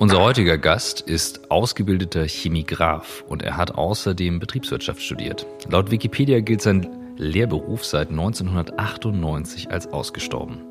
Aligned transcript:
Unser 0.00 0.18
heutiger 0.22 0.56
Gast 0.56 1.02
ist 1.02 1.50
ausgebildeter 1.50 2.26
Chemigraf 2.26 3.22
und 3.28 3.42
er 3.42 3.58
hat 3.58 3.72
außerdem 3.72 4.38
Betriebswirtschaft 4.38 5.02
studiert. 5.02 5.46
Laut 5.68 5.90
Wikipedia 5.90 6.40
gilt 6.40 6.62
sein 6.62 6.88
Lehrberuf 7.18 7.84
seit 7.84 8.08
1998 8.08 9.70
als 9.70 9.92
ausgestorben. 9.92 10.62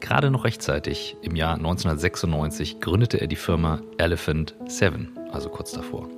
Gerade 0.00 0.30
noch 0.30 0.44
rechtzeitig, 0.44 1.16
im 1.22 1.36
Jahr 1.36 1.54
1996, 1.54 2.80
gründete 2.82 3.18
er 3.18 3.28
die 3.28 3.36
Firma 3.36 3.80
Elephant 3.96 4.54
7, 4.68 5.08
also 5.32 5.48
kurz 5.48 5.72
davor. 5.72 6.10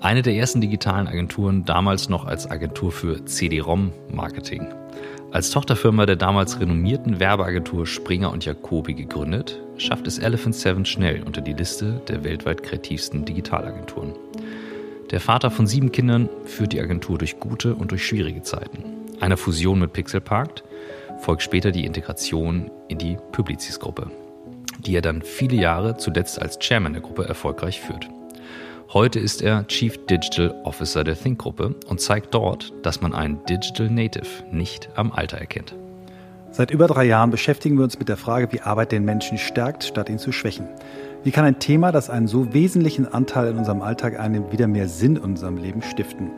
Eine 0.00 0.22
der 0.22 0.34
ersten 0.34 0.60
digitalen 0.60 1.06
Agenturen, 1.06 1.64
damals 1.64 2.08
noch 2.08 2.24
als 2.24 2.50
Agentur 2.50 2.90
für 2.90 3.24
CD-ROM-Marketing. 3.24 4.66
Als 5.30 5.50
Tochterfirma 5.50 6.06
der 6.06 6.16
damals 6.16 6.58
renommierten 6.58 7.20
Werbeagentur 7.20 7.86
Springer 7.86 8.32
und 8.32 8.44
Jacobi 8.44 8.94
gegründet, 8.94 9.62
schafft 9.82 10.06
es 10.06 10.18
Elephant 10.18 10.54
7 10.54 10.84
schnell 10.84 11.22
unter 11.24 11.40
die 11.40 11.52
Liste 11.52 12.00
der 12.08 12.24
weltweit 12.24 12.62
kreativsten 12.62 13.24
Digitalagenturen. 13.24 14.14
Der 15.10 15.20
Vater 15.20 15.50
von 15.50 15.66
sieben 15.66 15.92
Kindern 15.92 16.28
führt 16.44 16.72
die 16.72 16.80
Agentur 16.80 17.18
durch 17.18 17.38
gute 17.38 17.74
und 17.74 17.90
durch 17.90 18.06
schwierige 18.06 18.42
Zeiten. 18.42 18.84
Einer 19.20 19.36
Fusion 19.36 19.78
mit 19.78 19.92
Pixelpark 19.92 20.62
folgt 21.20 21.42
später 21.42 21.70
die 21.70 21.84
Integration 21.84 22.70
in 22.88 22.98
die 22.98 23.18
Publicis-Gruppe, 23.32 24.10
die 24.86 24.96
er 24.96 25.02
dann 25.02 25.22
viele 25.22 25.56
Jahre 25.56 25.96
zuletzt 25.96 26.40
als 26.40 26.58
Chairman 26.58 26.94
der 26.94 27.02
Gruppe 27.02 27.24
erfolgreich 27.24 27.80
führt. 27.80 28.08
Heute 28.92 29.20
ist 29.20 29.42
er 29.42 29.66
Chief 29.68 29.98
Digital 30.06 30.54
Officer 30.64 31.04
der 31.04 31.18
Think-Gruppe 31.18 31.74
und 31.86 32.00
zeigt 32.00 32.34
dort, 32.34 32.72
dass 32.82 33.00
man 33.00 33.14
einen 33.14 33.44
Digital 33.46 33.90
Native 33.90 34.44
nicht 34.50 34.90
am 34.96 35.12
Alter 35.12 35.38
erkennt. 35.38 35.74
Seit 36.54 36.70
über 36.70 36.86
drei 36.86 37.04
Jahren 37.04 37.30
beschäftigen 37.30 37.78
wir 37.78 37.84
uns 37.84 37.98
mit 37.98 38.10
der 38.10 38.18
Frage, 38.18 38.52
wie 38.52 38.60
Arbeit 38.60 38.92
den 38.92 39.06
Menschen 39.06 39.38
stärkt, 39.38 39.84
statt 39.84 40.10
ihn 40.10 40.18
zu 40.18 40.32
schwächen. 40.32 40.68
Wie 41.24 41.30
kann 41.30 41.46
ein 41.46 41.58
Thema, 41.58 41.92
das 41.92 42.10
einen 42.10 42.26
so 42.26 42.52
wesentlichen 42.52 43.10
Anteil 43.10 43.48
in 43.48 43.56
unserem 43.56 43.80
Alltag 43.80 44.20
einnimmt, 44.20 44.52
wieder 44.52 44.66
mehr 44.66 44.86
Sinn 44.86 45.16
in 45.16 45.22
unserem 45.22 45.56
Leben 45.56 45.80
stiften? 45.80 46.30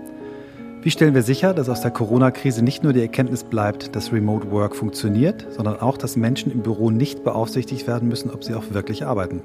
Wie 0.83 0.93
stellen 0.93 1.15
wir 1.15 1.23
sicher, 1.23 1.53
dass 1.53 1.69
aus 1.69 1.81
der 1.81 1.91
Corona-Krise 1.91 2.63
nicht 2.63 2.85
nur 2.85 2.93
die 2.93 3.01
Erkenntnis 3.01 3.43
bleibt, 3.43 3.97
dass 3.97 4.13
Remote 4.13 4.53
Work 4.53 4.77
funktioniert, 4.77 5.49
sondern 5.51 5.81
auch, 5.81 5.97
dass 5.97 6.15
Menschen 6.15 6.53
im 6.53 6.63
Büro 6.63 6.91
nicht 6.91 7.25
beaufsichtigt 7.25 7.89
werden 7.89 8.09
müssen, 8.09 8.31
ob 8.31 8.45
sie 8.45 8.55
auch 8.55 8.71
wirklich 8.71 9.05
arbeiten? 9.05 9.43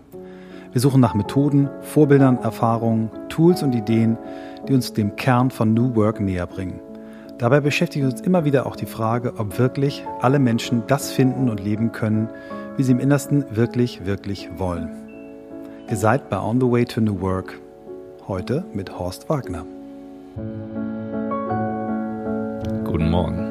Wir 0.72 0.82
suchen 0.82 1.02
nach 1.02 1.16
Methoden, 1.16 1.68
Vorbildern, 1.82 2.38
Erfahrungen, 2.38 3.10
Tools 3.30 3.64
und 3.64 3.74
Ideen, 3.74 4.20
die 4.68 4.76
uns 4.76 4.94
dem 4.94 5.16
Kern 5.16 5.50
von 5.50 5.74
New 5.74 5.96
Work 5.96 6.20
näher 6.20 6.46
bringen. 6.46 6.80
Dabei 7.40 7.62
beschäftigt 7.62 8.04
uns 8.04 8.20
immer 8.20 8.44
wieder 8.44 8.66
auch 8.66 8.76
die 8.76 8.86
Frage, 8.86 9.36
ob 9.38 9.58
wirklich 9.58 10.04
alle 10.20 10.40
Menschen 10.40 10.84
das 10.88 11.10
finden 11.10 11.50
und 11.50 11.64
leben 11.64 11.94
können, 11.94 12.28
wie 12.76 12.84
sie 12.84 12.92
im 12.92 13.00
Innersten 13.00 13.46
wirklich, 13.56 14.06
wirklich 14.06 14.50
wollen. 14.58 14.90
Ihr 15.90 15.96
seid 15.96 16.30
bei 16.30 16.38
On 16.38 16.60
the 16.60 16.70
Way 16.70 16.84
to 16.84 17.00
New 17.00 17.22
Work. 17.22 17.58
Heute 18.28 18.66
mit 18.74 19.00
Horst 19.00 19.30
Wagner. 19.30 19.66
Guten 22.84 23.10
Morgen. 23.10 23.48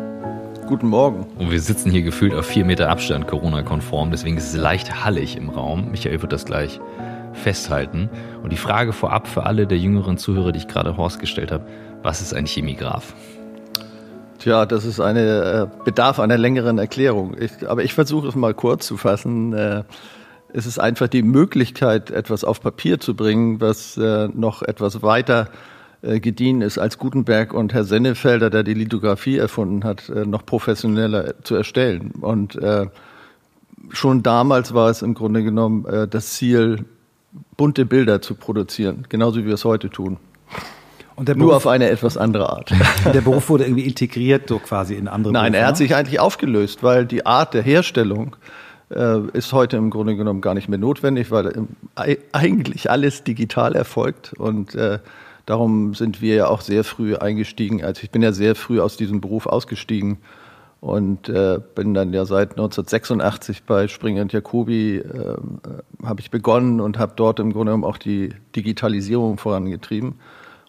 Guten 0.67 0.89
Morgen. 0.89 1.25
Und 1.39 1.51
wir 1.51 1.61
sitzen 1.61 1.91
hier 1.91 2.03
gefühlt 2.03 2.35
auf 2.35 2.45
vier 2.45 2.67
Meter 2.67 2.91
Abstand, 2.91 3.27
Corona-konform. 3.27 4.11
Deswegen 4.11 4.37
ist 4.37 4.53
es 4.53 4.61
leicht 4.61 5.03
hallig 5.03 5.35
im 5.35 5.49
Raum. 5.49 5.91
Michael 5.91 6.21
wird 6.21 6.35
das 6.35 6.45
gleich 6.45 6.79
festhalten. 7.33 8.11
Und 8.43 8.53
die 8.53 8.59
Frage 8.59 8.93
vorab 8.93 9.27
für 9.27 9.47
alle 9.47 9.67
der 9.67 9.79
jüngeren 9.79 10.19
Zuhörer, 10.19 10.53
die 10.53 10.59
ich 10.59 10.69
gerade 10.69 10.99
Horst 10.99 11.21
gestellt 11.21 11.51
habe: 11.51 11.65
Was 12.03 12.21
ist 12.21 12.35
ein 12.35 12.45
Chemigraf? 12.45 13.15
Tja, 14.49 14.65
das 14.65 14.87
ist 14.87 14.99
eine 14.99 15.69
äh, 15.71 15.85
Bedarf 15.85 16.19
einer 16.19 16.39
längeren 16.39 16.79
Erklärung. 16.79 17.37
Ich, 17.39 17.69
aber 17.69 17.85
ich 17.85 17.93
versuche 17.93 18.29
es 18.29 18.35
mal 18.35 18.55
kurz 18.55 18.87
zu 18.87 18.97
fassen. 18.97 19.53
Äh, 19.53 19.83
es 20.55 20.65
ist 20.65 20.79
einfach 20.79 21.07
die 21.09 21.23
Möglichkeit, 21.23 22.11
etwas 22.11 22.45
auf 22.45 22.63
Papier 22.63 22.99
zu 22.99 23.15
bringen, 23.15 23.61
was 23.61 23.99
äh, 23.99 24.29
noch 24.29 24.63
etwas 24.63 25.03
weiter 25.03 25.51
äh, 26.01 26.19
gediehen 26.19 26.63
ist, 26.63 26.79
als 26.79 26.97
Gutenberg 26.97 27.53
und 27.53 27.75
Herr 27.75 27.85
Sennefelder, 27.85 28.49
der 28.49 28.63
die 28.63 28.73
Lithografie 28.73 29.37
erfunden 29.37 29.85
hat, 29.85 30.09
äh, 30.09 30.25
noch 30.25 30.47
professioneller 30.47 31.35
zu 31.45 31.55
erstellen. 31.55 32.13
Und 32.19 32.57
äh, 32.57 32.87
schon 33.91 34.23
damals 34.23 34.73
war 34.73 34.89
es 34.89 35.03
im 35.03 35.13
Grunde 35.13 35.45
genommen 35.45 35.85
äh, 35.85 36.09
das 36.09 36.31
Ziel, 36.31 36.87
bunte 37.59 37.85
Bilder 37.85 38.23
zu 38.23 38.35
produzieren, 38.35 39.05
genauso 39.11 39.41
wie 39.41 39.45
wir 39.45 39.53
es 39.53 39.67
heute 39.67 39.91
tun. 39.91 40.17
Beruf, 41.25 41.37
Nur 41.37 41.57
auf 41.57 41.67
eine 41.67 41.89
etwas 41.91 42.17
andere 42.17 42.49
Art. 42.49 42.73
der 43.05 43.21
Beruf 43.21 43.49
wurde 43.49 43.65
irgendwie 43.65 43.85
integriert, 43.85 44.49
so 44.49 44.59
quasi 44.59 44.95
in 44.95 45.09
andere 45.09 45.33
Nein, 45.33 45.53
Berufe, 45.53 45.63
er 45.63 45.67
hat 45.67 45.75
ne? 45.75 45.79
sich 45.79 45.95
eigentlich 45.95 46.21
aufgelöst, 46.21 46.83
weil 46.83 47.07
die 47.07 47.27
Art 47.27 47.55
der 47.55 47.63
Herstellung 47.63 48.37
äh, 48.91 49.21
ist 49.33 49.53
heute 49.53 49.77
im 49.77 49.91
Grunde 49.91 50.17
genommen 50.17 50.41
gar 50.41 50.55
nicht 50.55 50.69
mehr 50.69 50.79
notwendig, 50.79 51.31
weil 51.31 51.47
im, 51.47 51.69
eigentlich 52.33 52.91
alles 52.91 53.25
digital 53.25 53.75
erfolgt 53.75 54.33
und 54.35 54.75
äh, 54.75 54.99
Darum 55.49 55.95
sind 55.95 56.21
wir 56.21 56.35
ja 56.35 56.49
auch 56.49 56.61
sehr 56.61 56.85
früh 56.85 57.17
eingestiegen. 57.17 57.83
Also 57.83 58.03
ich 58.03 58.11
bin 58.11 58.21
ja 58.21 58.33
sehr 58.33 58.55
früh 58.55 58.83
aus 58.83 58.99
diesem 58.99 59.23
Beruf 59.23 59.47
ausgestiegen 59.47 60.19
und 60.83 61.31
äh, 61.31 61.59
bin 61.75 61.95
dann 61.95 62.13
ja 62.13 62.27
seit 62.27 62.51
1986 62.51 63.63
bei 63.63 63.89
Springer 63.89 64.21
und 64.21 64.31
Jacobi 64.35 64.99
äh, 64.99 65.01
äh 65.01 65.37
habe 66.05 66.21
ich 66.21 66.31
begonnen 66.31 66.83
und 66.83 66.99
habe 66.99 67.15
dort 67.17 67.41
im 67.41 67.55
Grunde 67.55 67.73
genommen 67.73 67.85
auch 67.85 67.97
die 67.97 68.35
Digitalisierung 68.55 69.39
vorangetrieben. 69.39 70.17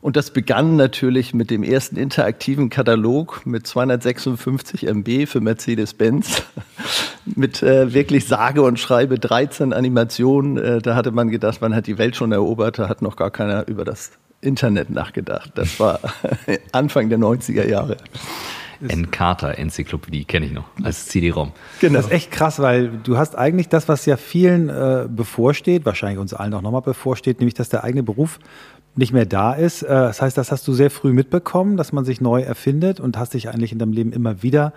Und 0.01 0.15
das 0.15 0.31
begann 0.31 0.77
natürlich 0.77 1.33
mit 1.33 1.51
dem 1.51 1.61
ersten 1.61 1.97
interaktiven 1.97 2.69
Katalog 2.69 3.45
mit 3.45 3.67
256 3.67 4.87
MB 4.87 5.27
für 5.27 5.41
Mercedes-Benz, 5.41 6.43
mit 7.25 7.61
äh, 7.61 7.93
wirklich 7.93 8.25
sage 8.25 8.61
und 8.61 8.79
schreibe 8.79 9.19
13 9.19 9.73
Animationen. 9.73 10.57
Äh, 10.57 10.81
da 10.81 10.95
hatte 10.95 11.11
man 11.11 11.29
gedacht, 11.29 11.61
man 11.61 11.75
hat 11.75 11.87
die 11.87 11.97
Welt 11.97 12.15
schon 12.15 12.31
erobert, 12.31 12.79
da 12.79 12.87
hat 12.87 13.01
noch 13.01 13.17
gar 13.17 13.29
keiner 13.29 13.67
über 13.67 13.83
das 13.83 14.11
Internet 14.41 14.89
nachgedacht. 14.89 15.51
Das 15.55 15.79
war 15.81 15.99
Anfang 16.71 17.09
der 17.09 17.19
90er 17.19 17.67
Jahre. 17.67 17.97
Encarta 18.87 19.51
Enzyklopädie 19.51 20.23
kenne 20.23 20.45
ich 20.45 20.53
noch 20.53 20.65
als 20.83 21.07
CD-ROM. 21.07 21.51
Genau. 21.81 21.95
Das 21.95 22.05
ist 22.05 22.11
echt 22.13 22.31
krass, 22.31 22.59
weil 22.59 22.89
du 23.03 23.17
hast 23.17 23.37
eigentlich 23.37 23.67
das, 23.67 23.89
was 23.89 24.05
ja 24.05 24.15
vielen 24.15 24.69
äh, 24.69 25.05
bevorsteht, 25.09 25.85
wahrscheinlich 25.85 26.19
uns 26.19 26.33
allen 26.33 26.53
auch 26.53 26.61
nochmal 26.61 26.81
bevorsteht, 26.81 27.39
nämlich 27.39 27.55
dass 27.55 27.67
der 27.67 27.83
eigene 27.83 28.03
Beruf 28.03 28.39
nicht 28.99 29.13
mehr 29.13 29.25
da 29.25 29.53
ist. 29.53 29.81
Äh, 29.81 29.87
das 29.87 30.21
heißt, 30.21 30.37
das 30.37 30.51
hast 30.51 30.67
du 30.67 30.73
sehr 30.73 30.91
früh 30.91 31.13
mitbekommen, 31.13 31.77
dass 31.77 31.91
man 31.91 32.05
sich 32.05 32.21
neu 32.21 32.41
erfindet 32.41 32.99
und 32.99 33.17
hast 33.17 33.33
dich 33.33 33.49
eigentlich 33.49 33.71
in 33.71 33.79
deinem 33.79 33.93
Leben 33.93 34.11
immer 34.11 34.43
wieder 34.43 34.73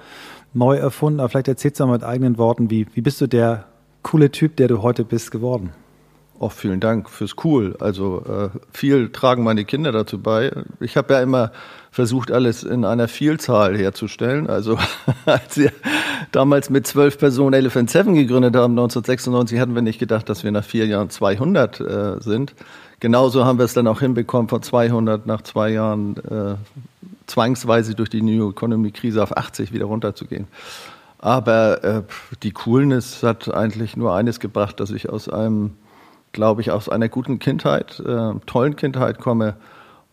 neu 0.54 0.76
erfunden. 0.76 1.20
Aber 1.20 1.28
vielleicht 1.28 1.48
erzählst 1.48 1.80
du 1.80 1.86
mal 1.86 1.92
mit 1.92 2.04
eigenen 2.04 2.38
Worten, 2.38 2.70
wie, 2.70 2.86
wie 2.94 3.02
bist 3.02 3.20
du 3.20 3.26
der 3.26 3.66
coole 4.02 4.30
Typ, 4.30 4.56
der 4.56 4.68
du 4.68 4.82
heute 4.82 5.04
bist, 5.04 5.30
geworden? 5.30 5.70
Auch 6.38 6.50
vielen 6.50 6.80
Dank 6.80 7.08
fürs 7.08 7.36
Cool. 7.44 7.76
Also 7.78 8.24
äh, 8.26 8.48
viel 8.72 9.10
tragen 9.10 9.44
meine 9.44 9.64
Kinder 9.64 9.92
dazu 9.92 10.18
bei. 10.18 10.50
Ich 10.80 10.96
habe 10.96 11.14
ja 11.14 11.22
immer 11.22 11.52
versucht, 11.92 12.32
alles 12.32 12.64
in 12.64 12.84
einer 12.84 13.06
Vielzahl 13.06 13.76
herzustellen. 13.76 14.48
Also 14.48 14.76
als 15.24 15.56
wir 15.56 15.70
damals 16.32 16.68
mit 16.70 16.86
zwölf 16.86 17.18
Personen 17.18 17.54
Elephant 17.54 17.90
Seven 17.90 18.14
gegründet 18.14 18.56
haben, 18.56 18.72
1996, 18.72 19.60
hatten 19.60 19.74
wir 19.74 19.82
nicht 19.82 20.00
gedacht, 20.00 20.28
dass 20.28 20.42
wir 20.42 20.50
nach 20.50 20.64
vier 20.64 20.86
Jahren 20.86 21.10
200 21.10 21.80
äh, 21.80 22.20
sind. 22.20 22.54
Genauso 23.02 23.44
haben 23.44 23.58
wir 23.58 23.64
es 23.64 23.74
dann 23.74 23.88
auch 23.88 23.98
hinbekommen, 23.98 24.48
von 24.48 24.62
200 24.62 25.26
nach 25.26 25.42
zwei 25.42 25.70
Jahren 25.70 26.16
äh, 26.18 26.54
zwangsweise 27.26 27.96
durch 27.96 28.10
die 28.10 28.22
New 28.22 28.50
Economy 28.50 28.92
Krise 28.92 29.22
auf 29.22 29.36
80 29.36 29.72
wieder 29.72 29.86
runterzugehen. 29.86 30.46
Aber 31.18 31.82
äh, 31.82 32.02
die 32.44 32.52
Coolness 32.52 33.24
hat 33.24 33.52
eigentlich 33.52 33.96
nur 33.96 34.14
eines 34.14 34.38
gebracht, 34.38 34.78
dass 34.78 34.90
ich 34.92 35.08
aus 35.08 35.28
einem 35.28 35.72
glaube 36.32 36.62
ich, 36.62 36.70
aus 36.70 36.88
einer 36.88 37.08
guten 37.08 37.38
Kindheit, 37.38 38.00
äh, 38.00 38.32
tollen 38.46 38.76
Kindheit 38.76 39.18
komme. 39.18 39.56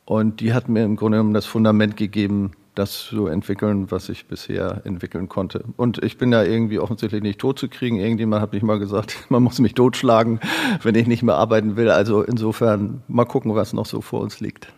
Und 0.06 0.40
die 0.42 0.54
hat 0.54 0.70
mir 0.70 0.84
im 0.84 0.96
Grunde 0.96 1.18
genommen 1.18 1.34
das 1.34 1.46
Fundament 1.46 1.98
gegeben, 1.98 2.52
das 2.75 3.06
zu 3.06 3.28
entwickeln, 3.28 3.91
was 3.91 4.09
ich 4.09 4.28
bisher 4.28 4.81
entwickeln 4.85 5.30
konnte. 5.30 5.63
Und 5.78 6.03
ich 6.03 6.18
bin 6.18 6.31
ja 6.31 6.44
irgendwie 6.44 6.80
offensichtlich 6.80 7.22
nicht 7.22 7.40
tot 7.40 7.59
zu 7.59 7.68
kriegen. 7.68 7.97
Irgendjemand 7.97 8.41
hat 8.41 8.53
mich 8.53 8.63
mal 8.63 8.80
gesagt, 8.80 9.16
man 9.30 9.44
muss 9.44 9.59
mich 9.59 9.74
totschlagen, 9.74 10.40
wenn 10.84 10.96
ich 10.96 11.07
nicht 11.07 11.24
mehr 11.24 11.35
arbeiten 11.35 11.75
will. 11.75 11.90
Also 11.90 12.22
insofern 12.22 13.01
mal 13.07 13.25
gucken, 13.25 13.56
was 13.56 13.74
noch 13.74 13.86
so 13.86 14.01
vor 14.01 14.21
uns 14.21 14.39
liegt. 14.39 14.71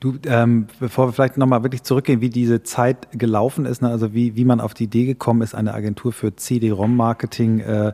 Du, 0.00 0.14
ähm, 0.26 0.66
bevor 0.78 1.08
wir 1.08 1.12
vielleicht 1.12 1.36
nochmal 1.36 1.62
wirklich 1.62 1.82
zurückgehen, 1.82 2.22
wie 2.22 2.30
diese 2.30 2.62
Zeit 2.62 3.08
gelaufen 3.12 3.66
ist, 3.66 3.82
ne? 3.82 3.90
also 3.90 4.14
wie, 4.14 4.34
wie 4.34 4.46
man 4.46 4.58
auf 4.58 4.72
die 4.72 4.84
Idee 4.84 5.04
gekommen 5.04 5.42
ist, 5.42 5.54
eine 5.54 5.74
Agentur 5.74 6.12
für 6.12 6.34
CD-ROM-Marketing 6.34 7.60
äh, 7.60 7.92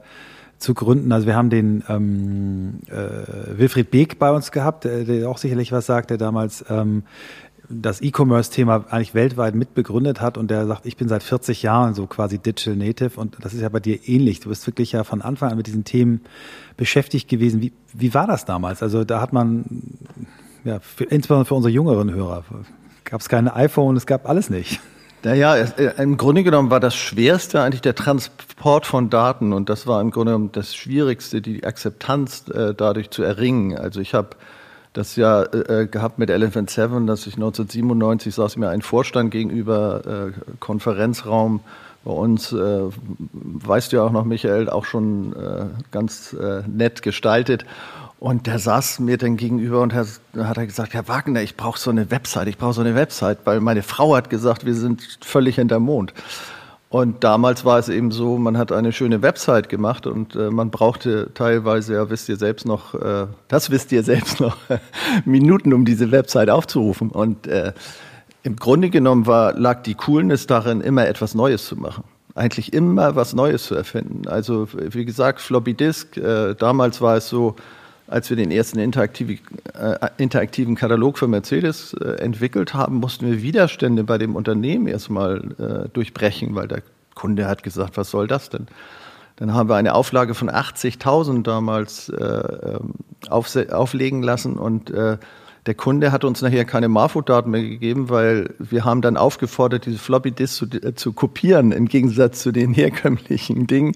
zu 0.58 0.72
gründen. 0.72 1.12
Also 1.12 1.26
wir 1.26 1.36
haben 1.36 1.50
den 1.50 1.84
ähm, 1.88 2.78
äh, 2.86 3.58
Wilfried 3.58 3.90
Beek 3.90 4.18
bei 4.18 4.30
uns 4.30 4.52
gehabt, 4.52 4.84
der, 4.84 5.04
der 5.04 5.28
auch 5.28 5.38
sicherlich 5.38 5.72
was 5.72 5.86
sagt, 5.86 6.10
der 6.10 6.16
damals 6.16 6.64
ähm, 6.70 7.02
das 7.68 8.00
E-Commerce-Thema 8.00 8.84
eigentlich 8.90 9.14
weltweit 9.14 9.54
mitbegründet 9.54 10.20
hat 10.20 10.38
und 10.38 10.50
der 10.50 10.66
sagt, 10.66 10.86
ich 10.86 10.96
bin 10.96 11.08
seit 11.08 11.22
40 11.22 11.62
Jahren 11.62 11.94
so 11.94 12.06
quasi 12.06 12.38
Digital 12.38 12.76
Native 12.76 13.18
und 13.18 13.36
das 13.40 13.54
ist 13.54 13.60
ja 13.60 13.68
bei 13.68 13.80
dir 13.80 14.08
ähnlich. 14.08 14.40
Du 14.40 14.48
bist 14.48 14.66
wirklich 14.66 14.92
ja 14.92 15.04
von 15.04 15.22
Anfang 15.22 15.50
an 15.50 15.56
mit 15.56 15.66
diesen 15.66 15.84
Themen 15.84 16.20
beschäftigt 16.76 17.28
gewesen. 17.28 17.60
Wie, 17.60 17.72
wie 17.92 18.14
war 18.14 18.26
das 18.26 18.44
damals? 18.44 18.82
Also 18.82 19.04
da 19.04 19.20
hat 19.20 19.32
man, 19.32 19.64
ja, 20.64 20.80
für, 20.80 21.04
insbesondere 21.04 21.46
für 21.46 21.54
unsere 21.54 21.72
jüngeren 21.72 22.12
Hörer, 22.12 22.44
gab 23.04 23.20
es 23.20 23.28
keine 23.28 23.54
iPhone, 23.54 23.96
es 23.96 24.06
gab 24.06 24.28
alles 24.28 24.50
nicht. 24.50 24.80
Naja, 25.22 25.56
äh, 25.56 26.00
im 26.00 26.16
Grunde 26.16 26.44
genommen 26.44 26.70
war 26.70 26.78
das 26.78 26.94
Schwerste 26.94 27.60
eigentlich 27.60 27.80
der 27.80 27.96
Transport 27.96 28.86
von 28.86 29.10
Daten 29.10 29.52
und 29.52 29.68
das 29.68 29.86
war 29.86 30.00
im 30.00 30.12
Grunde 30.12 30.32
genommen 30.32 30.52
das 30.52 30.74
Schwierigste, 30.76 31.40
die 31.42 31.64
Akzeptanz 31.64 32.48
äh, 32.48 32.74
dadurch 32.74 33.10
zu 33.10 33.24
erringen. 33.24 33.76
Also 33.76 34.00
ich 34.00 34.14
habe 34.14 34.36
das 34.96 35.16
ja 35.16 35.43
äh, 35.43 35.87
gehabt 35.87 36.19
mit 36.19 36.31
Elephant 36.31 36.70
Seven, 36.70 37.06
dass 37.06 37.26
ich 37.26 37.34
1997 37.34 38.34
saß 38.34 38.56
mir 38.56 38.70
ein 38.70 38.82
Vorstand 38.82 39.31
gegenüber, 39.31 40.32
äh, 40.32 40.56
Konferenzraum 40.58 41.60
bei 42.04 42.12
uns, 42.12 42.52
äh, 42.52 42.81
weißt 43.32 43.93
du 43.93 43.96
ja 43.96 44.04
auch 44.04 44.12
noch, 44.12 44.25
Michael, 44.25 44.70
auch 44.70 44.84
schon 44.84 45.34
äh, 45.34 45.66
ganz 45.90 46.32
äh, 46.32 46.62
nett 46.66 47.02
gestaltet. 47.02 47.66
Und 48.19 48.46
der 48.46 48.58
saß 48.58 49.00
mir 49.00 49.19
dann 49.19 49.37
gegenüber 49.37 49.82
und 49.82 49.93
hat, 49.93 50.06
hat 50.38 50.56
er 50.56 50.66
gesagt, 50.66 50.94
Herr 50.94 51.08
Wagner, 51.08 51.42
ich 51.42 51.56
brauche 51.56 51.78
so 51.78 51.90
eine 51.90 52.10
Website, 52.10 52.49
ich 52.49 52.56
brauche 52.56 52.72
so 52.72 52.81
eine 52.81 52.94
Website, 52.94 53.40
weil 53.44 53.60
meine 53.60 53.82
Frau 53.82 54.16
hat 54.16 54.31
gesagt, 54.31 54.64
wir 54.64 54.75
sind 54.75 55.19
völlig 55.20 55.56
hinterm 55.56 55.82
Mond. 55.82 56.14
Und 56.96 57.25
damals 57.25 57.66
war 57.66 57.78
es 57.78 57.90
eben 57.90 58.10
so, 58.10 58.38
man 58.38 58.56
hat 58.56 58.72
eine 58.72 58.90
schöne 58.90 59.20
Website 59.20 59.69
gemacht 59.69 60.06
und 60.06 60.34
äh, 60.34 60.48
man 60.48 60.70
brauchte 60.70 61.31
teilweise, 61.34 61.93
ja, 61.93 62.08
wisst 62.08 62.31
ihr 62.31 62.37
selbst 62.37 62.64
noch, 62.64 62.94
äh, 62.94 63.26
das 63.48 63.69
wisst 63.69 63.93
ihr 63.93 64.02
selbst 64.02 64.40
noch, 64.40 64.56
Minuten, 65.26 65.75
um 65.75 65.84
diese 65.84 66.10
Website 66.10 66.48
aufzurufen. 66.48 67.10
Und 67.10 67.48
äh, 67.48 67.75
im 68.44 68.56
Grunde 68.56 68.88
genommen 68.88 69.26
war, 69.26 69.52
lag 69.52 69.82
die 69.82 69.93
Coolness 69.93 70.46
darin, 70.46 70.81
immer 70.81 71.06
etwas 71.06 71.34
Neues 71.34 71.66
zu 71.66 71.76
machen. 71.76 72.04
Eigentlich 72.34 72.72
immer 72.72 73.14
was 73.14 73.34
Neues 73.34 73.64
zu 73.64 73.75
erfinden. 73.75 74.26
Also, 74.26 74.66
wie 74.72 75.04
gesagt, 75.04 75.42
Floppy 75.42 75.75
Disk, 75.75 76.16
äh, 76.16 76.54
damals 76.54 77.02
war 77.02 77.19
es 77.19 77.28
so, 77.28 77.56
als 78.08 78.30
wir 78.30 78.36
den 78.36 78.50
ersten 78.50 78.78
interaktive, 78.78 79.38
äh, 79.74 80.08
interaktiven 80.18 80.74
Katalog 80.74 81.18
für 81.18 81.28
Mercedes 81.28 81.94
äh, 81.94 82.20
entwickelt 82.20 82.74
haben, 82.74 82.96
mussten 82.96 83.26
wir 83.26 83.42
Widerstände 83.42 84.04
bei 84.04 84.18
dem 84.18 84.36
Unternehmen 84.36 84.86
erstmal 84.86 85.38
äh, 85.58 85.88
durchbrechen, 85.88 86.54
weil 86.54 86.68
der 86.68 86.82
Kunde 87.14 87.46
hat 87.46 87.62
gesagt, 87.62 87.96
was 87.96 88.10
soll 88.10 88.26
das 88.26 88.50
denn? 88.50 88.66
Dann 89.36 89.52
haben 89.52 89.68
wir 89.68 89.76
eine 89.76 89.94
Auflage 89.94 90.34
von 90.34 90.50
80.000 90.50 91.42
damals 91.42 92.08
äh, 92.08 92.24
ähm, 92.24 92.94
auf, 93.28 93.54
auflegen 93.70 94.22
lassen 94.22 94.56
und 94.56 94.90
äh, 94.90 95.18
der 95.66 95.74
Kunde 95.74 96.12
hat 96.12 96.24
uns 96.24 96.42
nachher 96.42 96.64
keine 96.64 96.88
Marfo-Daten 96.88 97.50
mehr 97.50 97.62
gegeben, 97.62 98.08
weil 98.08 98.54
wir 98.58 98.84
haben 98.84 99.02
dann 99.02 99.16
aufgefordert, 99.16 99.86
diese 99.86 99.98
Floppy 99.98 100.30
Disk 100.30 100.54
zu, 100.56 100.66
äh, 100.66 100.94
zu, 100.94 101.12
kopieren, 101.12 101.72
im 101.72 101.88
Gegensatz 101.88 102.40
zu 102.40 102.52
den 102.52 102.72
herkömmlichen 102.74 103.66
Dingen, 103.66 103.92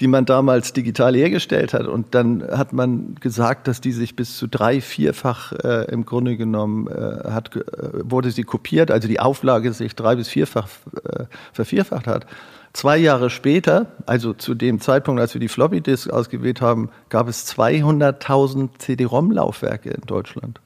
die 0.00 0.06
man 0.06 0.24
damals 0.24 0.72
digital 0.72 1.14
hergestellt 1.14 1.74
hat. 1.74 1.86
Und 1.86 2.14
dann 2.14 2.42
hat 2.42 2.72
man 2.72 3.16
gesagt, 3.20 3.68
dass 3.68 3.80
die 3.80 3.92
sich 3.92 4.16
bis 4.16 4.38
zu 4.38 4.46
drei, 4.46 4.80
vierfach 4.80 5.52
äh, 5.52 5.90
im 5.92 6.06
Grunde 6.06 6.36
genommen 6.38 6.88
äh, 6.88 7.30
hat, 7.30 7.54
äh, 7.54 7.60
wurde 8.02 8.30
sie 8.30 8.44
kopiert, 8.44 8.90
also 8.90 9.06
die 9.06 9.20
Auflage 9.20 9.72
sich 9.74 9.94
drei 9.94 10.16
bis 10.16 10.28
vierfach 10.28 10.68
äh, 11.04 11.24
vervierfacht 11.52 12.06
hat. 12.06 12.26
Zwei 12.72 12.96
Jahre 12.96 13.30
später, 13.30 13.88
also 14.06 14.32
zu 14.32 14.54
dem 14.54 14.80
Zeitpunkt, 14.80 15.20
als 15.20 15.34
wir 15.34 15.40
die 15.40 15.48
Floppy 15.48 15.80
Disk 15.80 16.08
ausgewählt 16.08 16.60
haben, 16.60 16.88
gab 17.08 17.28
es 17.28 17.46
200.000 17.54 18.78
CD-ROM-Laufwerke 18.78 19.90
in 19.90 20.02
Deutschland. 20.06 20.60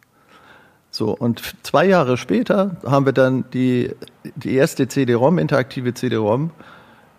So, 0.95 1.11
und 1.11 1.43
zwei 1.65 1.87
Jahre 1.87 2.17
später 2.17 2.77
haben 2.87 3.05
wir 3.05 3.13
dann 3.13 3.47
die, 3.53 3.91
die 4.37 4.55
erste 4.55 4.87
CD-ROM, 4.87 5.41
interaktive 5.41 5.93
CD-ROM, 5.93 6.53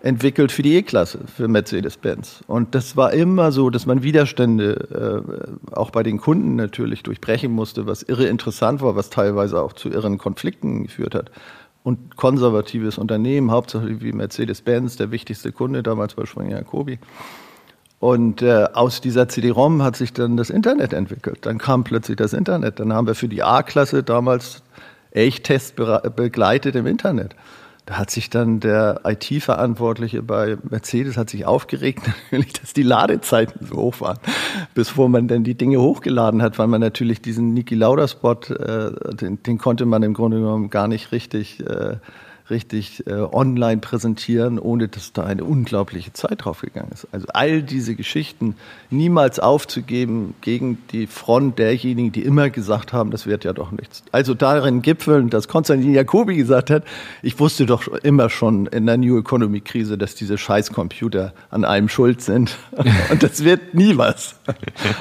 entwickelt 0.02 0.54
für 0.54 0.62
die 0.62 0.76
E-Klasse, 0.76 1.20
für 1.28 1.50
Mercedes-Benz. 1.50 2.46
Und 2.48 2.74
das 2.74 2.96
war 2.96 3.12
immer 3.12 3.52
so, 3.52 3.70
dass 3.70 3.86
man 3.86 4.02
Widerstände 4.02 5.26
äh, 5.68 5.76
auch 5.76 5.90
bei 5.90 6.04
den 6.04 6.20
Kunden 6.20 6.56
natürlich 6.56 7.04
durchbrechen 7.04 7.52
musste, 7.52 7.86
was 7.86 8.02
irre 8.04 8.28
interessant 8.28 8.82
war, 8.82 8.96
was 8.96 9.10
teilweise 9.10 9.62
auch 9.62 9.74
zu 9.74 9.90
irren 9.90 10.20
Konflikten 10.20 10.84
geführt 10.84 11.14
hat. 11.14 11.30
Und 11.84 12.16
konservatives 12.16 12.98
Unternehmen, 12.98 13.52
hauptsächlich 13.52 14.02
wie 14.02 14.14
Mercedes-Benz, 14.14 14.96
der 14.96 15.12
wichtigste 15.12 15.52
Kunde 15.52 15.84
damals 15.84 16.14
bei 16.14 16.26
Springer 16.26 16.60
Jacobi. 16.60 16.98
Und 18.06 18.44
äh, 18.44 18.68
aus 18.72 19.02
dieser 19.02 19.30
CD-ROM 19.30 19.82
hat 19.82 19.96
sich 19.96 20.14
dann 20.14 20.38
das 20.38 20.52
Internet 20.52 20.94
entwickelt. 20.94 21.40
Dann 21.42 21.58
kam 21.58 21.84
plötzlich 21.84 22.16
das 22.18 22.34
Internet. 22.34 22.80
Dann 22.80 22.94
haben 22.94 23.08
wir 23.08 23.16
für 23.16 23.28
die 23.28 23.42
A-Klasse 23.42 24.04
damals 24.04 24.62
Elchtest 25.10 25.76
begleitet 25.76 26.76
im 26.76 26.86
Internet. 26.86 27.36
Da 27.88 27.98
hat 27.98 28.12
sich 28.12 28.30
dann 28.30 28.60
der 28.60 29.02
IT-Verantwortliche 29.06 30.22
bei 30.22 30.56
Mercedes 30.70 31.18
hat 31.18 31.32
sich 31.32 31.48
aufgeregt, 31.48 32.04
natürlich, 32.32 32.54
dass 32.54 32.74
die 32.74 32.84
Ladezeiten 32.84 33.66
so 33.66 33.78
hoch 33.78 34.02
waren, 34.02 34.20
bevor 34.76 35.10
man 35.10 35.28
dann 35.28 35.44
die 35.44 35.56
Dinge 35.56 35.82
hochgeladen 35.82 36.44
hat, 36.44 36.60
weil 36.60 36.68
man 36.68 36.82
natürlich 36.82 37.24
diesen 37.24 37.56
Niki 37.56 37.74
Lauda 37.74 38.08
Spot, 38.08 38.34
äh, 38.34 39.16
den, 39.16 39.42
den 39.42 39.58
konnte 39.58 39.88
man 39.88 40.04
im 40.04 40.14
Grunde 40.14 40.38
genommen 40.38 40.70
gar 40.70 40.88
nicht 40.88 41.12
richtig 41.12 41.60
äh, 41.62 41.96
richtig 42.50 43.08
äh, 43.08 43.14
online 43.14 43.82
präsentieren, 43.82 44.60
ohne 44.60 44.88
dass 44.88 45.14
da 45.14 45.24
eine 45.24 45.44
unglaubliche 45.44 46.14
Zeit 46.14 46.46
drauf 46.46 46.62
gegangen 46.62 46.92
ist. 46.94 47.08
Also 47.12 47.28
all 47.34 47.64
diese 47.64 47.96
Geschichten 47.96 48.56
niemals 48.92 49.40
aufzugeben 49.40 50.36
gegen 50.42 50.78
die 50.92 51.08
Front 51.08 51.58
derjenigen, 51.58 52.12
die 52.12 52.22
immer 52.22 52.52
gesagt 52.52 52.94
haben, 52.94 53.10
das 53.10 53.26
wird 53.26 53.46
ja 53.46 53.54
doch 53.54 53.72
nichts. 53.72 54.04
Also 54.12 54.36
darin 54.36 54.84
gipfeln, 54.84 55.32
dass 55.32 55.48
Konstantin 55.48 55.94
Jacobi 55.94 56.36
gesagt 56.36 56.70
hat, 56.70 56.84
ich 57.24 57.40
wusste 57.40 57.66
doch 57.66 57.88
immer 57.88 58.30
schon 58.30 58.68
in 58.68 58.86
der 58.86 58.98
New 58.98 59.18
Economy 59.18 59.62
Krise, 59.62 59.98
dass 59.98 60.14
diese 60.14 60.38
Scheißcomputer 60.38 61.34
an 61.50 61.66
allem 61.66 61.90
schuld 61.90 62.22
sind. 62.22 62.58
Und 63.12 63.24
das 63.24 63.44
wird 63.44 63.74
nie 63.74 63.98
was. 63.98 64.36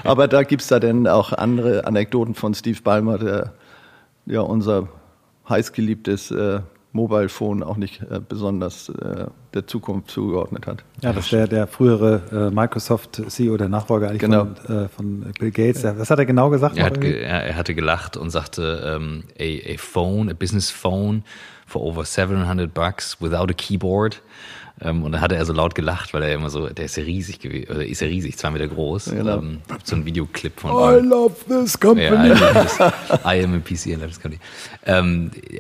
Aber 0.03 0.29
da 0.29 0.45
gibt's 0.45 0.69
da 0.69 0.81
dann 0.81 1.07
auch 1.07 1.33
andere 1.33 1.87
Anekdoten 1.87 2.35
von 2.35 2.55
Steve 2.55 2.81
Ballmer, 2.83 3.19
der 3.19 3.53
ja 4.25 4.41
unser 4.41 4.89
heißgeliebtes 5.47 6.31
äh, 6.31 6.61
Mobile 6.95 7.29
Phone 7.29 7.65
auch 7.65 7.77
nicht 7.77 8.03
äh, 8.03 8.21
besonders 8.27 8.89
äh, 8.89 9.27
der 9.53 9.67
Zukunft 9.67 10.13
zugeordnet 10.13 10.69
hat. 10.69 10.85
Ja, 11.03 11.13
das 11.13 11.25
ist 11.25 11.33
der, 11.33 11.49
der 11.49 11.67
frühere 11.67 12.51
äh, 12.51 12.55
Microsoft-CEO, 12.55 13.57
der 13.57 13.69
Nachfolger 13.69 14.09
eigentlich 14.09 14.21
genau. 14.21 14.47
von, 14.65 14.85
äh, 14.85 14.89
von, 14.89 15.33
Bill 15.39 15.51
Gates. 15.51 15.83
Was 15.83 16.09
hat 16.09 16.21
er 16.21 16.25
genau 16.25 16.51
gesagt? 16.51 16.77
Er, 16.77 16.87
hat 16.87 17.01
ge 17.01 17.21
er, 17.21 17.57
hatte 17.57 17.75
gelacht 17.75 18.17
und 18.17 18.31
sagte, 18.31 18.97
um, 18.97 19.25
a, 19.39 19.73
a 19.73 19.77
phone, 19.77 20.31
a 20.31 20.35
business 20.35 20.71
phone 20.71 21.25
for 21.67 21.83
over 21.83 22.05
700 22.05 22.73
bucks 22.73 23.21
without 23.21 23.51
a 23.51 23.55
keyboard. 23.55 24.23
Um, 24.81 24.89
ähm, 24.89 25.03
und 25.05 25.13
dann 25.13 25.21
hatte 25.21 25.35
er 25.35 25.45
so 25.45 25.53
laut 25.53 25.75
gelacht, 25.75 26.15
weil 26.15 26.23
er 26.23 26.35
immer 26.35 26.51
so, 26.51 26.69
der 26.69 26.85
ist 26.85 26.97
ja 26.97 27.03
riesig 27.03 27.41
gewesen, 27.41 27.71
oder 27.71 27.85
ist 27.85 28.01
ja 28.01 28.09
riesig, 28.09 28.37
zwei 28.37 28.51
Meter 28.51 28.69
groß. 28.69 29.07
Genau. 29.07 29.39
Um, 29.39 29.59
so 29.83 29.97
ein 29.97 30.05
Videoclip 30.05 30.61
von 30.61 30.71
I 30.71 31.05
love 31.05 31.35
this 31.49 31.79
company. 31.79 32.07
Ja, 32.07 32.25
I, 32.25 32.29
love 32.29 32.61
this, 32.61 32.79
I 33.25 33.43
am 33.43 33.55
a 33.55 33.59
PC, 33.59 33.87
I 33.87 33.95
love 33.95 34.09
this 34.09 34.21
company. 34.21 34.41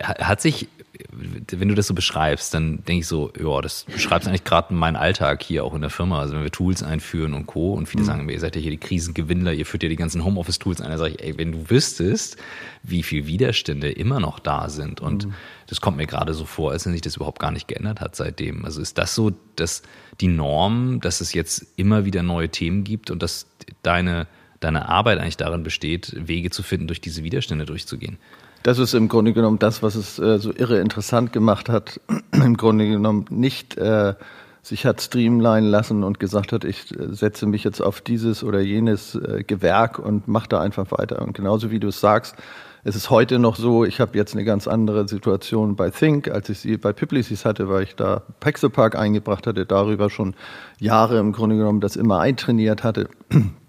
Hat 0.02 0.40
sich 0.40 0.68
wenn 1.10 1.68
du 1.68 1.74
das 1.74 1.86
so 1.86 1.94
beschreibst, 1.94 2.54
dann 2.54 2.84
denke 2.84 3.00
ich 3.00 3.06
so, 3.06 3.32
ja, 3.38 3.60
das 3.60 3.84
beschreibst 3.84 4.26
eigentlich 4.26 4.44
gerade 4.44 4.72
meinen 4.74 4.96
Alltag 4.96 5.42
hier 5.42 5.64
auch 5.64 5.74
in 5.74 5.80
der 5.80 5.90
Firma. 5.90 6.20
Also 6.20 6.34
wenn 6.34 6.42
wir 6.42 6.50
Tools 6.50 6.82
einführen 6.82 7.34
und 7.34 7.46
Co. 7.46 7.74
Und 7.74 7.86
viele 7.86 8.02
mhm. 8.02 8.06
sagen, 8.06 8.28
ihr 8.28 8.40
seid 8.40 8.56
ja 8.56 8.62
hier 8.62 8.70
die 8.70 8.78
Krisengewinnler, 8.78 9.52
ihr 9.52 9.66
führt 9.66 9.82
ja 9.82 9.88
die 9.88 9.96
ganzen 9.96 10.24
Homeoffice-Tools 10.24 10.80
ein. 10.80 10.90
Da 10.90 10.98
sage 10.98 11.14
ich, 11.14 11.22
ey, 11.22 11.38
wenn 11.38 11.52
du 11.52 11.70
wüsstest, 11.70 12.36
wie 12.82 13.02
viel 13.02 13.26
Widerstände 13.26 13.90
immer 13.90 14.20
noch 14.20 14.38
da 14.38 14.68
sind 14.68 15.00
und 15.00 15.26
mhm. 15.26 15.34
das 15.66 15.80
kommt 15.80 15.96
mir 15.96 16.06
gerade 16.06 16.34
so 16.34 16.44
vor, 16.44 16.72
als 16.72 16.86
wenn 16.86 16.92
sich 16.92 17.02
das 17.02 17.16
überhaupt 17.16 17.38
gar 17.38 17.50
nicht 17.50 17.68
geändert 17.68 18.00
hat 18.00 18.16
seitdem. 18.16 18.64
Also 18.64 18.80
ist 18.80 18.98
das 18.98 19.14
so, 19.14 19.32
dass 19.56 19.82
die 20.20 20.28
Norm, 20.28 21.00
dass 21.00 21.20
es 21.20 21.34
jetzt 21.34 21.66
immer 21.76 22.04
wieder 22.04 22.22
neue 22.22 22.48
Themen 22.48 22.84
gibt 22.84 23.10
und 23.10 23.22
dass 23.22 23.46
deine, 23.82 24.26
deine 24.60 24.88
Arbeit 24.88 25.18
eigentlich 25.18 25.36
darin 25.36 25.62
besteht, 25.62 26.14
Wege 26.16 26.50
zu 26.50 26.62
finden, 26.62 26.86
durch 26.86 27.00
diese 27.00 27.24
Widerstände 27.24 27.66
durchzugehen? 27.66 28.18
Das 28.64 28.78
ist 28.78 28.94
im 28.94 29.08
Grunde 29.08 29.34
genommen 29.34 29.58
das, 29.58 29.82
was 29.82 29.94
es 29.94 30.18
äh, 30.18 30.38
so 30.38 30.50
irre 30.50 30.80
interessant 30.80 31.34
gemacht 31.34 31.68
hat. 31.68 32.00
Im 32.32 32.56
Grunde 32.56 32.88
genommen 32.88 33.26
nicht 33.28 33.76
äh, 33.76 34.14
sich 34.62 34.86
hat 34.86 35.02
streamline 35.02 35.68
lassen 35.68 36.02
und 36.02 36.18
gesagt 36.18 36.50
hat, 36.50 36.64
ich 36.64 36.90
äh, 36.98 37.12
setze 37.14 37.44
mich 37.44 37.62
jetzt 37.62 37.82
auf 37.82 38.00
dieses 38.00 38.42
oder 38.42 38.60
jenes 38.60 39.16
äh, 39.16 39.44
Gewerk 39.46 39.98
und 39.98 40.28
mache 40.28 40.48
da 40.48 40.62
einfach 40.62 40.90
weiter. 40.92 41.20
Und 41.20 41.34
genauso 41.34 41.70
wie 41.70 41.78
du 41.78 41.88
es 41.88 42.00
sagst, 42.00 42.36
es 42.84 42.96
ist 42.96 43.10
heute 43.10 43.38
noch 43.38 43.56
so, 43.56 43.84
ich 43.84 44.00
habe 44.00 44.16
jetzt 44.16 44.32
eine 44.32 44.44
ganz 44.44 44.66
andere 44.66 45.06
Situation 45.08 45.76
bei 45.76 45.90
Think, 45.90 46.28
als 46.28 46.48
ich 46.48 46.60
sie 46.60 46.78
bei 46.78 46.94
Publicis 46.94 47.44
hatte, 47.44 47.68
weil 47.68 47.82
ich 47.82 47.96
da 47.96 48.22
Pexelpark 48.40 48.96
eingebracht 48.96 49.46
hatte, 49.46 49.66
darüber 49.66 50.08
schon 50.08 50.34
Jahre 50.78 51.18
im 51.18 51.32
Grunde 51.32 51.58
genommen 51.58 51.82
das 51.82 51.96
immer 51.96 52.20
eintrainiert 52.20 52.82
hatte 52.82 53.10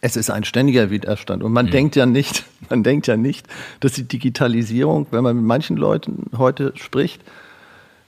es 0.00 0.16
ist 0.16 0.30
ein 0.30 0.44
ständiger 0.44 0.90
Widerstand. 0.90 1.42
Und 1.42 1.52
man 1.52 1.66
mhm. 1.66 1.70
denkt 1.70 1.96
ja 1.96 2.06
nicht, 2.06 2.44
man 2.70 2.82
denkt 2.82 3.06
ja 3.06 3.16
nicht, 3.16 3.46
dass 3.80 3.92
die 3.92 4.04
Digitalisierung, 4.04 5.06
wenn 5.10 5.22
man 5.22 5.36
mit 5.36 5.44
manchen 5.44 5.76
Leuten 5.76 6.30
heute 6.36 6.72
spricht, 6.76 7.22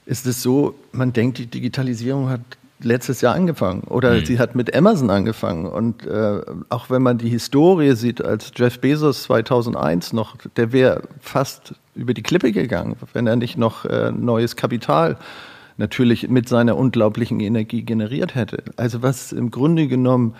ist 0.05 0.25
es 0.25 0.41
so, 0.41 0.75
man 0.91 1.13
denkt, 1.13 1.37
die 1.37 1.47
Digitalisierung 1.47 2.29
hat 2.29 2.41
letztes 2.79 3.21
Jahr 3.21 3.35
angefangen 3.35 3.81
oder 3.81 4.13
mhm. 4.13 4.25
sie 4.25 4.37
hat 4.37 4.55
mit 4.55 4.75
Amazon 4.75 5.09
angefangen. 5.09 5.65
Und 5.65 6.05
äh, 6.05 6.41
auch 6.69 6.89
wenn 6.89 7.01
man 7.01 7.17
die 7.17 7.29
Historie 7.29 7.95
sieht, 7.95 8.23
als 8.23 8.51
Jeff 8.55 8.79
Bezos 8.79 9.23
2001 9.23 10.13
noch, 10.13 10.35
der 10.55 10.71
wäre 10.71 11.03
fast 11.21 11.73
über 11.95 12.13
die 12.13 12.23
Klippe 12.23 12.51
gegangen, 12.51 12.95
wenn 13.13 13.27
er 13.27 13.37
nicht 13.37 13.57
noch 13.57 13.85
äh, 13.85 14.11
neues 14.11 14.55
Kapital 14.55 15.17
natürlich 15.77 16.29
mit 16.29 16.47
seiner 16.47 16.77
unglaublichen 16.77 17.39
Energie 17.39 17.83
generiert 17.83 18.35
hätte. 18.35 18.63
Also 18.77 19.01
was 19.01 19.31
im 19.31 19.51
Grunde 19.51 19.87
genommen 19.87 20.35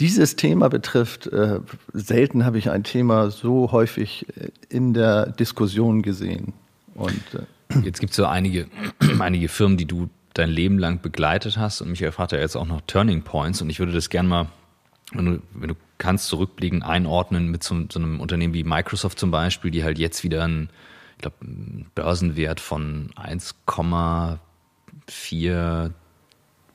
dieses 0.00 0.36
Thema 0.36 0.68
betrifft, 0.68 1.26
äh, 1.28 1.60
selten 1.92 2.44
habe 2.44 2.58
ich 2.58 2.70
ein 2.70 2.84
Thema 2.84 3.30
so 3.30 3.72
häufig 3.72 4.26
äh, 4.36 4.50
in 4.68 4.94
der 4.94 5.30
Diskussion 5.30 6.02
gesehen. 6.02 6.52
Und, 6.94 7.22
äh, 7.34 7.44
Jetzt 7.82 8.00
gibt 8.00 8.10
es 8.10 8.16
so 8.16 8.26
einige, 8.26 8.68
einige 9.18 9.48
Firmen, 9.48 9.76
die 9.76 9.86
du 9.86 10.08
dein 10.34 10.50
Leben 10.50 10.78
lang 10.78 11.00
begleitet 11.00 11.56
hast 11.56 11.80
und 11.80 11.90
Michael 11.90 12.12
fragt 12.12 12.32
ja 12.32 12.38
jetzt 12.38 12.56
auch 12.56 12.66
noch 12.66 12.82
Turning 12.86 13.22
Points 13.22 13.62
und 13.62 13.70
ich 13.70 13.78
würde 13.78 13.92
das 13.92 14.10
gerne 14.10 14.28
mal, 14.28 14.48
wenn 15.12 15.26
du, 15.26 15.40
wenn 15.54 15.68
du 15.68 15.76
kannst, 15.98 16.28
zurückblicken, 16.28 16.82
einordnen 16.82 17.50
mit 17.50 17.62
so, 17.62 17.76
so 17.90 18.00
einem 18.00 18.20
Unternehmen 18.20 18.52
wie 18.52 18.64
Microsoft 18.64 19.18
zum 19.18 19.30
Beispiel, 19.30 19.70
die 19.70 19.84
halt 19.84 19.98
jetzt 19.98 20.24
wieder 20.24 20.44
einen, 20.44 20.68
ich 21.16 21.22
glaube, 21.22 21.36
Börsenwert 21.94 22.60
von 22.60 23.10
1,4 23.16 25.90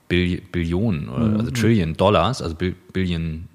Billionen 0.10 1.08
oder 1.08 1.38
also 1.38 1.52
mhm. 1.52 1.54
Trillion 1.54 1.94
Dollars, 1.96 2.42
also 2.42 2.56
Billion 2.56 3.48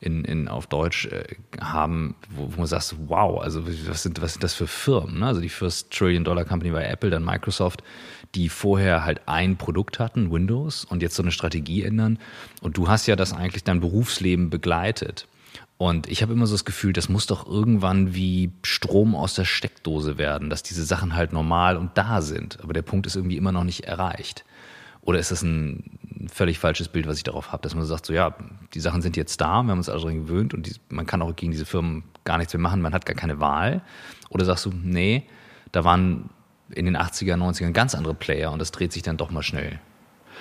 in, 0.00 0.24
in, 0.24 0.48
auf 0.48 0.66
Deutsch 0.66 1.06
äh, 1.06 1.24
haben, 1.60 2.14
wo, 2.30 2.52
wo 2.52 2.58
man 2.58 2.66
sagt, 2.66 2.94
wow, 3.06 3.40
also 3.40 3.66
was 3.88 4.02
sind, 4.02 4.20
was 4.22 4.34
sind 4.34 4.44
das 4.44 4.54
für 4.54 4.66
Firmen? 4.66 5.20
Ne? 5.20 5.26
Also 5.26 5.40
die 5.40 5.48
First 5.48 5.90
Trillion 5.90 6.24
Dollar 6.24 6.44
Company 6.44 6.72
war 6.72 6.84
Apple, 6.84 7.10
dann 7.10 7.24
Microsoft, 7.24 7.82
die 8.34 8.48
vorher 8.48 9.04
halt 9.04 9.22
ein 9.26 9.56
Produkt 9.56 9.98
hatten, 9.98 10.30
Windows, 10.30 10.84
und 10.84 11.02
jetzt 11.02 11.16
so 11.16 11.22
eine 11.22 11.32
Strategie 11.32 11.82
ändern. 11.82 12.18
Und 12.60 12.76
du 12.76 12.88
hast 12.88 13.06
ja 13.06 13.16
das 13.16 13.32
eigentlich 13.32 13.64
dein 13.64 13.80
Berufsleben 13.80 14.50
begleitet. 14.50 15.26
Und 15.78 16.08
ich 16.08 16.22
habe 16.22 16.32
immer 16.32 16.46
so 16.46 16.54
das 16.54 16.64
Gefühl, 16.64 16.92
das 16.92 17.08
muss 17.08 17.26
doch 17.26 17.48
irgendwann 17.48 18.14
wie 18.14 18.50
Strom 18.64 19.14
aus 19.14 19.34
der 19.34 19.44
Steckdose 19.44 20.18
werden, 20.18 20.50
dass 20.50 20.64
diese 20.64 20.84
Sachen 20.84 21.14
halt 21.14 21.32
normal 21.32 21.76
und 21.76 21.96
da 21.96 22.20
sind. 22.20 22.58
Aber 22.62 22.72
der 22.72 22.82
Punkt 22.82 23.06
ist 23.06 23.14
irgendwie 23.16 23.36
immer 23.36 23.52
noch 23.52 23.64
nicht 23.64 23.84
erreicht. 23.84 24.44
Oder 25.08 25.20
ist 25.20 25.30
das 25.30 25.40
ein 25.40 26.28
völlig 26.30 26.58
falsches 26.58 26.88
Bild, 26.88 27.06
was 27.06 27.16
ich 27.16 27.22
darauf 27.22 27.50
habe, 27.50 27.62
dass 27.62 27.74
man 27.74 27.86
sagt, 27.86 28.04
so 28.04 28.12
ja, 28.12 28.34
die 28.74 28.80
Sachen 28.80 29.00
sind 29.00 29.16
jetzt 29.16 29.40
da, 29.40 29.62
wir 29.62 29.70
haben 29.70 29.78
uns 29.78 29.88
alle 29.88 30.02
daran 30.02 30.26
gewöhnt 30.26 30.52
und 30.52 30.66
die, 30.66 30.74
man 30.90 31.06
kann 31.06 31.22
auch 31.22 31.34
gegen 31.34 31.50
diese 31.50 31.64
Firmen 31.64 32.04
gar 32.24 32.36
nichts 32.36 32.52
mehr 32.52 32.60
machen, 32.60 32.82
man 32.82 32.92
hat 32.92 33.06
gar 33.06 33.16
keine 33.16 33.40
Wahl. 33.40 33.80
Oder 34.28 34.44
sagst 34.44 34.66
du, 34.66 34.70
nee, 34.70 35.22
da 35.72 35.82
waren 35.82 36.28
in 36.74 36.84
den 36.84 36.94
80er, 36.94 37.36
90ern 37.36 37.72
ganz 37.72 37.94
andere 37.94 38.12
Player 38.12 38.52
und 38.52 38.58
das 38.58 38.70
dreht 38.70 38.92
sich 38.92 39.02
dann 39.02 39.16
doch 39.16 39.30
mal 39.30 39.42
schnell. 39.42 39.80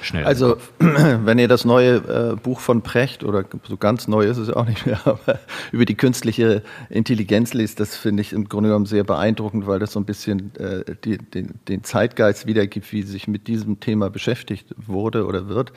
Schnell 0.02 0.26
also, 0.26 0.58
wenn 0.80 1.40
ihr 1.40 1.48
das 1.48 1.66
neue 1.66 1.96
äh, 1.96 2.36
Buch 2.36 2.60
von 2.60 2.82
Precht 2.82 3.24
oder 3.24 3.46
so 3.68 3.78
ganz 3.78 4.08
neu 4.08 4.26
ist 4.26 4.38
es 4.38 4.50
ja 4.50 4.56
auch 4.56 4.68
nicht 4.68 4.86
mehr, 4.86 5.00
aber 5.06 5.40
über 5.72 5.86
die 5.86 5.96
künstliche 5.96 6.64
Intelligenz 6.90 7.54
liest, 7.54 7.80
das 7.80 7.96
finde 7.96 8.22
ich 8.22 8.34
im 8.34 8.48
Grunde 8.50 8.70
genommen 8.70 8.86
sehr 8.86 9.04
beeindruckend, 9.04 9.68
weil 9.68 9.80
das 9.80 9.92
so 9.92 10.00
ein 10.00 10.06
bisschen 10.06 10.56
äh, 10.56 10.84
die, 11.04 11.18
den, 11.18 11.56
den 11.68 11.84
Zeitgeist 11.84 12.46
wiedergibt, 12.46 12.92
wie 12.92 13.04
sich 13.04 13.28
mit 13.28 13.48
diesem 13.48 13.80
Thema 13.80 14.10
beschäftigt 14.10 14.74
wurde 14.78 15.26
oder 15.26 15.48
wird, 15.48 15.74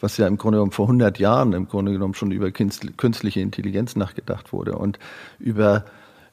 was 0.00 0.16
ja 0.16 0.26
im 0.26 0.36
Grunde 0.36 0.56
genommen 0.56 0.72
vor 0.72 0.86
100 0.86 1.18
Jahren 1.18 1.52
im 1.52 1.68
Grunde 1.68 1.92
genommen 1.92 2.14
schon 2.14 2.30
über 2.30 2.50
künstliche 2.50 3.40
Intelligenz 3.40 3.96
nachgedacht 3.96 4.52
wurde. 4.52 4.76
Und 4.76 4.98
über 5.38 5.84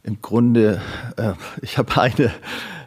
im 0.03 0.21
Grunde, 0.21 0.81
äh, 1.15 1.33
ich 1.61 1.77
habe 1.77 1.99
eine 1.99 2.31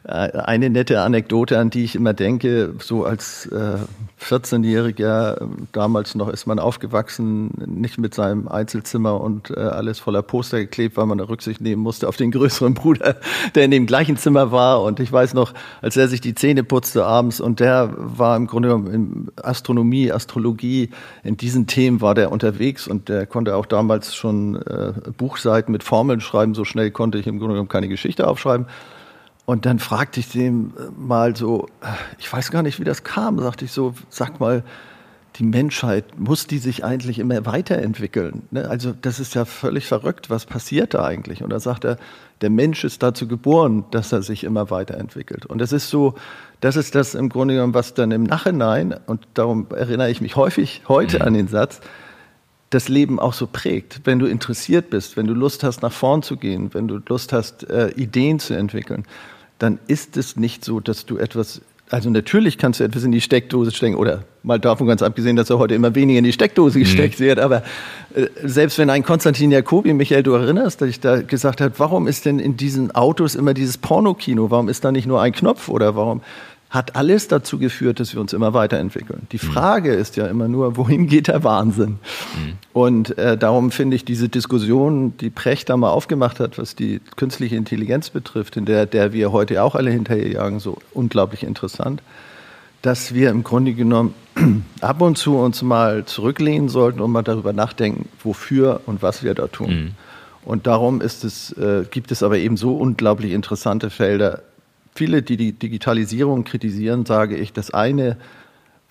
eine 0.08 0.70
nette 0.70 1.00
Anekdote, 1.00 1.58
an 1.58 1.70
die 1.70 1.82
ich 1.82 1.96
immer 1.96 2.14
denke, 2.14 2.74
so 2.78 3.04
als 3.04 3.46
äh, 3.46 3.78
14-Jähriger, 4.22 5.48
damals 5.72 6.14
noch 6.14 6.28
ist 6.28 6.46
man 6.46 6.60
aufgewachsen, 6.60 7.50
nicht 7.66 7.98
mit 7.98 8.14
seinem 8.14 8.46
Einzelzimmer 8.46 9.20
und 9.20 9.50
äh, 9.50 9.58
alles 9.58 9.98
voller 9.98 10.22
Poster 10.22 10.58
geklebt, 10.58 10.96
weil 10.96 11.06
man 11.06 11.18
da 11.18 11.24
Rücksicht 11.24 11.60
nehmen 11.60 11.82
musste 11.82 12.08
auf 12.08 12.16
den 12.16 12.30
größeren 12.30 12.74
Bruder, 12.74 13.16
der 13.54 13.64
in 13.64 13.72
dem 13.72 13.86
gleichen 13.86 14.16
Zimmer 14.16 14.52
war. 14.52 14.82
Und 14.82 15.00
ich 15.00 15.10
weiß 15.10 15.34
noch, 15.34 15.52
als 15.82 15.96
er 15.96 16.06
sich 16.06 16.20
die 16.20 16.34
Zähne 16.34 16.62
putzte 16.62 17.04
abends 17.04 17.40
und 17.40 17.58
der 17.58 17.92
war 17.96 18.36
im 18.36 18.46
Grunde 18.46 18.68
genommen 18.68 18.92
in 18.92 19.28
Astronomie, 19.42 20.12
Astrologie, 20.12 20.90
in 21.24 21.36
diesen 21.36 21.66
Themen 21.66 22.00
war 22.00 22.14
der 22.14 22.30
unterwegs 22.30 22.86
und 22.86 23.08
der 23.08 23.26
konnte 23.26 23.56
auch 23.56 23.66
damals 23.66 24.14
schon 24.14 24.54
äh, 24.54 24.92
Buchseiten 25.16 25.72
mit 25.72 25.82
Formeln 25.82 26.20
schreiben. 26.20 26.54
So 26.54 26.64
schnell 26.64 26.92
konnte 26.92 27.18
ich 27.18 27.26
im 27.26 27.38
Grunde 27.38 27.54
genommen 27.54 27.68
keine 27.68 27.88
Geschichte 27.88 28.28
aufschreiben. 28.28 28.66
Und 29.46 29.64
dann 29.64 29.78
fragte 29.78 30.18
ich 30.18 30.28
den 30.28 30.72
mal 30.98 31.36
so, 31.36 31.68
ich 32.18 32.30
weiß 32.30 32.50
gar 32.50 32.62
nicht, 32.62 32.80
wie 32.80 32.84
das 32.84 33.04
kam, 33.04 33.38
sagte 33.38 33.64
ich 33.64 33.72
so, 33.72 33.94
sag 34.10 34.40
mal, 34.40 34.64
die 35.36 35.44
Menschheit, 35.44 36.18
muss 36.18 36.48
die 36.48 36.58
sich 36.58 36.84
eigentlich 36.84 37.20
immer 37.20 37.46
weiterentwickeln? 37.46 38.42
Ne? 38.50 38.68
Also 38.68 38.92
das 39.00 39.20
ist 39.20 39.34
ja 39.34 39.44
völlig 39.44 39.86
verrückt, 39.86 40.30
was 40.30 40.46
passiert 40.46 40.94
da 40.94 41.04
eigentlich? 41.04 41.44
Und 41.44 41.50
da 41.50 41.60
sagt 41.60 41.84
er, 41.84 41.96
der 42.40 42.50
Mensch 42.50 42.82
ist 42.82 43.04
dazu 43.04 43.28
geboren, 43.28 43.84
dass 43.92 44.10
er 44.12 44.22
sich 44.22 44.42
immer 44.42 44.70
weiterentwickelt. 44.70 45.46
Und 45.46 45.58
das 45.58 45.72
ist 45.72 45.90
so, 45.90 46.14
das 46.60 46.74
ist 46.74 46.96
das 46.96 47.14
im 47.14 47.28
Grunde 47.28 47.54
genommen, 47.54 47.74
was 47.74 47.94
dann 47.94 48.10
im 48.10 48.24
Nachhinein, 48.24 48.96
und 49.06 49.28
darum 49.34 49.68
erinnere 49.70 50.10
ich 50.10 50.20
mich 50.20 50.34
häufig 50.34 50.82
heute 50.88 51.18
mhm. 51.18 51.22
an 51.22 51.34
den 51.34 51.48
Satz, 51.48 51.80
das 52.70 52.88
Leben 52.88 53.20
auch 53.20 53.32
so 53.32 53.46
prägt. 53.46 54.00
Wenn 54.04 54.18
du 54.18 54.26
interessiert 54.26 54.90
bist, 54.90 55.16
wenn 55.16 55.26
du 55.26 55.34
Lust 55.34 55.62
hast, 55.62 55.82
nach 55.82 55.92
vorn 55.92 56.22
zu 56.22 56.36
gehen, 56.36 56.74
wenn 56.74 56.88
du 56.88 56.98
Lust 57.06 57.32
hast, 57.32 57.68
äh, 57.70 57.90
Ideen 57.90 58.40
zu 58.40 58.54
entwickeln 58.54 59.04
dann 59.58 59.78
ist 59.86 60.16
es 60.16 60.36
nicht 60.36 60.64
so, 60.64 60.80
dass 60.80 61.06
du 61.06 61.18
etwas, 61.18 61.60
also 61.90 62.10
natürlich 62.10 62.58
kannst 62.58 62.80
du 62.80 62.84
etwas 62.84 63.04
in 63.04 63.12
die 63.12 63.20
Steckdose 63.20 63.70
stecken 63.72 63.96
oder 63.96 64.24
mal 64.42 64.58
davon 64.58 64.86
ganz 64.86 65.02
abgesehen, 65.02 65.36
dass 65.36 65.50
er 65.50 65.58
heute 65.58 65.74
immer 65.74 65.94
weniger 65.94 66.18
in 66.18 66.24
die 66.24 66.32
Steckdose 66.32 66.78
gesteckt 66.78 67.20
mhm. 67.20 67.24
wird, 67.24 67.38
aber 67.38 67.62
äh, 68.14 68.26
selbst 68.44 68.78
wenn 68.78 68.90
ein 68.90 69.02
Konstantin 69.02 69.50
Jacobi, 69.50 69.92
Michael, 69.92 70.22
du 70.22 70.32
erinnerst, 70.32 70.80
dass 70.80 70.88
ich 70.88 71.00
da 71.00 71.22
gesagt 71.22 71.60
habe, 71.60 71.74
warum 71.78 72.06
ist 72.06 72.24
denn 72.24 72.38
in 72.38 72.56
diesen 72.56 72.94
Autos 72.94 73.34
immer 73.34 73.54
dieses 73.54 73.78
Pornokino, 73.78 74.50
warum 74.50 74.68
ist 74.68 74.84
da 74.84 74.92
nicht 74.92 75.06
nur 75.06 75.20
ein 75.20 75.32
Knopf 75.32 75.68
oder 75.68 75.96
warum 75.96 76.22
hat 76.76 76.94
alles 76.94 77.26
dazu 77.26 77.58
geführt, 77.58 77.98
dass 77.98 78.12
wir 78.12 78.20
uns 78.20 78.32
immer 78.32 78.54
weiterentwickeln. 78.54 79.26
Die 79.32 79.40
mhm. 79.42 79.52
Frage 79.52 79.92
mhm. 79.92 79.98
ist 79.98 80.16
ja 80.16 80.26
immer 80.26 80.46
nur, 80.46 80.76
wohin 80.76 81.06
geht 81.08 81.28
der 81.28 81.42
Wahnsinn? 81.42 81.98
Mhm. 82.36 82.52
Und 82.72 83.18
äh, 83.18 83.36
darum 83.36 83.70
finde 83.70 83.96
ich 83.96 84.04
diese 84.04 84.28
Diskussion, 84.28 85.16
die 85.18 85.30
Precht 85.30 85.70
da 85.70 85.76
mal 85.76 85.90
aufgemacht 85.90 86.38
hat, 86.38 86.58
was 86.58 86.76
die 86.76 87.00
künstliche 87.16 87.56
Intelligenz 87.56 88.10
betrifft, 88.10 88.56
in 88.56 88.66
der, 88.66 88.86
der 88.86 89.12
wir 89.12 89.32
heute 89.32 89.62
auch 89.62 89.74
alle 89.74 89.90
hinterherjagen, 89.90 90.60
so 90.60 90.78
unglaublich 90.92 91.42
interessant, 91.42 92.02
dass 92.82 93.14
wir 93.14 93.30
im 93.30 93.42
Grunde 93.42 93.72
genommen 93.72 94.14
ab 94.80 95.00
und 95.00 95.16
zu 95.16 95.38
uns 95.38 95.62
mal 95.62 96.04
zurücklehnen 96.04 96.68
sollten 96.68 97.00
und 97.00 97.10
mal 97.10 97.22
darüber 97.22 97.52
nachdenken, 97.52 98.08
wofür 98.22 98.82
und 98.86 99.02
was 99.02 99.24
wir 99.24 99.34
da 99.34 99.46
tun. 99.46 99.70
Mhm. 99.70 99.90
Und 100.44 100.66
darum 100.66 101.00
ist 101.00 101.24
es, 101.24 101.52
äh, 101.52 101.84
gibt 101.90 102.12
es 102.12 102.22
aber 102.22 102.36
eben 102.36 102.56
so 102.56 102.76
unglaublich 102.76 103.32
interessante 103.32 103.90
Felder, 103.90 104.42
viele, 104.96 105.22
die 105.22 105.36
die 105.36 105.52
Digitalisierung 105.52 106.44
kritisieren, 106.44 107.06
sage 107.06 107.36
ich, 107.36 107.52
das 107.52 107.70
eine, 107.70 108.16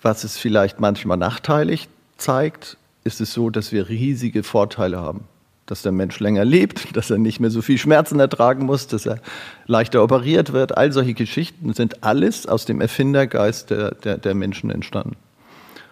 was 0.02 0.24
es 0.24 0.38
vielleicht 0.38 0.80
manchmal 0.80 1.16
nachteilig 1.16 1.88
zeigt, 2.16 2.76
ist 3.04 3.20
es 3.20 3.32
so, 3.32 3.50
dass 3.50 3.72
wir 3.72 3.88
riesige 3.88 4.42
Vorteile 4.42 5.00
haben. 5.00 5.24
Dass 5.66 5.82
der 5.82 5.92
Mensch 5.92 6.20
länger 6.20 6.44
lebt, 6.44 6.96
dass 6.96 7.10
er 7.10 7.18
nicht 7.18 7.40
mehr 7.40 7.50
so 7.50 7.62
viel 7.62 7.78
Schmerzen 7.78 8.20
ertragen 8.20 8.66
muss, 8.66 8.86
dass 8.86 9.06
er 9.06 9.20
leichter 9.66 10.02
operiert 10.02 10.52
wird. 10.52 10.76
All 10.76 10.92
solche 10.92 11.14
Geschichten 11.14 11.72
sind 11.72 12.04
alles 12.04 12.46
aus 12.46 12.64
dem 12.64 12.80
Erfindergeist 12.80 13.70
der, 13.70 13.92
der, 13.94 14.18
der 14.18 14.34
Menschen 14.34 14.70
entstanden. 14.70 15.16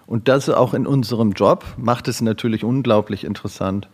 Und 0.07 0.29
das 0.29 0.51
auch 0.51 0.75
in 0.75 0.87
unserem 0.87 1.33
Job 1.33 1.65
macht 1.77 2.09
es 2.09 2.21
natürlich 2.21 2.63
unglaublich 2.63 3.25
interessant, 3.25 3.89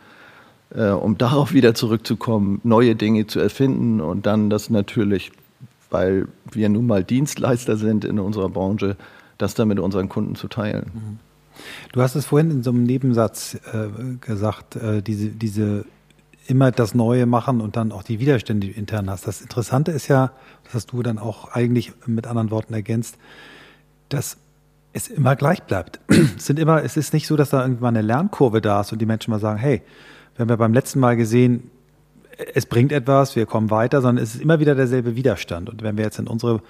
äh, 0.75 0.89
um 0.89 1.19
darauf 1.19 1.53
wieder 1.53 1.75
zurückzukommen, 1.75 2.61
neue 2.65 2.97
Dinge 2.97 3.27
zu 3.27 3.39
erfinden 3.39 4.01
und 4.01 4.27
dann 4.27 4.51
das 4.51 4.71
natürlich 4.71 5.31
weil 5.91 6.29
wir 6.53 6.69
nun 6.69 6.87
mal 6.87 7.05
Dienstleister 7.05 7.77
sind 7.77 8.05
in 8.05 8.19
unserer 8.19 8.49
Branche, 8.49 8.97
das 9.39 9.55
dann 9.55 9.69
mit 9.69 9.79
unseren 9.81 10.09
Kunden 10.09 10.35
zu 10.35 10.49
teilen. 10.49 11.19
Du 11.93 12.01
hast 12.01 12.15
es 12.15 12.27
vorhin 12.27 12.51
in 12.51 12.63
so 12.63 12.71
einem 12.71 12.85
Nebensatz 12.85 13.55
äh, 13.73 14.17
gesagt, 14.21 14.77
äh, 14.77 15.03
diese, 15.03 15.29
diese 15.29 15.85
immer 16.47 16.71
das 16.73 16.95
Neue 16.95 17.27
machen 17.27 17.61
und 17.61 17.77
dann 17.77 17.93
auch 17.93 18.03
die 18.03 18.19
Widerstände, 18.19 18.67
intern 18.67 19.09
hast. 19.09 19.27
Das 19.27 19.41
Interessante 19.41 19.93
ist 19.93 20.09
ja, 20.09 20.33
das 20.65 20.75
hast 20.75 20.93
du 20.93 21.03
dann 21.03 21.19
auch 21.19 21.53
eigentlich 21.53 21.93
mit 22.07 22.27
anderen 22.27 22.51
Worten 22.51 22.75
ergänzt, 22.75 23.19
dass 24.09 24.37
es 24.93 25.09
immer 25.09 25.37
gleich 25.37 25.63
bleibt. 25.63 26.01
Es 26.37 26.47
sind 26.47 26.59
immer, 26.59 26.83
es 26.83 26.97
ist 26.97 27.13
nicht 27.13 27.27
so, 27.27 27.37
dass 27.37 27.51
da 27.51 27.63
irgendwann 27.63 27.97
eine 27.97 28.07
Lernkurve 28.07 28.61
da 28.61 28.81
ist 28.81 28.93
und 28.93 28.99
die 28.99 29.07
Menschen 29.07 29.31
mal 29.31 29.39
sagen, 29.39 29.59
hey, 29.59 29.83
wir 30.35 30.43
haben 30.43 30.49
ja 30.49 30.57
beim 30.57 30.73
letzten 30.73 31.01
Mal 31.01 31.17
gesehen, 31.17 31.71
es 32.55 32.67
bringt 32.67 32.93
etwas, 32.93 33.37
wir 33.37 33.47
kommen 33.47 33.71
weiter, 33.71 34.01
sondern 34.01 34.23
es 34.23 34.35
ist 34.35 34.43
immer 34.43 34.61
wieder 34.61 34.75
derselbe 34.75 35.17
Widerstand. 35.17 35.69
Und 35.69 35.83
wenn 35.83 35.97
wir 35.97 36.05
jetzt 36.05 36.19
in 36.19 36.27
unsere 36.27 36.61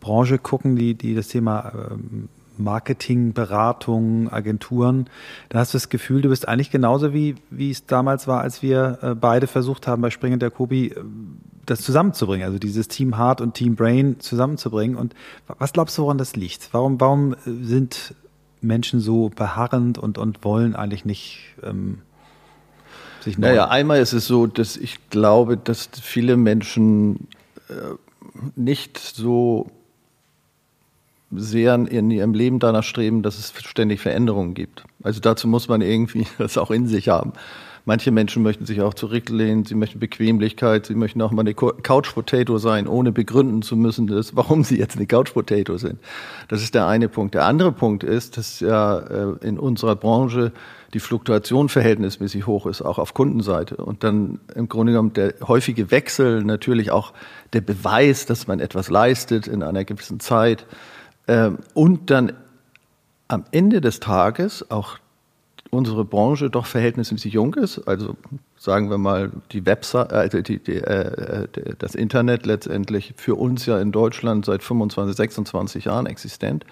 Branche 0.00 0.38
gucken, 0.38 0.76
die, 0.76 0.94
die 0.94 1.14
das 1.14 1.28
Thema 1.28 1.72
ähm, 1.90 2.28
Marketing, 2.56 3.32
Beratung, 3.32 4.32
Agenturen, 4.32 5.08
da 5.48 5.60
hast 5.60 5.74
du 5.74 5.76
das 5.76 5.88
Gefühl, 5.88 6.22
du 6.22 6.28
bist 6.28 6.48
eigentlich 6.48 6.70
genauso 6.70 7.12
wie, 7.12 7.36
wie 7.50 7.70
es 7.70 7.86
damals 7.86 8.26
war, 8.26 8.40
als 8.40 8.62
wir 8.62 8.98
äh, 9.02 9.14
beide 9.14 9.46
versucht 9.46 9.86
haben, 9.86 10.02
bei 10.02 10.10
Springen 10.10 10.40
der 10.40 10.50
Kobi 10.50 10.88
äh, 10.88 11.00
das 11.66 11.82
zusammenzubringen, 11.82 12.46
also 12.46 12.58
dieses 12.58 12.88
Team 12.88 13.18
Heart 13.18 13.40
und 13.40 13.54
Team 13.54 13.76
Brain 13.76 14.20
zusammenzubringen. 14.20 14.96
Und 14.96 15.14
was 15.58 15.72
glaubst 15.72 15.98
du, 15.98 16.02
woran 16.02 16.16
das 16.16 16.34
liegt? 16.34 16.72
Warum, 16.72 16.98
warum 16.98 17.36
sind 17.44 18.14
Menschen 18.60 19.00
so 19.00 19.28
beharrend 19.28 19.98
und, 19.98 20.18
und 20.18 20.44
wollen 20.44 20.74
eigentlich 20.74 21.04
nicht 21.04 21.40
ähm, 21.62 21.98
sich 23.22 23.38
neu? 23.38 23.48
Naja, 23.48 23.68
einmal 23.68 24.00
ist 24.00 24.12
es 24.12 24.26
so, 24.26 24.46
dass 24.46 24.76
ich 24.76 25.10
glaube, 25.10 25.56
dass 25.56 25.88
viele 26.02 26.36
Menschen 26.36 27.28
äh, 27.68 27.72
nicht 28.56 28.98
so 28.98 29.70
sehr 31.30 31.74
in 31.74 32.10
ihrem 32.10 32.32
Leben 32.32 32.58
danach 32.58 32.84
streben, 32.84 33.22
dass 33.22 33.38
es 33.38 33.52
ständig 33.64 34.00
Veränderungen 34.00 34.54
gibt. 34.54 34.84
Also 35.02 35.20
dazu 35.20 35.46
muss 35.46 35.68
man 35.68 35.82
irgendwie 35.82 36.26
das 36.38 36.56
auch 36.58 36.70
in 36.70 36.86
sich 36.86 37.08
haben. 37.08 37.32
Manche 37.84 38.10
Menschen 38.10 38.42
möchten 38.42 38.66
sich 38.66 38.82
auch 38.82 38.92
zurücklehnen, 38.92 39.64
sie 39.64 39.74
möchten 39.74 39.98
Bequemlichkeit, 39.98 40.84
sie 40.84 40.94
möchten 40.94 41.22
auch 41.22 41.30
mal 41.30 41.40
eine 41.40 41.54
Couch 41.54 42.12
Potato 42.12 42.58
sein, 42.58 42.86
ohne 42.86 43.12
begründen 43.12 43.62
zu 43.62 43.76
müssen, 43.76 44.06
dass, 44.06 44.36
warum 44.36 44.62
sie 44.62 44.78
jetzt 44.78 44.96
eine 44.96 45.06
Couch 45.06 45.32
Potato 45.32 45.78
sind. 45.78 45.98
Das 46.48 46.62
ist 46.62 46.74
der 46.74 46.86
eine 46.86 47.08
Punkt. 47.08 47.34
Der 47.34 47.46
andere 47.46 47.72
Punkt 47.72 48.04
ist, 48.04 48.36
dass 48.36 48.60
ja 48.60 48.98
äh, 48.98 49.36
in 49.40 49.58
unserer 49.58 49.96
Branche 49.96 50.52
die 50.94 51.00
Fluktuation 51.00 51.68
verhältnismäßig 51.68 52.46
hoch 52.46 52.66
ist, 52.66 52.80
auch 52.82 52.98
auf 52.98 53.12
Kundenseite. 53.12 53.76
Und 53.76 54.04
dann 54.04 54.40
im 54.54 54.68
Grunde 54.68 54.92
genommen 54.92 55.12
der 55.12 55.34
häufige 55.46 55.90
Wechsel, 55.90 56.42
natürlich 56.44 56.90
auch 56.90 57.12
der 57.52 57.60
Beweis, 57.60 58.26
dass 58.26 58.46
man 58.46 58.60
etwas 58.60 58.88
leistet 58.88 59.46
in 59.46 59.62
einer 59.62 59.84
gewissen 59.84 60.18
Zeit. 60.20 60.66
Ähm, 61.26 61.58
und 61.74 62.10
dann 62.10 62.32
am 63.28 63.44
Ende 63.50 63.80
des 63.82 64.00
Tages 64.00 64.70
auch 64.70 64.98
unsere 65.70 66.06
Branche 66.06 66.48
doch 66.48 66.64
verhältnismäßig 66.64 67.34
jung 67.34 67.52
ist. 67.54 67.86
Also 67.86 68.16
sagen 68.56 68.88
wir 68.88 68.96
mal, 68.96 69.30
die 69.52 69.66
Website, 69.66 70.12
also 70.12 70.40
die, 70.40 70.58
die, 70.58 70.76
äh, 70.76 71.46
das 71.78 71.94
Internet 71.94 72.46
letztendlich 72.46 73.12
für 73.16 73.34
uns 73.34 73.66
ja 73.66 73.78
in 73.78 73.92
Deutschland 73.92 74.46
seit 74.46 74.62
25, 74.62 75.14
26 75.14 75.84
Jahren 75.84 76.06
existent, 76.06 76.64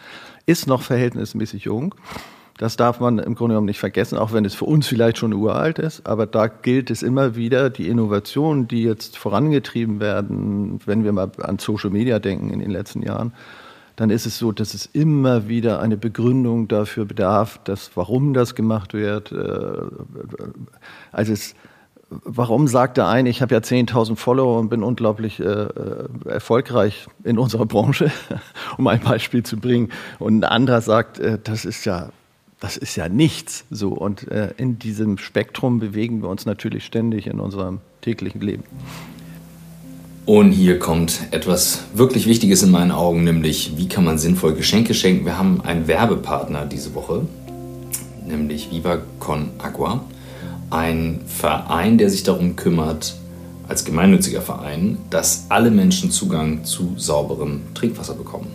ist 0.47 0.67
noch 0.67 0.81
verhältnismäßig 0.81 1.65
jung. 1.65 1.95
Das 2.59 2.77
darf 2.77 3.01
man 3.01 3.19
im 3.19 3.35
Grunde 3.35 3.53
genommen 3.53 3.67
nicht 3.67 3.79
vergessen, 3.79 4.17
auch 4.17 4.33
wenn 4.33 4.47
es 4.47 4.55
für 4.55 4.65
uns 4.65 4.87
vielleicht 4.87 5.19
schon 5.19 5.35
uralt 5.35 5.79
ist. 5.79 6.07
Aber 6.07 6.27
da 6.27 6.47
gilt 6.47 6.91
es 6.91 7.03
immer 7.03 7.37
wieder, 7.37 7.69
die 7.69 7.89
Innovationen, 7.89 8.67
die 8.67 8.83
jetzt 8.83 9.19
vorangetrieben 9.19 10.01
werden, 10.01 10.81
wenn 10.87 11.05
wir 11.05 11.13
mal 11.13 11.31
an 11.43 11.59
Social 11.59 11.91
Media 11.91 12.19
denken 12.19 12.51
in 12.51 12.61
den 12.61 12.71
letzten 12.71 13.03
Jahren, 13.03 13.35
dann 13.97 14.11
ist 14.11 14.27
es 14.27 14.39
so, 14.39 14.53
dass 14.53 14.75
es 14.75 14.87
immer 14.87 15.49
wieder 15.49 15.81
eine 15.81 15.97
Begründung 15.97 16.69
dafür 16.69 17.05
bedarf, 17.05 17.61
dass 17.65 17.91
warum 17.95 18.33
das 18.33 18.55
gemacht 18.55 18.95
wird. 18.95 19.33
Äh, 19.33 19.81
also 21.13 21.33
es, 21.33 21.55
warum 22.09 22.69
sagt 22.69 22.97
der 22.97 23.09
eine, 23.09 23.29
ich 23.29 23.43
habe 23.43 23.55
ja 23.55 23.61
10.000 23.61 24.17
Follower 24.17 24.59
und 24.59 24.69
bin 24.71 24.83
unglaublich 24.83 25.41
äh, 25.41 25.45
äh, 25.45 26.09
erfolgreich 26.27 27.07
in 27.25 27.39
unserer 27.39 27.67
Branche, 27.67 28.11
um 28.79 28.87
ein 28.87 29.01
Beispiel 29.01 29.43
zu 29.43 29.59
bringen, 29.59 29.91
und 30.19 30.41
ein 30.41 30.45
anderer 30.45 30.81
sagt, 30.81 31.19
äh, 31.19 31.39
das 31.43 31.65
ist 31.65 31.85
ja 31.85 32.11
das 32.61 32.77
ist 32.77 32.97
ja 32.97 33.09
nichts. 33.09 33.65
So 33.71 33.91
und 33.91 34.29
äh, 34.29 34.53
in 34.57 34.79
diesem 34.79 35.19
Spektrum 35.19 35.79
bewegen 35.79 36.23
wir 36.23 36.29
uns 36.29 36.47
natürlich 36.47 36.85
ständig 36.85 37.27
in 37.27 37.41
unserem 37.41 37.81
täglichen 38.01 38.41
Leben. 38.41 38.65
Und 40.25 40.51
hier 40.51 40.81
kommt 40.81 41.21
etwas 41.31 41.85
wirklich 41.95 42.27
Wichtiges 42.27 42.63
in 42.65 42.73
meinen 42.73 42.91
Augen, 42.91 43.23
nämlich 43.23 43.77
wie 43.77 43.89
kann 43.89 44.05
man 44.05 44.19
sinnvoll 44.19 44.55
Geschenke 44.55 44.93
schenken. 44.93 45.25
Wir 45.25 45.39
haben 45.39 45.61
einen 45.61 45.87
Werbepartner 45.87 46.67
diese 46.67 46.95
Woche, 46.97 47.29
nämlich 48.27 48.73
Viva 48.73 48.99
Con 49.21 49.51
Agua, 49.59 50.05
ein 50.71 51.21
Verein, 51.27 51.97
der 51.97 52.11
sich 52.11 52.25
darum 52.25 52.57
kümmert, 52.57 53.15
als 53.69 53.85
gemeinnütziger 53.85 54.43
Verein, 54.43 54.99
dass 55.11 55.47
alle 55.49 55.71
Menschen 55.71 56.11
Zugang 56.11 56.65
zu 56.65 56.95
sauberem 56.97 57.63
Trinkwasser 57.75 58.15
bekommen. 58.15 58.49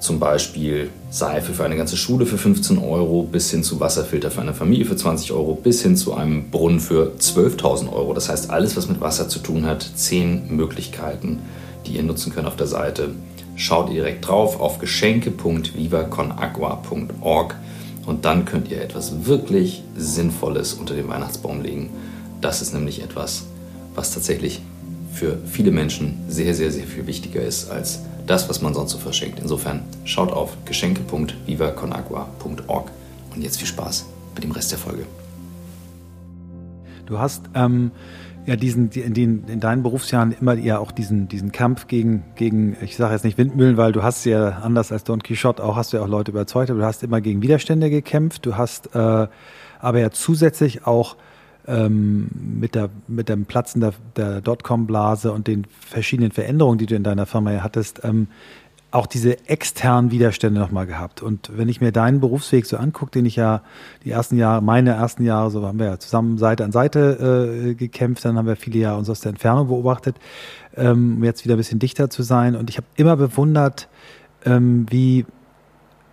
zum 0.00 0.18
Beispiel 0.18 0.90
Seife 1.10 1.52
für 1.54 1.64
eine 1.64 1.76
ganze 1.76 1.96
Schule 1.96 2.24
für 2.24 2.38
15 2.38 2.78
Euro 2.78 3.24
bis 3.24 3.50
hin 3.50 3.64
zu 3.64 3.80
Wasserfilter 3.80 4.30
für 4.30 4.42
eine 4.42 4.54
Familie 4.54 4.84
für 4.84 4.94
20 4.94 5.32
Euro 5.32 5.56
bis 5.56 5.82
hin 5.82 5.96
zu 5.96 6.14
einem 6.14 6.50
Brunnen 6.50 6.78
für 6.78 7.14
12.000 7.18 7.92
Euro. 7.92 8.14
Das 8.14 8.28
heißt, 8.28 8.50
alles, 8.50 8.76
was 8.76 8.88
mit 8.88 9.00
Wasser 9.00 9.28
zu 9.28 9.40
tun 9.40 9.66
hat, 9.66 9.82
10 9.82 10.54
Möglichkeiten, 10.54 11.40
die 11.84 11.96
ihr 11.96 12.04
nutzen 12.04 12.32
könnt 12.32 12.46
auf 12.46 12.54
der 12.54 12.68
Seite. 12.68 13.08
Schaut 13.56 13.90
direkt 13.90 14.28
drauf 14.28 14.60
auf 14.60 14.78
geschenke.vivaconagua.org 14.78 17.56
und 18.06 18.24
dann 18.24 18.44
könnt 18.44 18.70
ihr 18.70 18.80
etwas 18.80 19.26
wirklich 19.26 19.82
Sinnvolles 19.96 20.74
unter 20.74 20.94
den 20.94 21.08
Weihnachtsbaum 21.08 21.60
legen. 21.60 21.90
Das 22.40 22.62
ist 22.62 22.72
nämlich 22.72 23.02
etwas, 23.02 23.46
was 23.96 24.14
tatsächlich 24.14 24.60
für 25.12 25.38
viele 25.44 25.72
Menschen 25.72 26.20
sehr, 26.28 26.54
sehr, 26.54 26.70
sehr 26.70 26.84
viel 26.84 27.08
wichtiger 27.08 27.42
ist 27.42 27.68
als 27.68 28.02
das, 28.26 28.48
was 28.48 28.62
man 28.62 28.74
sonst 28.74 28.92
so 28.92 28.98
verschenkt. 28.98 29.40
Insofern 29.40 29.82
schaut 30.04 30.30
auf 30.32 30.56
geschenke.vivaconagua.org 30.64 32.90
und 33.34 33.42
jetzt 33.42 33.58
viel 33.58 33.66
Spaß 33.66 34.06
mit 34.34 34.44
dem 34.44 34.52
Rest 34.52 34.70
der 34.72 34.78
Folge. 34.78 35.04
Du 37.06 37.18
hast 37.18 37.42
ähm, 37.54 37.90
ja 38.46 38.56
diesen, 38.56 38.90
in, 38.90 39.12
den, 39.14 39.44
in 39.48 39.60
deinen 39.60 39.82
Berufsjahren 39.82 40.32
immer 40.32 40.54
ja 40.54 40.78
auch 40.78 40.92
diesen, 40.92 41.28
diesen 41.28 41.52
Kampf 41.52 41.86
gegen, 41.88 42.24
gegen 42.36 42.76
ich 42.82 42.96
sage 42.96 43.12
jetzt 43.14 43.24
nicht 43.24 43.38
Windmühlen, 43.38 43.76
weil 43.76 43.92
du 43.92 44.02
hast 44.02 44.24
ja 44.24 44.60
anders 44.62 44.92
als 44.92 45.04
Don 45.04 45.22
Quixote 45.22 45.62
auch, 45.62 45.76
hast 45.76 45.92
du 45.92 45.98
ja 45.98 46.04
auch 46.04 46.08
Leute 46.08 46.30
überzeugt, 46.30 46.70
aber 46.70 46.80
du 46.80 46.86
hast 46.86 47.02
immer 47.02 47.20
gegen 47.20 47.42
Widerstände 47.42 47.90
gekämpft, 47.90 48.46
du 48.46 48.56
hast 48.56 48.94
äh, 48.94 49.26
aber 49.80 49.98
ja 49.98 50.10
zusätzlich 50.10 50.86
auch 50.86 51.16
mit, 51.66 52.74
der, 52.74 52.90
mit 53.06 53.28
dem 53.28 53.44
Platzen 53.44 53.80
der, 53.80 53.92
der 54.16 54.40
Dotcom-Blase 54.40 55.32
und 55.32 55.46
den 55.46 55.66
verschiedenen 55.68 56.32
Veränderungen, 56.32 56.78
die 56.78 56.86
du 56.86 56.96
in 56.96 57.04
deiner 57.04 57.26
Firma 57.26 57.50
hattest, 57.62 58.00
ähm, 58.04 58.28
auch 58.92 59.06
diese 59.06 59.48
externen 59.48 60.10
Widerstände 60.10 60.60
nochmal 60.60 60.86
gehabt. 60.86 61.22
Und 61.22 61.50
wenn 61.56 61.68
ich 61.68 61.80
mir 61.80 61.92
deinen 61.92 62.20
Berufsweg 62.20 62.66
so 62.66 62.76
angucke, 62.76 63.12
den 63.12 63.26
ich 63.26 63.36
ja 63.36 63.62
die 64.04 64.10
ersten 64.10 64.36
Jahre, 64.36 64.62
meine 64.62 64.90
ersten 64.90 65.24
Jahre, 65.24 65.50
so 65.50 65.64
haben 65.64 65.78
wir 65.78 65.86
ja 65.86 65.98
zusammen 65.98 66.38
Seite 66.38 66.64
an 66.64 66.72
Seite 66.72 67.68
äh, 67.70 67.74
gekämpft, 67.74 68.24
dann 68.24 68.36
haben 68.36 68.46
wir 68.46 68.56
viele 68.56 68.78
Jahre 68.78 68.98
uns 68.98 69.08
aus 69.08 69.20
der 69.20 69.30
Entfernung 69.30 69.68
beobachtet, 69.68 70.16
ähm, 70.76 71.16
um 71.18 71.24
jetzt 71.24 71.44
wieder 71.44 71.54
ein 71.54 71.58
bisschen 71.58 71.78
dichter 71.78 72.10
zu 72.10 72.22
sein. 72.22 72.56
Und 72.56 72.68
ich 72.68 72.78
habe 72.78 72.86
immer 72.96 73.16
bewundert, 73.16 73.88
ähm, 74.44 74.86
wie 74.90 75.24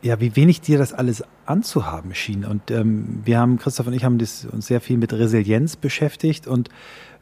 ja, 0.01 0.19
wie 0.19 0.35
wenig 0.35 0.61
dir 0.61 0.77
das 0.77 0.93
alles 0.93 1.23
anzuhaben 1.45 2.13
schien. 2.13 2.45
Und 2.45 2.71
ähm, 2.71 3.21
wir 3.25 3.39
haben, 3.39 3.57
Christoph 3.57 3.87
und 3.87 3.93
ich 3.93 4.03
haben 4.03 4.17
das, 4.17 4.45
uns 4.45 4.67
sehr 4.67 4.81
viel 4.81 4.97
mit 4.97 5.13
Resilienz 5.13 5.75
beschäftigt. 5.75 6.47
Und 6.47 6.69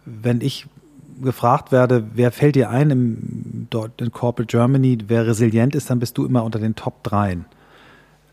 wenn 0.05 0.41
ich 0.41 0.67
gefragt 1.21 1.71
werde, 1.71 2.05
wer 2.13 2.31
fällt 2.31 2.55
dir 2.55 2.69
ein 2.69 2.91
im, 2.91 3.67
dort 3.69 4.01
in 4.01 4.11
Corporate 4.11 4.51
Germany, 4.51 4.97
wer 5.07 5.25
resilient 5.25 5.75
ist, 5.75 5.89
dann 5.89 5.99
bist 5.99 6.17
du 6.17 6.25
immer 6.25 6.43
unter 6.43 6.59
den 6.59 6.75
Top 6.75 7.03
3. 7.03 7.37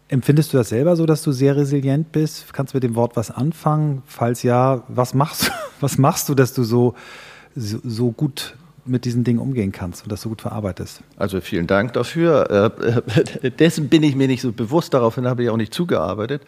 Empfindest 0.09 0.52
du 0.52 0.59
das 0.59 0.68
selber 0.68 0.96
so, 0.96 1.07
dass 1.07 1.22
du 1.22 1.33
sehr 1.33 1.57
resilient 1.57 2.12
bist? 2.12 2.52
Kannst 2.52 2.74
du 2.74 2.76
mit 2.76 2.83
dem 2.83 2.96
Wort 2.96 3.16
was 3.16 3.31
anfangen? 3.31 4.02
Falls 4.05 4.42
ja, 4.42 4.83
was 4.88 5.14
machst, 5.14 5.50
was 5.81 5.98
machst 5.98 6.28
du, 6.28 6.35
dass 6.35 6.52
du 6.52 6.64
so, 6.64 6.94
so, 7.55 7.78
so 7.85 8.11
gut 8.11 8.57
mit 8.85 9.05
diesen 9.05 9.25
Dingen 9.25 9.38
umgehen 9.38 9.73
kannst 9.73 10.03
und 10.03 10.12
das 10.12 10.23
so 10.23 10.29
gut 10.29 10.42
verarbeitest. 10.42 11.03
Also 11.16 11.40
vielen 11.40 11.66
Dank 11.66 11.92
dafür. 11.92 12.73
Äh, 13.42 13.51
dessen 13.51 13.88
bin 13.88 14.03
ich 14.03 14.16
mir 14.16 14.29
nicht 14.29 14.42
so 14.42 14.53
bewusst, 14.53 14.95
daraufhin 14.95 15.27
habe 15.27 15.45
ich 15.45 15.51
auch 15.51 15.57
nicht 15.57 15.75
zugearbeitet. 15.75 16.42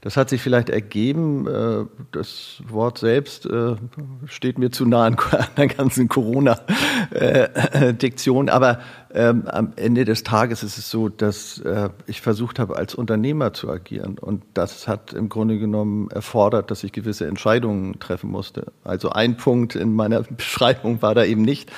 Das 0.00 0.16
hat 0.16 0.30
sich 0.30 0.40
vielleicht 0.40 0.68
ergeben. 0.68 1.48
Äh, 1.48 1.86
das 2.12 2.62
Wort 2.68 2.98
selbst 2.98 3.46
äh, 3.46 3.74
steht 4.26 4.58
mir 4.58 4.70
zu 4.70 4.86
nah 4.86 5.06
an 5.06 5.16
der 5.56 5.66
ganzen 5.66 6.06
Corona-Diktion. 6.08 8.48
Aber 8.48 8.78
ähm, 9.16 9.44
am 9.46 9.72
Ende 9.76 10.04
des 10.04 10.22
Tages 10.22 10.62
ist 10.62 10.78
es 10.78 10.90
so, 10.90 11.08
dass 11.08 11.58
äh, 11.58 11.90
ich 12.06 12.20
versucht 12.20 12.58
habe, 12.58 12.76
als 12.76 12.94
Unternehmer 12.94 13.52
zu 13.52 13.70
agieren. 13.70 14.18
Und 14.18 14.44
das 14.54 14.86
hat 14.86 15.12
im 15.12 15.28
Grunde 15.28 15.58
genommen 15.58 16.10
erfordert, 16.10 16.70
dass 16.70 16.84
ich 16.84 16.92
gewisse 16.92 17.26
Entscheidungen 17.26 17.98
treffen 17.98 18.30
musste. 18.30 18.72
Also 18.84 19.10
ein 19.10 19.36
Punkt 19.36 19.74
in 19.74 19.94
meiner 19.94 20.22
Beschreibung 20.30 21.02
war 21.02 21.14
da 21.14 21.24
eben 21.24 21.42
nicht 21.42 21.70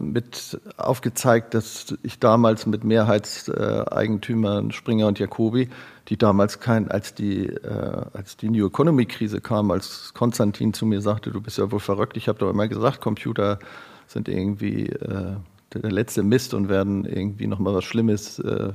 mit 0.00 0.60
aufgezeigt, 0.78 1.52
dass 1.52 1.94
ich 2.02 2.18
damals 2.20 2.64
mit 2.64 2.84
Mehrheitseigentümern 2.84 4.72
Springer 4.72 5.08
und 5.08 5.18
Jacobi 5.18 5.68
die 6.08 6.16
damals 6.18 6.60
kein, 6.60 6.90
als 6.90 7.14
die, 7.14 7.46
äh, 7.46 8.04
als 8.12 8.36
die 8.36 8.50
New 8.50 8.66
Economy 8.66 9.06
Krise 9.06 9.40
kam, 9.40 9.70
als 9.70 10.12
Konstantin 10.14 10.74
zu 10.74 10.86
mir 10.86 11.00
sagte, 11.00 11.30
du 11.30 11.40
bist 11.40 11.58
ja 11.58 11.70
wohl 11.70 11.80
verrückt. 11.80 12.16
Ich 12.16 12.28
habe 12.28 12.38
doch 12.38 12.50
immer 12.50 12.68
gesagt, 12.68 13.00
Computer 13.00 13.58
sind 14.06 14.28
irgendwie 14.28 14.86
äh, 14.86 15.36
der 15.80 15.92
letzte 15.92 16.22
Mist 16.22 16.54
und 16.54 16.68
werden 16.68 17.04
irgendwie 17.04 17.46
noch 17.46 17.58
mal 17.58 17.74
was 17.74 17.84
Schlimmes, 17.84 18.38
äh, 18.38 18.72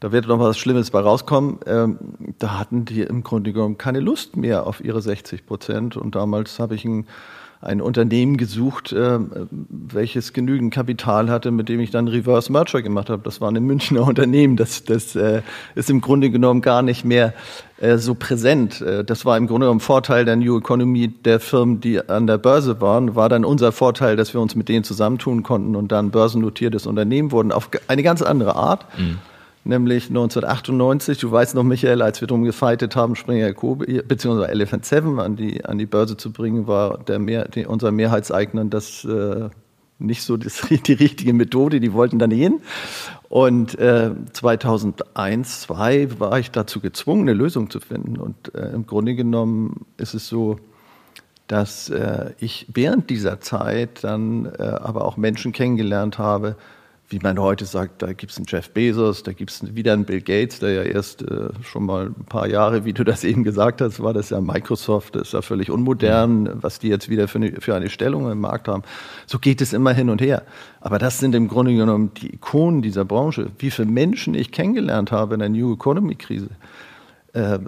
da 0.00 0.12
wird 0.12 0.28
noch 0.28 0.38
was 0.38 0.58
Schlimmes 0.58 0.90
bei 0.90 1.00
rauskommen. 1.00 1.58
Ähm, 1.66 1.98
da 2.38 2.58
hatten 2.58 2.84
die 2.84 3.02
im 3.02 3.22
Grunde 3.24 3.52
genommen 3.52 3.78
keine 3.78 4.00
Lust 4.00 4.36
mehr 4.36 4.66
auf 4.66 4.80
ihre 4.80 5.02
60 5.02 5.44
Prozent. 5.44 5.96
Und 5.96 6.14
damals 6.14 6.58
habe 6.58 6.76
ich 6.76 6.84
ein 6.84 7.06
ein 7.60 7.80
Unternehmen 7.80 8.36
gesucht, 8.36 8.92
äh, 8.92 9.18
welches 9.50 10.32
genügend 10.32 10.72
Kapital 10.72 11.28
hatte, 11.28 11.50
mit 11.50 11.68
dem 11.68 11.80
ich 11.80 11.90
dann 11.90 12.06
Reverse 12.06 12.52
Merger 12.52 12.82
gemacht 12.82 13.10
habe. 13.10 13.22
Das 13.24 13.40
war 13.40 13.50
ein 13.50 13.62
Münchner 13.64 14.02
Unternehmen. 14.06 14.56
Das, 14.56 14.84
das 14.84 15.16
äh, 15.16 15.42
ist 15.74 15.90
im 15.90 16.00
Grunde 16.00 16.30
genommen 16.30 16.60
gar 16.60 16.82
nicht 16.82 17.04
mehr 17.04 17.34
äh, 17.80 17.98
so 17.98 18.14
präsent. 18.14 18.80
Äh, 18.80 19.04
das 19.04 19.24
war 19.24 19.36
im 19.36 19.48
Grunde 19.48 19.66
genommen 19.66 19.80
Vorteil 19.80 20.24
der 20.24 20.36
New 20.36 20.58
Economy 20.58 21.08
der 21.08 21.40
Firmen, 21.40 21.80
die 21.80 22.08
an 22.08 22.28
der 22.28 22.38
Börse 22.38 22.80
waren. 22.80 23.16
War 23.16 23.28
dann 23.28 23.44
unser 23.44 23.72
Vorteil, 23.72 24.14
dass 24.14 24.34
wir 24.34 24.40
uns 24.40 24.54
mit 24.54 24.68
denen 24.68 24.84
zusammentun 24.84 25.42
konnten 25.42 25.74
und 25.74 25.90
dann 25.90 26.10
börsennotiertes 26.10 26.86
Unternehmen 26.86 27.32
wurden 27.32 27.50
auf 27.50 27.70
eine 27.88 28.02
ganz 28.04 28.22
andere 28.22 28.54
Art. 28.54 28.86
Mhm 28.98 29.18
nämlich 29.68 30.08
1998, 30.08 31.18
du 31.18 31.30
weißt 31.30 31.54
noch, 31.54 31.62
Michael, 31.62 32.02
als 32.02 32.20
wir 32.20 32.28
darum 32.28 32.44
gefeitet 32.44 32.96
haben, 32.96 33.14
Springer 33.14 33.52
Kobe, 33.52 34.02
beziehungsweise 34.02 34.50
Elephant 34.50 34.84
Seven 34.84 35.20
an 35.20 35.36
die, 35.36 35.64
an 35.64 35.78
die 35.78 35.86
Börse 35.86 36.16
zu 36.16 36.32
bringen, 36.32 36.66
war 36.66 36.98
der 36.98 37.18
Mehr, 37.18 37.46
die, 37.48 37.66
unser 37.66 37.92
Mehrheitseigner 37.92 38.64
das 38.64 39.04
äh, 39.04 39.48
nicht 39.98 40.22
so 40.22 40.36
das, 40.36 40.62
die 40.86 40.92
richtige 40.92 41.32
Methode, 41.32 41.80
die 41.80 41.92
wollten 41.92 42.18
dann 42.18 42.30
hin. 42.30 42.60
Und 43.28 43.78
äh, 43.78 44.12
2001, 44.32 45.60
2002 45.62 46.20
war 46.20 46.38
ich 46.38 46.50
dazu 46.50 46.80
gezwungen, 46.80 47.22
eine 47.22 47.34
Lösung 47.34 47.68
zu 47.68 47.80
finden. 47.80 48.16
Und 48.16 48.54
äh, 48.54 48.70
im 48.70 48.86
Grunde 48.86 49.14
genommen 49.14 49.86
ist 49.98 50.14
es 50.14 50.28
so, 50.28 50.58
dass 51.46 51.90
äh, 51.90 52.32
ich 52.38 52.66
während 52.72 53.10
dieser 53.10 53.40
Zeit 53.40 54.04
dann 54.04 54.46
äh, 54.46 54.62
aber 54.62 55.04
auch 55.04 55.16
Menschen 55.16 55.52
kennengelernt 55.52 56.18
habe, 56.18 56.56
wie 57.10 57.18
man 57.20 57.38
heute 57.38 57.64
sagt, 57.64 58.02
da 58.02 58.12
gibt 58.12 58.32
es 58.32 58.36
einen 58.36 58.44
Jeff 58.46 58.68
Bezos, 58.70 59.22
da 59.22 59.32
gibt 59.32 59.50
es 59.50 59.74
wieder 59.74 59.94
einen 59.94 60.04
Bill 60.04 60.20
Gates, 60.20 60.58
der 60.58 60.72
ja 60.72 60.82
erst 60.82 61.22
äh, 61.22 61.48
schon 61.62 61.86
mal 61.86 62.06
ein 62.06 62.24
paar 62.26 62.46
Jahre, 62.46 62.84
wie 62.84 62.92
du 62.92 63.02
das 63.02 63.24
eben 63.24 63.44
gesagt 63.44 63.80
hast, 63.80 64.02
war 64.02 64.12
das 64.12 64.28
ja 64.28 64.42
Microsoft, 64.42 65.14
das 65.14 65.28
ist 65.28 65.32
ja 65.32 65.40
völlig 65.40 65.70
unmodern, 65.70 66.62
was 66.62 66.78
die 66.78 66.88
jetzt 66.88 67.08
wieder 67.08 67.26
für 67.26 67.38
eine, 67.38 67.60
für 67.60 67.74
eine 67.74 67.88
Stellung 67.88 68.30
im 68.30 68.40
Markt 68.40 68.68
haben. 68.68 68.82
So 69.26 69.38
geht 69.38 69.62
es 69.62 69.72
immer 69.72 69.94
hin 69.94 70.10
und 70.10 70.20
her. 70.20 70.42
Aber 70.82 70.98
das 70.98 71.18
sind 71.18 71.34
im 71.34 71.48
Grunde 71.48 71.74
genommen 71.74 72.12
die 72.14 72.34
Ikonen 72.34 72.82
dieser 72.82 73.06
Branche. 73.06 73.50
Wie 73.58 73.70
viele 73.70 73.88
Menschen 73.88 74.34
ich 74.34 74.52
kennengelernt 74.52 75.10
habe 75.10 75.34
in 75.34 75.40
der 75.40 75.48
New 75.48 75.72
Economy 75.72 76.14
Krise, 76.14 76.50
äh, 77.32 77.54
äh 77.54 77.58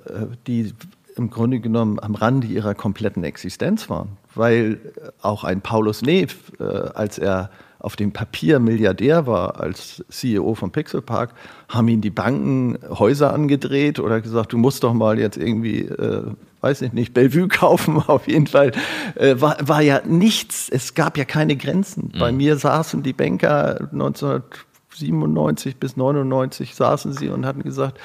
die 0.47 0.75
im 1.17 1.31
Grunde 1.31 1.61
genommen 1.61 1.99
am 1.99 2.15
Rande 2.15 2.47
ihrer 2.47 2.75
kompletten 2.75 3.25
Existenz 3.25 3.89
waren. 3.89 4.19
Weil 4.35 4.79
auch 5.23 5.45
ein 5.45 5.63
Paulus 5.63 6.03
Neff, 6.03 6.53
äh, 6.61 6.65
als 6.65 7.19
er 7.19 7.51
auf 7.81 7.97
dem 7.97 8.13
Papier 8.13 8.61
Milliardär 8.61 9.27
war 9.27 9.59
als 9.61 10.05
CEO 10.11 10.55
von 10.55 10.71
Pixel 10.71 11.03
Park, 11.03 11.35
haben 11.69 11.89
ihn 11.89 12.01
die 12.01 12.11
Banken 12.11 12.79
Häuser 12.89 13.33
angedreht 13.33 13.99
oder 13.99 14.21
gesagt, 14.21 14.53
du 14.53 14.59
musst 14.59 14.85
doch 14.85 14.93
mal 14.93 15.19
jetzt 15.19 15.37
irgendwie, 15.37 15.81
äh, 15.81 16.25
weiß 16.61 16.83
ich 16.83 16.93
nicht, 16.93 17.15
Bellevue 17.15 17.49
kaufen. 17.49 17.97
Auf 17.97 18.29
jeden 18.29 18.47
Fall 18.47 18.73
äh, 19.17 19.41
war, 19.41 19.57
war 19.67 19.81
ja 19.81 20.03
nichts, 20.07 20.69
es 20.69 20.95
gab 20.95 21.17
ja 21.17 21.25
keine 21.25 21.57
Grenzen. 21.57 22.13
Mhm. 22.15 22.19
Bei 22.19 22.33
mir 22.33 22.57
saßen 22.57 23.03
die 23.03 23.15
Banker 23.15 23.89
1997 23.93 25.77
bis 25.77 25.97
99 25.97 26.75
saßen 26.75 27.15
sie 27.15 27.29
und 27.31 27.47
hatten 27.47 27.63
gesagt, 27.63 27.99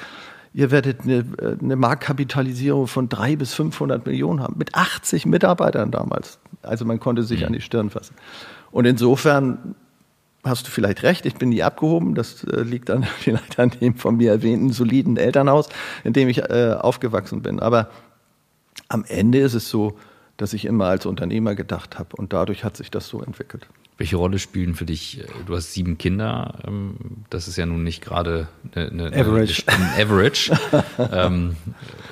ihr 0.54 0.70
werdet 0.70 1.02
eine, 1.02 1.24
eine 1.60 1.76
Marktkapitalisierung 1.76 2.86
von 2.86 3.10
drei 3.10 3.36
bis 3.36 3.52
500 3.52 4.06
Millionen 4.06 4.40
haben, 4.40 4.54
mit 4.56 4.74
80 4.74 5.26
Mitarbeitern 5.26 5.90
damals. 5.90 6.38
Also 6.62 6.86
man 6.86 6.98
konnte 6.98 7.24
sich 7.24 7.40
mhm. 7.40 7.46
an 7.48 7.52
die 7.52 7.60
Stirn 7.60 7.90
fassen. 7.90 8.14
Und 8.76 8.84
insofern 8.84 9.74
hast 10.44 10.66
du 10.66 10.70
vielleicht 10.70 11.02
recht, 11.02 11.24
ich 11.24 11.36
bin 11.36 11.48
nie 11.48 11.62
abgehoben. 11.62 12.14
Das 12.14 12.44
äh, 12.44 12.60
liegt 12.60 12.90
dann 12.90 13.04
vielleicht 13.18 13.58
an 13.58 13.70
dem 13.70 13.94
von 13.94 14.18
mir 14.18 14.32
erwähnten 14.32 14.70
soliden 14.70 15.16
Elternhaus, 15.16 15.70
in 16.04 16.12
dem 16.12 16.28
ich 16.28 16.42
äh, 16.50 16.76
aufgewachsen 16.78 17.40
bin. 17.40 17.58
Aber 17.58 17.88
am 18.88 19.06
Ende 19.08 19.38
ist 19.38 19.54
es 19.54 19.70
so, 19.70 19.96
dass 20.36 20.52
ich 20.52 20.66
immer 20.66 20.84
als 20.84 21.06
Unternehmer 21.06 21.54
gedacht 21.54 21.98
habe 21.98 22.16
und 22.16 22.34
dadurch 22.34 22.64
hat 22.64 22.76
sich 22.76 22.90
das 22.90 23.08
so 23.08 23.22
entwickelt. 23.22 23.66
Welche 23.96 24.16
Rolle 24.16 24.38
spielen 24.38 24.74
für 24.74 24.84
dich, 24.84 25.20
äh, 25.20 25.26
du 25.46 25.56
hast 25.56 25.72
sieben 25.72 25.96
Kinder, 25.96 26.58
ähm, 26.66 26.96
das 27.30 27.48
ist 27.48 27.56
ja 27.56 27.64
nun 27.64 27.82
nicht 27.82 28.04
gerade 28.04 28.46
eine, 28.74 28.90
eine, 29.06 29.06
Average. 29.16 29.62
Eine, 29.68 30.04
Average. 30.04 30.52
Ähm, 31.12 31.56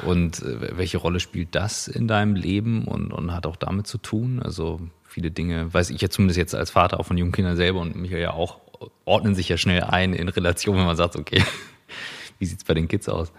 und 0.07 0.42
äh, 0.42 0.79
welche 0.79 0.96
Rolle 0.96 1.20
spielt 1.20 1.55
das 1.55 1.88
in 1.88 2.09
deinem 2.09 2.35
Leben 2.37 2.85
und, 2.85 3.12
und 3.12 3.35
hat 3.35 3.44
auch 3.44 3.57
damit 3.57 3.87
zu 3.87 3.98
tun? 3.98 4.40
Also 4.42 4.81
viele 5.14 5.31
Dinge, 5.31 5.72
weiß 5.72 5.90
ich 5.90 6.00
ja 6.00 6.11
zumindest 6.11 6.38
jetzt 6.38 6.57
als 6.57 6.70
Vater 6.70 6.98
auch 6.98 7.07
von 7.07 7.16
jungen 7.16 7.31
Kindern 7.31 7.55
selber 7.55 7.81
und 7.81 7.94
Michael 7.94 8.20
ja 8.22 8.33
auch, 8.33 8.59
ordnen 9.05 9.37
sich 9.37 9.48
ja 9.48 9.57
schnell 9.57 9.85
ein 9.85 10.12
in 10.12 10.29
Relation, 10.29 10.77
wenn 10.77 10.87
man 10.87 10.96
sagt, 10.96 11.14
okay, 11.14 11.42
wie 12.40 12.46
sieht 12.46 12.59
es 12.59 12.64
bei 12.64 12.74
den 12.74 12.88
Kids 12.88 13.09
aus? 13.09 13.33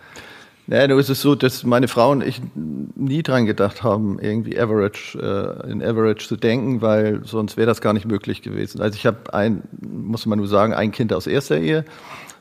Naja, 0.67 0.87
nur 0.87 0.99
ist 0.99 1.09
es 1.09 1.21
so, 1.21 1.35
dass 1.35 1.63
meine 1.63 1.89
Frau 1.89 2.11
und 2.11 2.23
ich 2.23 2.41
nie 2.55 3.21
dran 3.21 3.45
gedacht 3.45 3.83
haben, 3.83 4.19
irgendwie 4.19 4.57
Average, 4.57 5.19
äh, 5.19 5.69
in 5.69 5.83
Average 5.83 6.27
zu 6.27 6.37
denken, 6.37 6.81
weil 6.81 7.23
sonst 7.25 7.57
wäre 7.57 7.67
das 7.67 7.81
gar 7.81 7.93
nicht 7.93 8.07
möglich 8.07 8.41
gewesen. 8.41 8.81
Also 8.81 8.95
ich 8.95 9.05
habe 9.05 9.33
ein, 9.33 9.63
muss 9.81 10.25
man 10.25 10.39
nur 10.39 10.47
sagen, 10.47 10.73
ein 10.73 10.91
Kind 10.91 11.11
aus 11.11 11.27
erster 11.27 11.57
Ehe, 11.57 11.83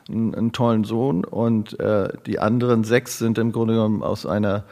einen, 0.09 0.35
einen 0.35 0.53
tollen 0.53 0.85
Sohn 0.85 1.25
und 1.25 1.79
äh, 1.81 2.09
die 2.25 2.38
anderen 2.38 2.85
sechs 2.85 3.18
sind 3.18 3.37
im 3.37 3.51
Grunde 3.51 3.75
genommen 3.75 4.03
aus 4.05 4.27
einer 4.27 4.64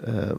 äh, 0.00 0.34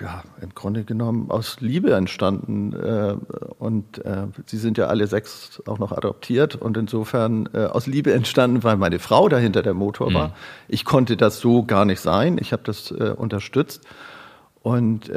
ja, 0.00 0.22
im 0.40 0.54
Grunde 0.54 0.84
genommen 0.84 1.30
aus 1.30 1.60
Liebe 1.60 1.94
entstanden. 1.94 2.72
Äh, 2.72 3.16
und 3.58 4.04
äh, 4.04 4.26
sie 4.46 4.58
sind 4.58 4.78
ja 4.78 4.86
alle 4.86 5.06
sechs 5.06 5.62
auch 5.66 5.78
noch 5.78 5.92
adoptiert 5.92 6.56
und 6.56 6.76
insofern 6.76 7.48
äh, 7.52 7.64
aus 7.64 7.86
Liebe 7.86 8.12
entstanden, 8.12 8.64
weil 8.64 8.76
meine 8.76 8.98
Frau 8.98 9.28
dahinter 9.28 9.62
der 9.62 9.74
Motor 9.74 10.10
mhm. 10.10 10.14
war. 10.14 10.36
Ich 10.68 10.84
konnte 10.84 11.16
das 11.16 11.40
so 11.40 11.64
gar 11.64 11.84
nicht 11.84 12.00
sein. 12.00 12.38
Ich 12.40 12.52
habe 12.52 12.62
das 12.64 12.90
unterstützt. 12.90 13.82
Und 14.62 15.12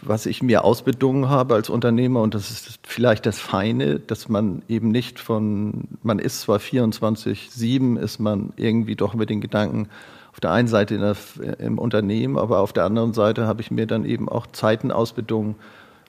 was 0.00 0.24
ich 0.24 0.42
mir 0.42 0.64
ausbedungen 0.64 1.28
habe 1.28 1.54
als 1.54 1.68
Unternehmer, 1.68 2.22
und 2.22 2.34
das 2.34 2.50
ist 2.50 2.80
vielleicht 2.84 3.26
das 3.26 3.38
Feine, 3.38 3.98
dass 3.98 4.30
man 4.30 4.62
eben 4.66 4.90
nicht 4.90 5.20
von, 5.20 5.88
man 6.02 6.18
ist 6.18 6.40
zwar 6.40 6.58
24-7, 6.58 7.98
ist 7.98 8.18
man 8.18 8.54
irgendwie 8.56 8.96
doch 8.96 9.12
mit 9.12 9.28
den 9.28 9.42
Gedanken, 9.42 9.88
auf 10.34 10.40
der 10.40 10.50
einen 10.50 10.66
Seite 10.66 10.98
der, 10.98 11.60
im 11.60 11.78
Unternehmen, 11.78 12.36
aber 12.36 12.58
auf 12.58 12.72
der 12.72 12.82
anderen 12.84 13.14
Seite 13.14 13.46
habe 13.46 13.62
ich 13.62 13.70
mir 13.70 13.86
dann 13.86 14.04
eben 14.04 14.28
auch 14.28 14.48
Zeiten 14.48 14.90
ausbedungen, 14.90 15.54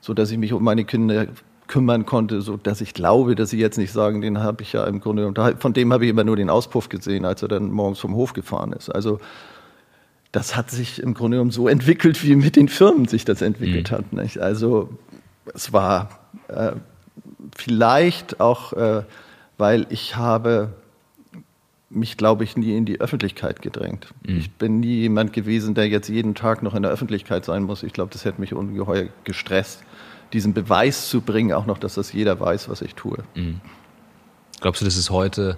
so 0.02 0.16
dass 0.16 0.32
ich 0.32 0.40
mich 0.40 0.52
um 0.52 0.64
meine 0.64 0.84
Kinder 0.84 1.28
kümmern 1.68 2.08
konnte, 2.08 2.42
so 2.42 2.58
dass 2.58 2.82
ich 2.82 2.96
glaube, 2.96 3.36
dass 3.36 3.52
sie 3.52 3.60
jetzt 3.60 3.78
nicht 3.78 3.92
sagen, 3.92 4.22
den 4.22 4.40
habe 4.42 4.64
ich 4.64 4.74
ja 4.74 4.84
im 4.86 5.00
Grunde 5.00 5.32
von 5.60 5.74
dem 5.74 5.94
habe 5.94 6.06
ich 6.06 6.10
immer 6.10 6.24
nur 6.24 6.36
den 6.36 6.50
Auspuff 6.50 6.90
gesehen, 6.90 7.24
als 7.24 7.44
er 7.44 7.50
dann 7.50 7.70
morgens 7.72 8.00
vom 8.00 8.16
Hof 8.16 8.34
gefahren 8.34 8.74
ist. 8.74 8.90
Also 8.90 9.20
das 10.32 10.56
hat 10.56 10.72
sich 10.72 11.04
im 11.04 11.14
Grunde 11.14 11.38
genommen 11.38 11.52
so 11.52 11.68
entwickelt, 11.68 12.24
wie 12.24 12.36
mit 12.36 12.56
den 12.56 12.68
Firmen 12.68 13.08
sich 13.08 13.26
das 13.26 13.44
entwickelt 13.44 13.92
mhm. 13.92 13.96
hat. 13.96 14.14
Nicht? 14.14 14.40
Also 14.40 14.90
es 15.54 15.72
war 15.72 16.10
äh, 16.48 16.72
vielleicht 17.56 18.40
auch, 18.40 18.74
äh, 18.74 19.04
weil 19.60 19.86
ich 19.90 20.16
habe 20.16 20.74
mich, 21.90 22.18
glaube 22.18 22.44
ich, 22.44 22.58
nie 22.58 22.76
in 22.76 22.86
die 22.86 23.00
Öffentlichkeit 23.00 23.62
gedrängt. 23.62 24.08
Mhm. 24.26 24.38
Ich 24.38 24.52
bin 24.52 24.80
nie 24.80 25.02
jemand 25.02 25.34
gewesen, 25.34 25.76
der 25.76 25.88
jetzt 25.88 26.10
jeden 26.10 26.36
Tag 26.36 26.64
noch 26.64 26.74
in 26.74 26.84
der 26.84 26.92
Öffentlichkeit 26.92 27.46
sein 27.46 27.64
muss. 27.64 27.84
Ich 27.84 27.94
glaube, 27.94 28.12
das 28.12 28.26
hätte 28.26 28.42
mich 28.42 28.54
ungeheuer 28.54 29.08
gestresst, 29.24 29.84
diesen 30.34 30.54
Beweis 30.54 31.10
zu 31.10 31.22
bringen, 31.22 31.54
auch 31.54 31.66
noch, 31.66 31.78
dass 31.78 31.96
das 31.96 32.12
jeder 32.12 32.40
weiß, 32.40 32.70
was 32.70 32.82
ich 32.82 32.96
tue. 32.96 33.20
Mhm. 33.36 33.62
Glaubst 34.62 34.82
du, 34.82 34.86
das 34.86 34.98
ist 34.98 35.10
heute 35.10 35.58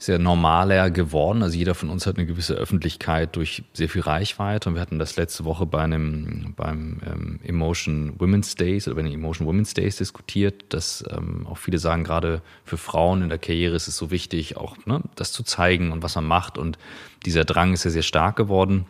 sehr 0.00 0.18
normaler 0.18 0.90
geworden. 0.90 1.42
Also 1.42 1.58
jeder 1.58 1.74
von 1.74 1.90
uns 1.90 2.06
hat 2.06 2.16
eine 2.16 2.24
gewisse 2.24 2.54
Öffentlichkeit 2.54 3.36
durch 3.36 3.64
sehr 3.74 3.90
viel 3.90 4.00
Reichweite. 4.00 4.70
Und 4.70 4.74
wir 4.74 4.80
hatten 4.80 4.98
das 4.98 5.16
letzte 5.16 5.44
Woche 5.44 5.66
bei 5.66 5.82
einem 5.82 6.54
beim 6.56 7.00
ähm, 7.06 7.40
Emotion 7.44 8.14
Women's 8.18 8.54
Days 8.54 8.88
oder 8.88 8.96
bei 8.96 9.02
den 9.02 9.12
Emotion 9.12 9.46
Women's 9.46 9.74
Days 9.74 9.96
diskutiert, 9.96 10.72
dass 10.72 11.04
ähm, 11.10 11.46
auch 11.46 11.58
viele 11.58 11.78
sagen, 11.78 12.02
gerade 12.02 12.40
für 12.64 12.78
Frauen 12.78 13.20
in 13.20 13.28
der 13.28 13.38
Karriere 13.38 13.76
ist 13.76 13.88
es 13.88 13.96
so 13.98 14.10
wichtig, 14.10 14.56
auch 14.56 14.78
ne, 14.86 15.02
das 15.16 15.32
zu 15.32 15.42
zeigen 15.42 15.92
und 15.92 16.02
was 16.02 16.14
man 16.14 16.24
macht. 16.24 16.56
Und 16.56 16.78
dieser 17.26 17.44
Drang 17.44 17.74
ist 17.74 17.84
ja 17.84 17.90
sehr 17.90 18.02
stark 18.02 18.36
geworden. 18.36 18.86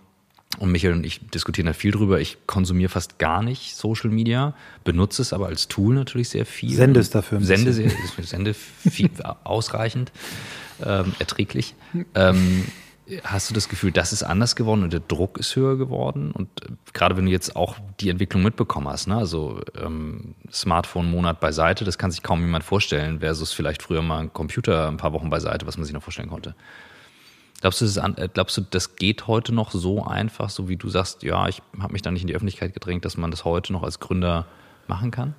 Und 0.58 0.72
Michael 0.72 0.94
und 0.94 1.06
ich 1.06 1.20
diskutieren 1.28 1.66
da 1.66 1.72
viel 1.72 1.92
drüber. 1.92 2.20
Ich 2.20 2.38
konsumiere 2.46 2.88
fast 2.88 3.18
gar 3.18 3.42
nicht 3.42 3.76
Social 3.76 4.10
Media, 4.10 4.54
benutze 4.82 5.22
es 5.22 5.32
aber 5.32 5.46
als 5.46 5.68
Tool 5.68 5.94
natürlich 5.94 6.28
sehr 6.28 6.44
viel. 6.44 6.74
Sende 6.74 7.00
es 7.00 7.10
dafür. 7.10 7.40
Sende, 7.40 7.72
sehr, 7.72 7.90
sende 8.20 8.52
viel, 8.54 9.10
ausreichend 9.44 10.10
ähm, 10.84 11.14
erträglich. 11.20 11.74
Ähm, 12.14 12.64
hast 13.24 13.50
du 13.50 13.54
das 13.54 13.68
Gefühl, 13.68 13.92
das 13.92 14.12
ist 14.12 14.22
anders 14.22 14.56
geworden 14.56 14.82
und 14.82 14.92
der 14.92 15.00
Druck 15.00 15.38
ist 15.38 15.54
höher 15.56 15.76
geworden? 15.76 16.32
Und 16.32 16.48
äh, 16.64 16.72
gerade 16.92 17.16
wenn 17.16 17.26
du 17.26 17.30
jetzt 17.30 17.56
auch 17.56 17.76
die 18.00 18.10
Entwicklung 18.10 18.42
mitbekommen 18.42 18.88
hast, 18.88 19.06
ne? 19.06 19.16
also 19.16 19.60
ähm, 19.80 20.34
Smartphone-Monat 20.50 21.40
beiseite, 21.40 21.84
das 21.84 21.98
kann 21.98 22.10
sich 22.10 22.22
kaum 22.22 22.40
jemand 22.40 22.64
vorstellen, 22.64 23.20
versus 23.20 23.52
vielleicht 23.52 23.82
früher 23.82 24.02
mal 24.02 24.18
ein 24.18 24.32
Computer 24.32 24.88
ein 24.88 24.96
paar 24.96 25.12
Wochen 25.12 25.30
beiseite, 25.30 25.66
was 25.66 25.76
man 25.76 25.84
sich 25.84 25.94
noch 25.94 26.02
vorstellen 26.02 26.28
konnte. 26.28 26.54
Glaubst 27.60 27.80
du, 27.80 27.84
das, 27.84 27.96
äh, 27.96 28.28
glaubst 28.32 28.56
du, 28.56 28.62
das 28.62 28.96
geht 28.96 29.26
heute 29.26 29.54
noch 29.54 29.70
so 29.70 30.04
einfach, 30.04 30.48
so 30.50 30.68
wie 30.68 30.76
du 30.76 30.88
sagst, 30.88 31.22
ja, 31.22 31.46
ich 31.48 31.62
habe 31.78 31.92
mich 31.92 32.02
da 32.02 32.10
nicht 32.10 32.22
in 32.22 32.28
die 32.28 32.34
Öffentlichkeit 32.34 32.72
gedrängt, 32.72 33.04
dass 33.04 33.16
man 33.16 33.30
das 33.30 33.44
heute 33.44 33.72
noch 33.72 33.82
als 33.82 34.00
Gründer 34.00 34.46
machen 34.88 35.10
kann? 35.10 35.34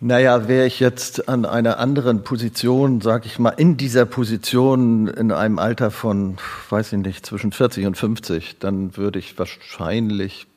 Naja, 0.00 0.48
wäre 0.48 0.66
ich 0.66 0.80
jetzt 0.80 1.28
an 1.28 1.44
einer 1.44 1.78
anderen 1.78 2.24
Position, 2.24 3.00
sag 3.00 3.24
ich 3.24 3.38
mal, 3.38 3.50
in 3.50 3.76
dieser 3.76 4.04
Position 4.04 5.06
in 5.06 5.30
einem 5.30 5.60
Alter 5.60 5.92
von, 5.92 6.38
weiß 6.70 6.92
ich 6.92 6.98
nicht, 6.98 7.24
zwischen 7.24 7.52
40 7.52 7.86
und 7.86 7.96
50, 7.96 8.58
dann 8.58 8.96
würde 8.96 9.20
ich 9.20 9.38
wahrscheinlich 9.38 10.48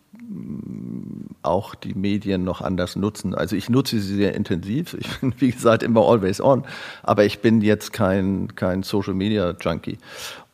auch 1.44 1.76
die 1.76 1.94
Medien 1.94 2.44
noch 2.44 2.62
anders 2.62 2.96
nutzen. 2.96 3.36
Also 3.36 3.56
ich 3.56 3.70
nutze 3.70 4.00
sie 4.00 4.16
sehr 4.16 4.34
intensiv. 4.34 4.96
Ich 5.00 5.20
bin, 5.20 5.34
wie 5.38 5.52
gesagt, 5.52 5.84
immer 5.84 6.02
always 6.02 6.42
on. 6.42 6.64
Aber 7.04 7.26
ich 7.26 7.40
bin 7.40 7.62
jetzt 7.62 7.94
kein, 7.94 8.56
kein 8.56 8.84
Social 8.84 9.14
Media 9.14 9.56
Junkie. 9.60 9.98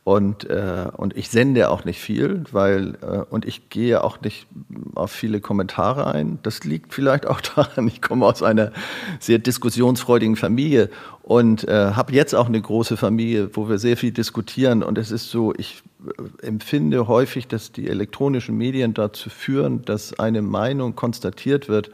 Und, 0.03 0.49
äh, 0.49 0.87
und 0.97 1.15
ich 1.15 1.29
sende 1.29 1.69
auch 1.69 1.85
nicht 1.85 1.99
viel, 1.99 2.43
weil, 2.51 2.95
äh, 3.01 3.19
und 3.29 3.45
ich 3.45 3.69
gehe 3.69 4.03
auch 4.03 4.19
nicht 4.21 4.47
auf 4.95 5.11
viele 5.11 5.41
Kommentare 5.41 6.07
ein. 6.07 6.39
Das 6.41 6.63
liegt 6.63 6.95
vielleicht 6.95 7.27
auch 7.27 7.39
daran, 7.55 7.87
ich 7.87 8.01
komme 8.01 8.25
aus 8.25 8.41
einer 8.41 8.71
sehr 9.19 9.37
diskussionsfreudigen 9.37 10.35
Familie 10.35 10.89
und 11.21 11.67
äh, 11.67 11.91
habe 11.91 12.13
jetzt 12.13 12.33
auch 12.33 12.47
eine 12.47 12.59
große 12.59 12.97
Familie, 12.97 13.55
wo 13.55 13.69
wir 13.69 13.77
sehr 13.77 13.95
viel 13.95 14.11
diskutieren. 14.11 14.81
Und 14.81 14.97
es 14.97 15.11
ist 15.11 15.29
so, 15.29 15.53
ich 15.55 15.83
äh, 16.07 16.47
empfinde 16.47 17.07
häufig, 17.07 17.47
dass 17.47 17.71
die 17.71 17.87
elektronischen 17.87 18.57
Medien 18.57 18.95
dazu 18.95 19.29
führen, 19.29 19.83
dass 19.85 20.17
eine 20.17 20.41
Meinung 20.41 20.95
konstatiert 20.95 21.69
wird, 21.69 21.91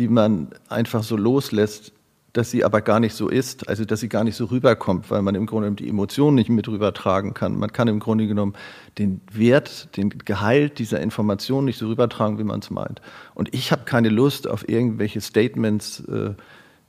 die 0.00 0.08
man 0.08 0.48
einfach 0.68 1.04
so 1.04 1.16
loslässt, 1.16 1.92
dass 2.32 2.50
sie 2.50 2.64
aber 2.64 2.80
gar 2.80 3.00
nicht 3.00 3.14
so 3.14 3.28
ist, 3.28 3.68
also 3.68 3.84
dass 3.84 4.00
sie 4.00 4.08
gar 4.08 4.24
nicht 4.24 4.36
so 4.36 4.46
rüberkommt, 4.46 5.10
weil 5.10 5.22
man 5.22 5.34
im 5.34 5.46
Grunde 5.46 5.72
die 5.72 5.88
Emotionen 5.88 6.36
nicht 6.36 6.48
mit 6.48 6.68
rübertragen 6.68 7.34
kann. 7.34 7.58
Man 7.58 7.72
kann 7.72 7.88
im 7.88 7.98
Grunde 7.98 8.26
genommen 8.26 8.54
den 8.98 9.20
Wert, 9.32 9.96
den 9.96 10.10
Gehalt 10.10 10.78
dieser 10.78 11.00
Information 11.00 11.64
nicht 11.64 11.78
so 11.78 11.88
rübertragen, 11.88 12.38
wie 12.38 12.44
man 12.44 12.60
es 12.60 12.70
meint. 12.70 13.00
Und 13.34 13.52
ich 13.54 13.72
habe 13.72 13.82
keine 13.84 14.10
Lust 14.10 14.46
auf 14.46 14.68
irgendwelche 14.68 15.20
Statements, 15.20 16.00
äh, 16.00 16.34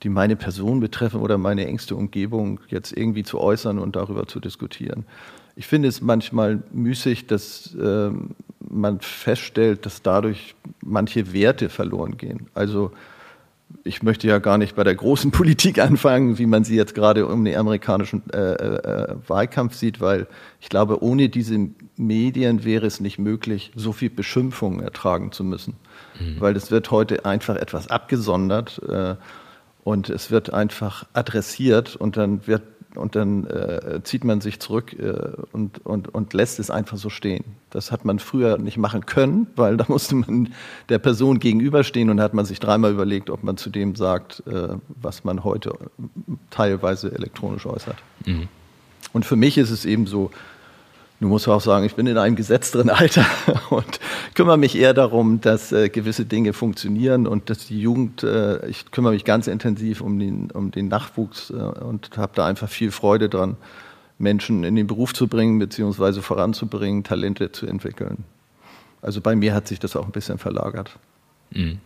die 0.02 0.08
meine 0.08 0.36
Person 0.36 0.80
betreffen 0.80 1.20
oder 1.20 1.38
meine 1.38 1.66
engste 1.66 1.96
Umgebung 1.96 2.60
jetzt 2.68 2.96
irgendwie 2.96 3.22
zu 3.22 3.40
äußern 3.40 3.78
und 3.78 3.96
darüber 3.96 4.26
zu 4.26 4.40
diskutieren. 4.40 5.04
Ich 5.54 5.66
finde 5.66 5.88
es 5.88 6.00
manchmal 6.00 6.62
müßig, 6.72 7.26
dass 7.26 7.74
äh, 7.74 8.10
man 8.68 9.00
feststellt, 9.00 9.86
dass 9.86 10.02
dadurch 10.02 10.54
manche 10.82 11.32
Werte 11.32 11.68
verloren 11.68 12.16
gehen. 12.16 12.48
Also 12.54 12.92
ich 13.84 14.02
möchte 14.02 14.28
ja 14.28 14.38
gar 14.38 14.58
nicht 14.58 14.76
bei 14.76 14.84
der 14.84 14.94
großen 14.94 15.30
Politik 15.32 15.78
anfangen, 15.78 16.38
wie 16.38 16.46
man 16.46 16.64
sie 16.64 16.76
jetzt 16.76 16.94
gerade 16.94 17.26
um 17.26 17.44
den 17.44 17.56
amerikanischen 17.56 18.22
äh, 18.32 18.38
äh, 18.38 19.16
Wahlkampf 19.26 19.74
sieht, 19.74 20.00
weil 20.00 20.26
ich 20.60 20.68
glaube, 20.68 21.02
ohne 21.02 21.28
diese 21.28 21.68
Medien 21.96 22.64
wäre 22.64 22.86
es 22.86 23.00
nicht 23.00 23.18
möglich, 23.18 23.72
so 23.74 23.92
viel 23.92 24.10
Beschimpfungen 24.10 24.80
ertragen 24.80 25.32
zu 25.32 25.44
müssen. 25.44 25.74
Mhm. 26.20 26.40
Weil 26.40 26.56
es 26.56 26.70
wird 26.70 26.90
heute 26.90 27.24
einfach 27.24 27.56
etwas 27.56 27.88
abgesondert 27.88 28.80
äh, 28.88 29.16
und 29.84 30.10
es 30.10 30.30
wird 30.30 30.52
einfach 30.52 31.04
adressiert 31.12 31.96
und 31.96 32.16
dann 32.16 32.46
wird 32.46 32.62
und 32.94 33.16
dann 33.16 33.46
äh, 33.46 34.00
zieht 34.02 34.24
man 34.24 34.40
sich 34.40 34.60
zurück 34.60 34.92
äh, 34.98 35.12
und, 35.52 35.84
und, 35.84 36.14
und 36.14 36.32
lässt 36.32 36.58
es 36.58 36.70
einfach 36.70 36.98
so 36.98 37.10
stehen. 37.10 37.44
Das 37.70 37.90
hat 37.90 38.04
man 38.04 38.18
früher 38.18 38.58
nicht 38.58 38.76
machen 38.76 39.06
können, 39.06 39.46
weil 39.56 39.76
da 39.76 39.86
musste 39.88 40.14
man 40.14 40.52
der 40.88 40.98
Person 40.98 41.38
gegenüberstehen 41.38 42.10
und 42.10 42.20
hat 42.20 42.34
man 42.34 42.44
sich 42.44 42.60
dreimal 42.60 42.92
überlegt, 42.92 43.30
ob 43.30 43.42
man 43.42 43.56
zu 43.56 43.70
dem 43.70 43.94
sagt, 43.94 44.42
äh, 44.46 44.68
was 44.88 45.24
man 45.24 45.44
heute 45.44 45.72
teilweise 46.50 47.12
elektronisch 47.12 47.66
äußert. 47.66 47.96
Mhm. 48.26 48.48
Und 49.12 49.24
für 49.24 49.36
mich 49.36 49.58
ist 49.58 49.70
es 49.70 49.84
eben 49.84 50.06
so, 50.06 50.30
Du 51.22 51.28
musst 51.28 51.46
auch 51.46 51.60
sagen, 51.60 51.86
ich 51.86 51.94
bin 51.94 52.08
in 52.08 52.18
einem 52.18 52.34
gesetzteren 52.34 52.90
Alter 52.90 53.24
und 53.70 54.00
kümmere 54.34 54.58
mich 54.58 54.76
eher 54.76 54.92
darum, 54.92 55.40
dass 55.40 55.70
äh, 55.70 55.88
gewisse 55.88 56.24
Dinge 56.24 56.52
funktionieren 56.52 57.28
und 57.28 57.48
dass 57.48 57.68
die 57.68 57.80
Jugend, 57.80 58.24
äh, 58.24 58.66
ich 58.66 58.90
kümmere 58.90 59.12
mich 59.12 59.24
ganz 59.24 59.46
intensiv 59.46 60.00
um 60.00 60.18
den, 60.18 60.50
um 60.50 60.72
den 60.72 60.88
Nachwuchs 60.88 61.50
äh, 61.50 61.54
und 61.54 62.10
habe 62.16 62.32
da 62.34 62.44
einfach 62.46 62.68
viel 62.68 62.90
Freude 62.90 63.28
dran, 63.28 63.56
Menschen 64.18 64.64
in 64.64 64.74
den 64.74 64.88
Beruf 64.88 65.14
zu 65.14 65.28
bringen, 65.28 65.60
beziehungsweise 65.60 66.22
voranzubringen, 66.22 67.04
Talente 67.04 67.52
zu 67.52 67.66
entwickeln. 67.66 68.24
Also 69.00 69.20
bei 69.20 69.36
mir 69.36 69.54
hat 69.54 69.68
sich 69.68 69.78
das 69.78 69.94
auch 69.94 70.06
ein 70.06 70.12
bisschen 70.12 70.38
verlagert. 70.38 70.98
Mhm. 71.52 71.78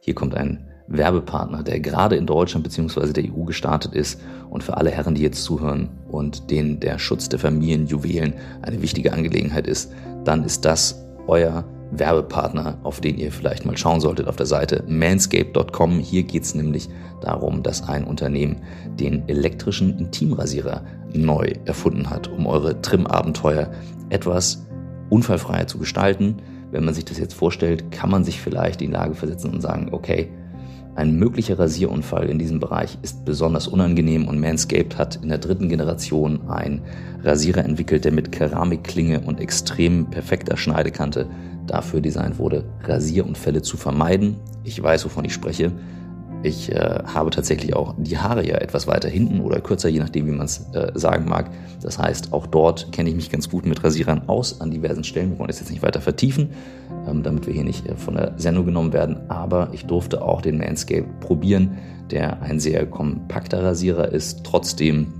Hier 0.00 0.16
kommt 0.16 0.34
ein 0.34 0.68
Werbepartner, 0.86 1.62
der 1.62 1.80
gerade 1.80 2.16
in 2.16 2.26
Deutschland 2.26 2.64
bzw. 2.64 3.12
der 3.12 3.24
EU 3.24 3.44
gestartet 3.44 3.94
ist 3.94 4.20
und 4.50 4.62
für 4.62 4.76
alle 4.76 4.90
Herren, 4.90 5.14
die 5.14 5.22
jetzt 5.22 5.42
zuhören 5.42 5.88
und 6.08 6.50
denen 6.50 6.80
der 6.80 6.98
Schutz 6.98 7.28
der 7.28 7.38
Familienjuwelen 7.38 8.34
eine 8.62 8.82
wichtige 8.82 9.12
Angelegenheit 9.12 9.66
ist, 9.66 9.92
dann 10.24 10.44
ist 10.44 10.64
das 10.64 11.04
euer 11.26 11.64
Werbepartner, 11.90 12.78
auf 12.82 13.00
den 13.00 13.18
ihr 13.18 13.30
vielleicht 13.30 13.64
mal 13.64 13.76
schauen 13.76 14.00
solltet 14.00 14.26
auf 14.26 14.36
der 14.36 14.46
Seite 14.46 14.84
manscape.com. 14.86 15.98
Hier 16.00 16.24
geht 16.24 16.42
es 16.42 16.54
nämlich 16.54 16.88
darum, 17.20 17.62
dass 17.62 17.88
ein 17.88 18.04
Unternehmen 18.04 18.62
den 18.98 19.28
elektrischen 19.28 19.98
Intimrasierer 19.98 20.84
neu 21.12 21.52
erfunden 21.64 22.10
hat, 22.10 22.28
um 22.28 22.46
eure 22.46 22.80
Trim-Abenteuer 22.82 23.70
etwas 24.10 24.66
unfallfreier 25.10 25.66
zu 25.66 25.78
gestalten. 25.78 26.36
Wenn 26.70 26.84
man 26.84 26.94
sich 26.94 27.04
das 27.04 27.18
jetzt 27.18 27.34
vorstellt, 27.34 27.92
kann 27.92 28.10
man 28.10 28.24
sich 28.24 28.40
vielleicht 28.40 28.82
in 28.82 28.90
die 28.90 28.96
Lage 28.96 29.14
versetzen 29.14 29.52
und 29.52 29.60
sagen, 29.60 29.90
okay, 29.92 30.30
ein 30.96 31.16
möglicher 31.18 31.58
Rasierunfall 31.58 32.28
in 32.30 32.38
diesem 32.38 32.60
Bereich 32.60 32.98
ist 33.02 33.24
besonders 33.24 33.66
unangenehm 33.66 34.28
und 34.28 34.38
Manscaped 34.38 34.96
hat 34.96 35.16
in 35.16 35.28
der 35.28 35.38
dritten 35.38 35.68
Generation 35.68 36.48
einen 36.48 36.82
Rasierer 37.24 37.64
entwickelt, 37.64 38.04
der 38.04 38.12
mit 38.12 38.30
Keramikklinge 38.30 39.20
und 39.20 39.40
extrem 39.40 40.06
perfekter 40.06 40.56
Schneidekante 40.56 41.26
dafür 41.66 42.00
designt 42.00 42.38
wurde, 42.38 42.64
Rasierunfälle 42.84 43.62
zu 43.62 43.76
vermeiden. 43.76 44.36
Ich 44.62 44.80
weiß, 44.80 45.04
wovon 45.04 45.24
ich 45.24 45.34
spreche. 45.34 45.72
Ich 46.44 46.70
äh, 46.70 46.98
habe 47.06 47.30
tatsächlich 47.30 47.74
auch 47.74 47.94
die 47.96 48.18
Haare 48.18 48.46
ja 48.46 48.56
etwas 48.56 48.86
weiter 48.86 49.08
hinten 49.08 49.40
oder 49.40 49.60
kürzer, 49.60 49.88
je 49.88 49.98
nachdem, 49.98 50.26
wie 50.26 50.32
man 50.32 50.44
es 50.44 50.66
äh, 50.74 50.92
sagen 50.94 51.26
mag. 51.26 51.50
Das 51.80 51.98
heißt, 51.98 52.34
auch 52.34 52.46
dort 52.46 52.92
kenne 52.92 53.08
ich 53.08 53.16
mich 53.16 53.30
ganz 53.30 53.48
gut 53.48 53.64
mit 53.64 53.82
Rasierern 53.82 54.28
aus 54.28 54.60
an 54.60 54.70
diversen 54.70 55.04
Stellen. 55.04 55.30
Wir 55.30 55.38
wollen 55.38 55.48
das 55.48 55.60
jetzt 55.60 55.70
nicht 55.70 55.82
weiter 55.82 56.02
vertiefen, 56.02 56.50
ähm, 57.08 57.22
damit 57.22 57.46
wir 57.46 57.54
hier 57.54 57.64
nicht 57.64 57.86
äh, 57.88 57.96
von 57.96 58.16
der 58.16 58.34
Sendung 58.36 58.66
genommen 58.66 58.92
werden. 58.92 59.30
Aber 59.30 59.70
ich 59.72 59.86
durfte 59.86 60.20
auch 60.20 60.42
den 60.42 60.58
Manscape 60.58 61.06
probieren, 61.20 61.78
der 62.10 62.42
ein 62.42 62.60
sehr 62.60 62.84
kompakter 62.84 63.64
Rasierer 63.64 64.12
ist, 64.12 64.44
trotzdem 64.44 65.14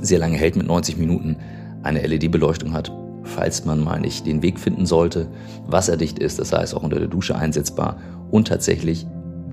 sehr 0.00 0.20
lange 0.20 0.38
hält 0.38 0.56
mit 0.56 0.66
90 0.66 0.96
Minuten, 0.96 1.36
eine 1.82 2.00
LED-Beleuchtung 2.00 2.72
hat, 2.72 2.90
falls 3.24 3.66
man 3.66 3.84
mal 3.84 4.00
nicht 4.00 4.26
den 4.26 4.40
Weg 4.42 4.58
finden 4.58 4.86
sollte, 4.86 5.28
wasserdicht 5.66 6.18
ist, 6.18 6.38
das 6.38 6.50
heißt 6.50 6.74
auch 6.74 6.82
unter 6.82 6.98
der 6.98 7.08
Dusche 7.08 7.36
einsetzbar 7.36 7.98
und 8.30 8.48
tatsächlich 8.48 9.06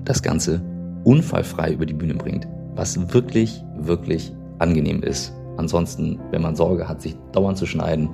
das 0.06 0.22
Ganze 0.22 0.62
unfallfrei 1.10 1.72
über 1.72 1.86
die 1.86 1.92
Bühne 1.92 2.14
bringt, 2.14 2.46
was 2.76 3.12
wirklich, 3.12 3.64
wirklich 3.76 4.32
angenehm 4.60 5.02
ist. 5.02 5.34
Ansonsten, 5.56 6.20
wenn 6.30 6.40
man 6.40 6.54
Sorge 6.54 6.88
hat, 6.88 7.02
sich 7.02 7.16
dauernd 7.32 7.58
zu 7.58 7.66
schneiden, 7.66 8.10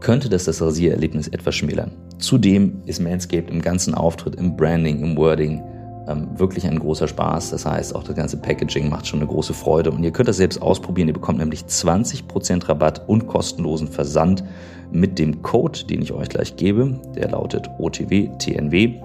könnte 0.00 0.28
das 0.28 0.44
das 0.44 0.60
Rasiererlebnis 0.60 1.28
etwas 1.28 1.54
schmälern. 1.54 1.92
Zudem 2.18 2.82
ist 2.84 3.00
Manscaped 3.00 3.50
im 3.50 3.62
ganzen 3.62 3.94
Auftritt, 3.94 4.34
im 4.34 4.54
Branding, 4.54 5.00
im 5.00 5.16
Wording 5.16 5.62
ähm, 6.06 6.38
wirklich 6.38 6.66
ein 6.66 6.78
großer 6.78 7.08
Spaß. 7.08 7.52
Das 7.52 7.64
heißt, 7.64 7.96
auch 7.96 8.04
das 8.04 8.14
ganze 8.14 8.36
Packaging 8.36 8.90
macht 8.90 9.06
schon 9.06 9.20
eine 9.20 9.28
große 9.28 9.54
Freude. 9.54 9.90
Und 9.90 10.04
ihr 10.04 10.10
könnt 10.10 10.28
das 10.28 10.36
selbst 10.36 10.60
ausprobieren. 10.60 11.08
Ihr 11.08 11.14
bekommt 11.14 11.38
nämlich 11.38 11.62
20% 11.62 12.68
Rabatt 12.68 13.08
und 13.08 13.26
kostenlosen 13.26 13.88
Versand 13.88 14.44
mit 14.92 15.18
dem 15.18 15.40
Code, 15.40 15.84
den 15.86 16.02
ich 16.02 16.12
euch 16.12 16.28
gleich 16.28 16.56
gebe. 16.56 17.00
Der 17.16 17.30
lautet 17.30 17.70
OTWTNW 17.78 19.00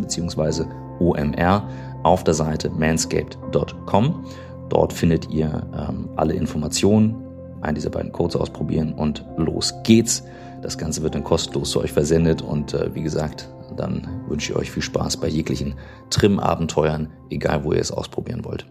beziehungsweise 0.00 0.66
OMR 0.98 1.68
auf 2.02 2.24
der 2.24 2.34
Seite 2.34 2.70
manscaped.com. 2.70 4.24
Dort 4.68 4.92
findet 4.92 5.30
ihr 5.30 5.66
ähm, 5.76 6.08
alle 6.16 6.34
Informationen, 6.34 7.14
einen 7.60 7.74
dieser 7.74 7.90
beiden 7.90 8.12
Codes 8.12 8.36
ausprobieren 8.36 8.92
und 8.94 9.24
los 9.36 9.74
geht's. 9.84 10.24
Das 10.62 10.78
Ganze 10.78 11.02
wird 11.02 11.14
dann 11.14 11.24
kostenlos 11.24 11.70
zu 11.70 11.80
euch 11.80 11.92
versendet 11.92 12.42
und 12.42 12.74
äh, 12.74 12.94
wie 12.94 13.02
gesagt, 13.02 13.48
dann 13.76 14.22
wünsche 14.28 14.52
ich 14.52 14.58
euch 14.58 14.70
viel 14.70 14.82
Spaß 14.82 15.16
bei 15.18 15.28
jeglichen 15.28 15.74
Trim-Abenteuern, 16.10 17.08
egal 17.30 17.64
wo 17.64 17.72
ihr 17.72 17.80
es 17.80 17.90
ausprobieren 17.90 18.44
wollt. 18.44 18.66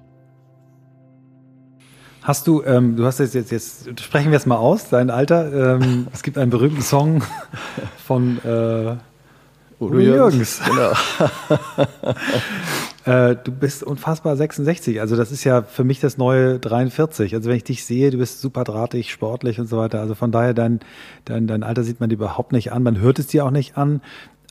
Hast 2.23 2.45
du, 2.45 2.63
ähm, 2.63 2.95
du 2.95 3.05
hast 3.05 3.19
jetzt, 3.19 3.33
jetzt, 3.33 3.51
jetzt 3.51 3.99
sprechen 3.99 4.29
wir 4.29 4.37
es 4.37 4.45
mal 4.45 4.57
aus, 4.57 4.89
dein 4.89 5.09
Alter. 5.09 5.75
Ähm, 5.75 6.07
es 6.13 6.21
gibt 6.21 6.37
einen 6.37 6.51
berühmten 6.51 6.83
Song 6.83 7.23
von 7.97 8.37
äh, 8.45 8.95
Udo 9.81 9.99
Jürgens. 9.99 10.61
Genau. 10.63 10.91
äh, 13.31 13.35
du 13.43 13.51
bist 13.51 13.83
unfassbar 13.83 14.37
66. 14.37 15.01
Also 15.01 15.15
das 15.15 15.31
ist 15.31 15.43
ja 15.43 15.63
für 15.63 15.83
mich 15.83 15.99
das 15.99 16.17
neue 16.17 16.59
43. 16.59 17.33
Also 17.33 17.49
wenn 17.49 17.57
ich 17.57 17.63
dich 17.63 17.83
sehe, 17.83 18.11
du 18.11 18.19
bist 18.19 18.41
super 18.41 18.63
drahtig, 18.63 19.11
sportlich 19.11 19.59
und 19.59 19.67
so 19.67 19.77
weiter. 19.77 19.99
Also 19.99 20.13
von 20.13 20.31
daher, 20.31 20.53
dein, 20.53 20.81
dein, 21.25 21.47
dein 21.47 21.63
Alter 21.63 21.83
sieht 21.83 21.99
man 21.99 22.09
dir 22.09 22.15
überhaupt 22.15 22.51
nicht 22.51 22.71
an. 22.71 22.83
Man 22.83 22.99
hört 22.99 23.17
es 23.17 23.27
dir 23.27 23.43
auch 23.43 23.51
nicht 23.51 23.75
an. 23.75 24.01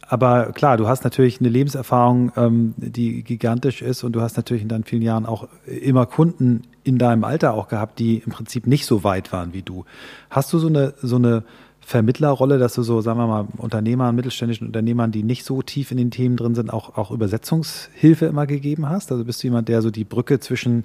Aber 0.09 0.47
klar, 0.47 0.77
du 0.77 0.88
hast 0.88 1.05
natürlich 1.05 1.38
eine 1.38 1.49
Lebenserfahrung, 1.49 2.33
ähm, 2.37 2.75
die 2.77 3.23
gigantisch 3.23 3.81
ist 3.81 4.03
und 4.03 4.12
du 4.12 4.21
hast 4.21 4.37
natürlich 4.37 4.64
in 4.64 4.69
deinen 4.69 4.83
vielen 4.83 5.03
Jahren 5.03 5.25
auch 5.25 5.47
immer 5.66 6.05
Kunden 6.07 6.62
in 6.83 6.99
deinem 6.99 7.23
Alter 7.23 7.55
auch 7.55 7.69
gehabt, 7.69 8.01
die 8.01 8.19
im 8.19 8.33
Prinzip 8.33 8.66
nicht 8.66 8.87
so 8.87 9.05
weit 9.05 9.33
waren 9.33 9.53
wie 9.53 9.62
du. 9.62 9.85
Hast 10.29 10.53
du 10.53 10.59
so 10.59 10.66
eine, 10.66 10.95
so 11.01 11.14
eine 11.14 11.45
Vermittlerrolle, 11.90 12.59
dass 12.59 12.74
du 12.74 12.85
so, 12.85 13.00
sagen 13.00 13.18
wir 13.18 13.26
mal, 13.26 13.48
Unternehmern, 13.57 14.14
mittelständischen 14.14 14.68
Unternehmern, 14.68 15.11
die 15.11 15.24
nicht 15.24 15.44
so 15.44 15.61
tief 15.61 15.90
in 15.90 15.96
den 15.96 16.12
Themen 16.12 16.37
drin 16.37 16.55
sind, 16.55 16.72
auch, 16.72 16.96
auch 16.96 17.11
Übersetzungshilfe 17.11 18.26
immer 18.26 18.46
gegeben 18.46 18.88
hast? 18.88 19.11
Also 19.11 19.24
bist 19.24 19.42
du 19.42 19.48
jemand, 19.48 19.68
der 19.68 19.83
so 19.83 19.90
die 19.90 20.05
Brücke 20.05 20.38
zwischen 20.38 20.85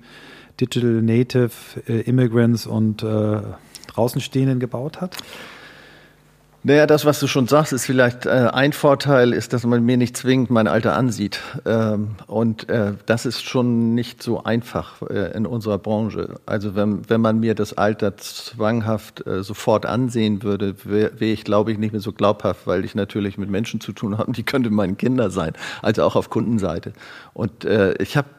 Digital 0.60 1.04
Native, 1.04 1.52
äh, 1.88 2.00
Immigrants 2.02 2.66
und 2.66 3.04
äh, 3.04 3.38
Draußenstehenden 3.86 4.60
gebaut 4.60 5.00
hat? 5.00 5.16
Naja, 6.68 6.88
das, 6.88 7.06
was 7.06 7.20
du 7.20 7.28
schon 7.28 7.46
sagst, 7.46 7.74
ist 7.74 7.86
vielleicht 7.86 8.26
äh, 8.26 8.50
ein 8.52 8.74
Vorteil, 8.74 9.34
ist, 9.34 9.54
dass 9.54 9.68
man 9.68 9.84
mir 9.84 9.98
nicht 9.98 10.18
zwingend 10.18 10.50
mein 10.50 10.68
Alter 10.68 10.96
ansieht. 10.96 11.40
Ähm, 11.64 12.16
und 12.26 12.70
äh, 12.70 12.94
das 13.06 13.28
ist 13.28 13.44
schon 13.44 13.94
nicht 13.94 14.24
so 14.24 14.44
einfach 14.44 15.04
äh, 15.04 15.38
in 15.38 15.46
unserer 15.46 15.78
Branche. 15.78 16.40
Also 16.48 16.76
wenn, 16.76 17.08
wenn 17.08 17.22
man 17.22 17.40
mir 17.40 17.54
das 17.54 17.78
Alter 17.78 18.18
zwanghaft 18.18 19.28
äh, 19.28 19.44
sofort 19.44 19.86
ansehen 19.86 20.42
würde, 20.42 20.74
wäre 20.86 21.12
wär 21.20 21.34
ich, 21.34 21.44
glaube 21.44 21.72
ich, 21.72 21.78
nicht 21.78 21.92
mehr 21.92 22.02
so 22.02 22.12
glaubhaft, 22.12 22.66
weil 22.66 22.84
ich 22.84 22.96
natürlich 22.96 23.38
mit 23.38 23.52
Menschen 23.52 23.80
zu 23.80 23.92
tun 23.92 24.18
habe, 24.18 24.32
die 24.32 24.42
könnten 24.42 24.74
meine 24.74 24.96
Kinder 24.96 25.30
sein, 25.30 25.54
also 25.84 26.02
auch 26.02 26.16
auf 26.16 26.32
Kundenseite. 26.32 26.94
Und 27.36 27.64
äh, 27.66 27.94
ich 28.02 28.18
habe, 28.18 28.30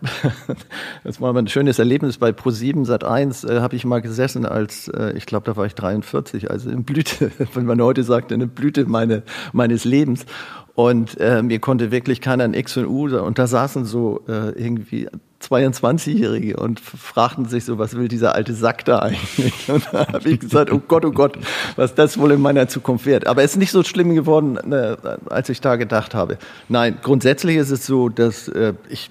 das 1.05 1.21
war 1.21 1.33
mal 1.33 1.39
ein 1.39 1.49
schönes 1.49 1.79
Erlebnis, 1.79 2.19
bei 2.19 2.31
Pro7 2.31 2.87
Sat 2.87 3.05
1 3.05 3.45
äh, 3.45 3.61
habe 3.61 3.77
ich 3.77 3.85
mal 3.85 4.01
gesessen 4.01 4.47
als, 4.47 4.91
ich 5.15 5.27
glaube, 5.27 5.47
da 5.47 5.57
war 5.57 5.67
ich 5.67 5.75
43, 5.75 6.51
also 6.51 6.71
in 6.71 6.83
Blüte, 6.83 7.31
wenn 7.55 7.67
man 7.67 7.81
heute 7.81 8.03
sagt, 8.03 8.16
gesagt, 8.17 8.33
eine 8.33 8.47
Blüte 8.47 8.87
meine, 8.87 9.23
meines 9.53 9.85
Lebens. 9.85 10.27
Und 10.75 11.19
äh, 11.21 11.43
mir 11.43 11.59
konnte 11.59 11.91
wirklich 11.91 12.21
keiner 12.21 12.45
ein 12.45 12.53
X 12.53 12.77
und 12.77 12.87
U. 12.87 13.07
Und 13.19 13.39
da 13.39 13.47
saßen 13.47 13.87
so 13.87 14.23
äh, 14.29 14.51
irgendwie 14.51 15.09
22-Jährige 15.43 16.57
und 16.57 16.81
fragten 16.81 17.47
sich 17.47 17.65
so, 17.65 17.79
was 17.79 17.97
will 17.97 18.09
dieser 18.09 18.35
alte 18.35 18.53
Sack 18.53 18.85
da 18.85 18.99
eigentlich? 18.99 19.55
Und 19.71 19.87
da 19.93 20.07
habe 20.09 20.29
ich 20.29 20.41
gesagt, 20.41 20.73
oh 20.73 20.81
Gott, 20.87 21.05
oh 21.05 21.13
Gott, 21.13 21.39
was 21.77 21.95
das 21.95 22.19
wohl 22.19 22.33
in 22.33 22.41
meiner 22.41 22.69
Zukunft 22.69 23.07
wird. 23.07 23.27
Aber 23.27 23.43
es 23.43 23.53
ist 23.53 23.59
nicht 23.59 23.71
so 23.71 23.83
schlimm 23.85 24.15
geworden, 24.15 24.57
äh, 24.73 24.97
als 25.29 25.49
ich 25.49 25.61
da 25.61 25.77
gedacht 25.77 26.15
habe. 26.15 26.39
Nein, 26.69 26.99
grundsätzlich 27.03 27.57
ist 27.57 27.71
es 27.71 27.87
so, 27.87 28.09
dass 28.09 28.49
äh, 28.49 28.75
ich 28.89 29.11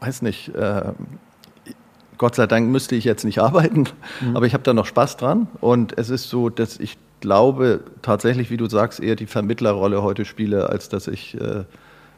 weiß 0.00 0.22
nicht, 0.22 0.54
äh, 0.54 0.92
Gott 2.18 2.34
sei 2.34 2.46
Dank 2.46 2.68
müsste 2.68 2.94
ich 2.96 3.04
jetzt 3.04 3.24
nicht 3.24 3.38
arbeiten, 3.38 3.84
mhm. 4.20 4.36
aber 4.36 4.46
ich 4.46 4.52
habe 4.52 4.64
da 4.64 4.74
noch 4.74 4.86
Spaß 4.86 5.16
dran. 5.16 5.48
Und 5.60 5.96
es 5.96 6.10
ist 6.10 6.28
so, 6.28 6.50
dass 6.50 6.78
ich 6.78 6.98
glaube 7.20 7.80
tatsächlich, 8.02 8.50
wie 8.50 8.56
du 8.56 8.68
sagst, 8.68 9.00
eher 9.00 9.16
die 9.16 9.26
Vermittlerrolle 9.26 10.02
heute 10.02 10.24
spiele, 10.24 10.68
als 10.70 10.88
dass 10.88 11.08
ich, 11.08 11.40
äh, 11.40 11.64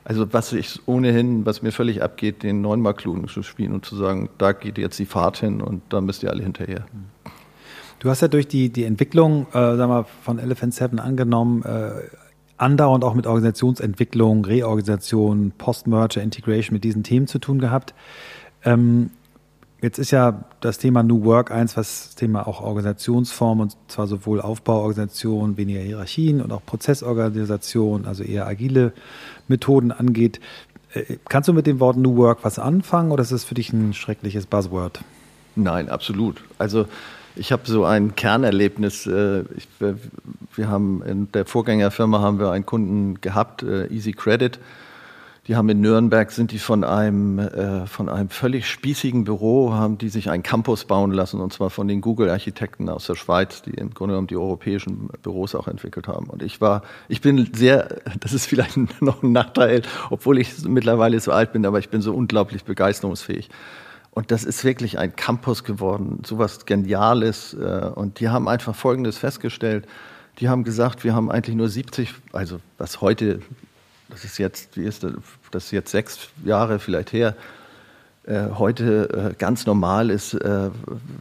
also 0.05 0.33
was 0.33 0.53
ich 0.53 0.81
ohnehin, 0.87 1.47
was 1.47 1.63
mir 1.63 1.73
völlig 1.73 2.03
abgeht, 2.03 2.43
den 2.43 2.61
Neunmal-Kluden 2.61 3.29
zu 3.29 3.43
spielen 3.43 3.73
und 3.73 3.85
zu 3.85 3.97
sagen, 3.97 4.29
da 4.39 4.53
geht 4.53 4.79
jetzt 4.79 4.99
die 4.99 5.07
Fahrt 5.07 5.39
hin 5.39 5.61
und 5.61 5.83
da 5.91 6.01
müsst 6.01 6.23
ihr 6.23 6.31
alle 6.31 6.43
hinterher. 6.43 6.87
Du 7.99 8.09
hast 8.09 8.23
ja 8.23 8.29
durch 8.29 8.49
die, 8.49 8.71
die 8.71 8.85
Entwicklung 8.85 9.47
äh, 9.53 9.77
sag 9.77 9.89
mal, 9.89 10.05
von 10.23 10.39
Elephant 10.39 10.75
Seven 10.75 10.99
angenommen, 10.99 11.63
äh, 11.63 11.91
andauernd 12.57 13.05
auch 13.05 13.15
mit 13.15 13.27
Organisationsentwicklung, 13.27 14.45
Reorganisation, 14.45 15.53
Post-Merger, 15.57 16.23
Integration 16.23 16.75
mit 16.75 16.85
diesen 16.85 17.03
Themen 17.03 17.27
zu 17.27 17.39
tun 17.39 17.59
gehabt. 17.59 17.95
Ähm, 18.65 19.11
Jetzt 19.83 19.99
ist 19.99 20.11
ja 20.11 20.45
das 20.61 20.77
Thema 20.77 21.03
New 21.03 21.25
Work 21.25 21.51
eins, 21.51 21.77
was 21.77 22.09
das 22.09 22.15
Thema 22.15 22.47
auch 22.47 22.61
Organisationsform 22.61 23.61
und 23.61 23.77
zwar 23.89 24.07
sowohl 24.07 24.41
Aufbauorganisation, 24.41 25.57
weniger 25.57 25.81
Hierarchien 25.81 26.43
und 26.43 26.53
auch 26.53 26.65
Prozessorganisation, 26.65 28.05
also 28.05 28.23
eher 28.23 28.47
agile 28.47 28.93
Methoden 29.49 29.91
angeht. 29.91 30.39
Äh, 30.93 31.17
kannst 31.29 31.49
du 31.49 31.55
mit 31.55 31.67
dem 31.67 31.81
Wort 31.81 31.97
New 31.97 32.17
Work 32.17 32.41
was 32.43 32.59
anfangen 32.59 33.11
oder 33.11 33.23
ist 33.23 33.31
es 33.31 33.45
für 33.45 33.55
dich 33.55 33.73
ein 33.73 33.95
schreckliches 33.95 34.45
Buzzword? 34.45 35.01
Nein, 35.57 35.89
absolut. 35.89 36.43
Also 36.59 36.87
ich 37.35 37.51
habe 37.51 37.63
so 37.65 37.85
ein 37.85 38.15
Kernerlebnis. 38.15 39.07
Äh, 39.07 39.45
ich, 39.57 39.67
wir 39.79 40.69
haben 40.69 41.03
in 41.07 41.33
der 41.33 41.47
Vorgängerfirma 41.47 42.21
haben 42.21 42.39
wir 42.39 42.51
einen 42.51 42.67
Kunden 42.67 43.21
gehabt, 43.23 43.63
äh, 43.63 43.87
Easy 43.87 44.13
Credit 44.13 44.59
die 45.51 45.57
haben 45.57 45.69
in 45.69 45.81
Nürnberg, 45.81 46.31
sind 46.31 46.53
die 46.53 46.61
von 46.61 46.85
einem, 46.85 47.41
äh, 47.41 47.85
von 47.89 48.09
einem 48.09 48.29
völlig 48.29 48.69
spießigen 48.69 49.25
Büro, 49.25 49.73
haben 49.73 49.99
die 49.99 50.09
sich 50.09 50.31
einen 50.31 50.45
Campus 50.45 50.85
bauen 50.85 51.11
lassen, 51.11 51.41
und 51.41 51.53
zwar 51.53 51.71
von 51.71 51.89
den 51.89 52.01
Google-Architekten 52.01 52.89
aus 52.89 53.09
der 53.09 53.17
Schweiz, 53.17 53.61
die 53.61 53.73
im 53.73 53.93
Grunde 53.93 54.13
genommen 54.13 54.29
die 54.29 54.37
europäischen 54.37 55.09
Büros 55.25 55.57
auch 55.57 55.67
entwickelt 55.67 56.07
haben. 56.07 56.27
Und 56.27 56.45
ich 56.45 56.61
war, 56.61 56.83
ich 57.09 57.21
bin 57.21 57.51
sehr, 57.53 58.01
das 58.21 58.33
ist 58.33 58.47
vielleicht 58.47 58.77
noch 59.03 59.25
ein 59.25 59.33
Nachteil, 59.33 59.83
obwohl 60.11 60.39
ich 60.39 60.63
mittlerweile 60.69 61.19
so 61.19 61.33
alt 61.33 61.53
bin, 61.53 61.67
aber 61.67 61.81
ich 61.81 61.89
bin 61.89 62.01
so 62.01 62.15
unglaublich 62.15 62.63
begeisterungsfähig. 62.63 63.51
Und 64.13 64.31
das 64.31 64.45
ist 64.45 64.63
wirklich 64.63 65.01
ein 65.01 65.17
Campus 65.17 65.65
geworden, 65.65 66.23
sowas 66.25 66.65
Geniales. 66.65 67.55
Äh, 67.55 67.91
und 67.93 68.21
die 68.21 68.29
haben 68.29 68.47
einfach 68.47 68.77
Folgendes 68.77 69.19
festgestellt. 69.19 69.89
Die 70.39 70.49
haben 70.49 70.63
gesagt, 70.63 71.03
wir 71.03 71.13
haben 71.13 71.29
eigentlich 71.29 71.57
nur 71.57 71.69
70, 71.69 72.15
also 72.33 72.61
was 72.79 73.01
heute 73.01 73.41
das 74.11 74.25
ist 74.25 74.39
jetzt, 74.39 74.77
wie 74.77 74.85
ist 74.85 75.03
das, 75.03 75.13
das 75.51 75.65
ist 75.67 75.71
jetzt 75.71 75.91
sechs 75.91 76.29
Jahre 76.45 76.79
vielleicht 76.79 77.13
her, 77.13 77.35
äh, 78.25 78.51
heute 78.59 79.33
äh, 79.33 79.35
ganz 79.37 79.65
normal 79.65 80.11
ist, 80.11 80.35
äh, 80.35 80.71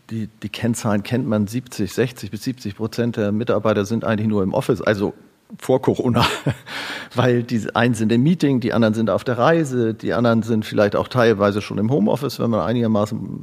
die, 0.10 0.28
die 0.44 0.50
Kennzahlen 0.50 1.02
kennt 1.02 1.28
man, 1.28 1.48
70, 1.48 1.92
60 1.92 2.30
bis 2.30 2.44
70 2.44 2.76
Prozent 2.76 3.16
der 3.16 3.32
Mitarbeiter 3.32 3.86
sind 3.86 4.04
eigentlich 4.04 4.28
nur 4.28 4.44
im 4.44 4.54
Office, 4.54 4.82
also 4.82 5.14
vor 5.58 5.82
Corona, 5.82 6.26
weil 7.16 7.44
die 7.44 7.74
einen 7.74 7.96
sind 7.96 8.12
im 8.12 8.22
Meeting, 8.22 8.60
die 8.60 8.74
anderen 8.74 8.94
sind 8.94 9.10
auf 9.10 9.24
der 9.24 9.38
Reise, 9.38 9.94
die 9.94 10.14
anderen 10.14 10.44
sind 10.44 10.66
vielleicht 10.66 10.96
auch 10.96 11.08
teilweise 11.08 11.62
schon 11.62 11.78
im 11.78 11.90
Homeoffice, 11.90 12.40
wenn 12.40 12.52
man 12.52 12.60
einigermaßen 12.60 13.42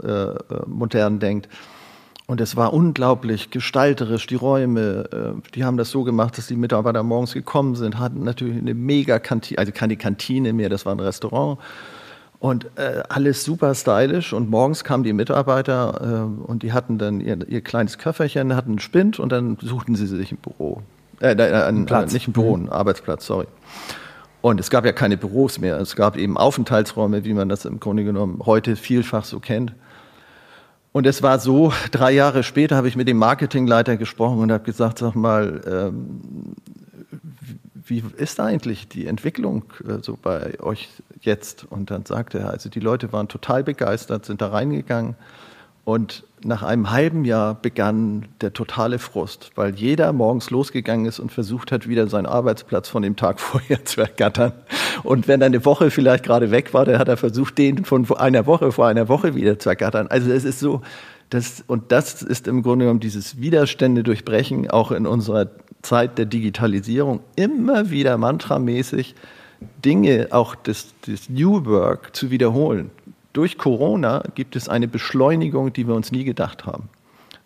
modern 0.66 1.18
denkt. 1.18 1.48
Und 2.26 2.40
es 2.40 2.56
war 2.56 2.72
unglaublich 2.72 3.50
gestalterisch, 3.50 4.26
die 4.26 4.34
Räume, 4.34 5.08
äh, 5.12 5.50
die 5.54 5.64
haben 5.64 5.76
das 5.76 5.90
so 5.90 6.02
gemacht, 6.02 6.36
dass 6.38 6.48
die 6.48 6.56
Mitarbeiter 6.56 7.04
morgens 7.04 7.34
gekommen 7.34 7.76
sind, 7.76 8.00
hatten 8.00 8.24
natürlich 8.24 8.58
eine 8.58 8.74
mega 8.74 9.20
Kantine, 9.20 9.58
also 9.58 9.70
keine 9.72 9.96
Kantine 9.96 10.52
mehr, 10.52 10.68
das 10.68 10.84
war 10.84 10.94
ein 10.94 11.00
Restaurant. 11.00 11.58
Und 12.38 12.66
äh, 12.76 13.02
alles 13.08 13.44
super 13.44 13.74
stylisch. 13.74 14.32
Und 14.32 14.50
morgens 14.50 14.84
kamen 14.84 15.04
die 15.04 15.12
Mitarbeiter 15.12 16.28
äh, 16.28 16.42
und 16.46 16.62
die 16.62 16.72
hatten 16.72 16.98
dann 16.98 17.20
ihr, 17.20 17.38
ihr, 17.48 17.60
kleines 17.62 17.96
Köfferchen, 17.96 18.54
hatten 18.54 18.72
einen 18.72 18.78
Spind 18.78 19.18
und 19.18 19.32
dann 19.32 19.56
suchten 19.60 19.94
sie 19.94 20.06
sich 20.06 20.32
ein 20.32 20.38
Büro. 20.38 20.82
Äh, 21.20 21.32
äh, 21.32 21.64
ein, 21.64 21.86
Platz. 21.86 22.12
nicht 22.12 22.28
ein 22.28 22.32
Büro, 22.32 22.56
mhm. 22.56 22.64
ein 22.64 22.68
Arbeitsplatz, 22.68 23.26
sorry. 23.26 23.46
Und 24.42 24.60
es 24.60 24.68
gab 24.68 24.84
ja 24.84 24.92
keine 24.92 25.16
Büros 25.16 25.58
mehr. 25.58 25.80
Es 25.80 25.96
gab 25.96 26.16
eben 26.16 26.36
Aufenthaltsräume, 26.36 27.24
wie 27.24 27.34
man 27.34 27.48
das 27.48 27.64
im 27.64 27.80
Grunde 27.80 28.04
genommen 28.04 28.42
heute 28.44 28.76
vielfach 28.76 29.24
so 29.24 29.40
kennt. 29.40 29.72
Und 30.96 31.06
es 31.06 31.22
war 31.22 31.38
so, 31.38 31.74
drei 31.90 32.10
Jahre 32.12 32.42
später 32.42 32.74
habe 32.74 32.88
ich 32.88 32.96
mit 32.96 33.06
dem 33.06 33.18
Marketingleiter 33.18 33.98
gesprochen 33.98 34.38
und 34.38 34.50
habe 34.50 34.64
gesagt, 34.64 34.96
sag 34.96 35.14
mal, 35.14 35.60
ähm, 35.66 36.54
wie 37.74 38.02
ist 38.16 38.40
eigentlich 38.40 38.88
die 38.88 39.06
Entwicklung 39.06 39.64
äh, 39.86 39.98
so 40.00 40.16
bei 40.16 40.58
euch 40.58 40.88
jetzt? 41.20 41.66
Und 41.68 41.90
dann 41.90 42.06
sagte 42.06 42.38
er, 42.38 42.48
also 42.48 42.70
die 42.70 42.80
Leute 42.80 43.12
waren 43.12 43.28
total 43.28 43.62
begeistert, 43.62 44.24
sind 44.24 44.40
da 44.40 44.48
reingegangen 44.48 45.16
und 45.84 46.24
nach 46.42 46.62
einem 46.64 46.90
halben 46.90 47.24
Jahr 47.24 47.54
begann 47.54 48.26
der 48.40 48.52
totale 48.52 48.98
Frust, 48.98 49.52
weil 49.54 49.74
jeder 49.74 50.12
morgens 50.12 50.50
losgegangen 50.50 51.04
ist 51.04 51.20
und 51.20 51.30
versucht 51.30 51.72
hat, 51.72 51.86
wieder 51.86 52.08
seinen 52.08 52.26
Arbeitsplatz 52.26 52.88
von 52.88 53.02
dem 53.02 53.16
Tag 53.16 53.38
vorher 53.40 53.84
zu 53.84 54.00
ergattern. 54.00 54.52
Und 55.02 55.28
wenn 55.28 55.40
er 55.40 55.46
eine 55.46 55.64
Woche 55.64 55.90
vielleicht 55.90 56.24
gerade 56.24 56.50
weg 56.50 56.74
war, 56.74 56.84
dann 56.84 56.98
hat 56.98 57.08
er 57.08 57.16
versucht, 57.16 57.58
den 57.58 57.84
von 57.84 58.10
einer 58.16 58.46
Woche 58.46 58.72
vor 58.72 58.86
einer 58.86 59.08
Woche 59.08 59.34
wieder 59.34 59.58
zu 59.58 59.68
ergattern. 59.68 60.06
Also 60.08 60.30
es 60.30 60.44
ist 60.44 60.60
so, 60.60 60.82
das, 61.30 61.64
und 61.66 61.92
das 61.92 62.22
ist 62.22 62.46
im 62.46 62.62
Grunde 62.62 62.84
genommen 62.84 63.00
dieses 63.00 63.40
Widerstände 63.40 64.02
durchbrechen, 64.02 64.70
auch 64.70 64.92
in 64.92 65.06
unserer 65.06 65.48
Zeit 65.82 66.18
der 66.18 66.26
Digitalisierung, 66.26 67.20
immer 67.36 67.90
wieder 67.90 68.16
mantramäßig 68.18 69.14
Dinge, 69.84 70.28
auch 70.30 70.54
des, 70.54 70.94
des 71.06 71.28
New 71.30 71.64
Work 71.64 72.14
zu 72.14 72.30
wiederholen 72.30 72.90
durch 73.36 73.58
Corona 73.58 74.22
gibt 74.34 74.56
es 74.56 74.70
eine 74.70 74.88
Beschleunigung, 74.88 75.70
die 75.70 75.86
wir 75.86 75.94
uns 75.94 76.10
nie 76.10 76.24
gedacht 76.24 76.64
haben. 76.64 76.88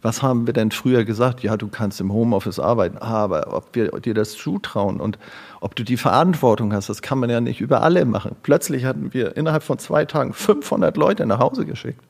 Was 0.02 0.22
haben 0.22 0.46
wir 0.46 0.54
denn 0.54 0.70
früher 0.70 1.04
gesagt? 1.04 1.42
Ja, 1.42 1.56
du 1.56 1.68
kannst 1.68 2.00
im 2.00 2.12
Homeoffice 2.12 2.58
arbeiten, 2.58 2.96
aber 2.98 3.54
ob 3.54 3.74
wir 3.74 3.90
dir 4.00 4.14
das 4.14 4.32
zutrauen 4.32 5.00
und 5.00 5.18
ob 5.60 5.76
du 5.76 5.84
die 5.84 5.98
Verantwortung 5.98 6.72
hast, 6.72 6.88
das 6.88 7.02
kann 7.02 7.18
man 7.18 7.28
ja 7.28 7.40
nicht 7.40 7.60
über 7.60 7.82
alle 7.82 8.04
machen. 8.06 8.36
Plötzlich 8.42 8.86
hatten 8.86 9.12
wir 9.12 9.36
innerhalb 9.36 9.62
von 9.62 9.78
zwei 9.78 10.06
Tagen 10.06 10.32
500 10.32 10.96
Leute 10.96 11.26
nach 11.26 11.38
Hause 11.38 11.66
geschickt. 11.66 12.02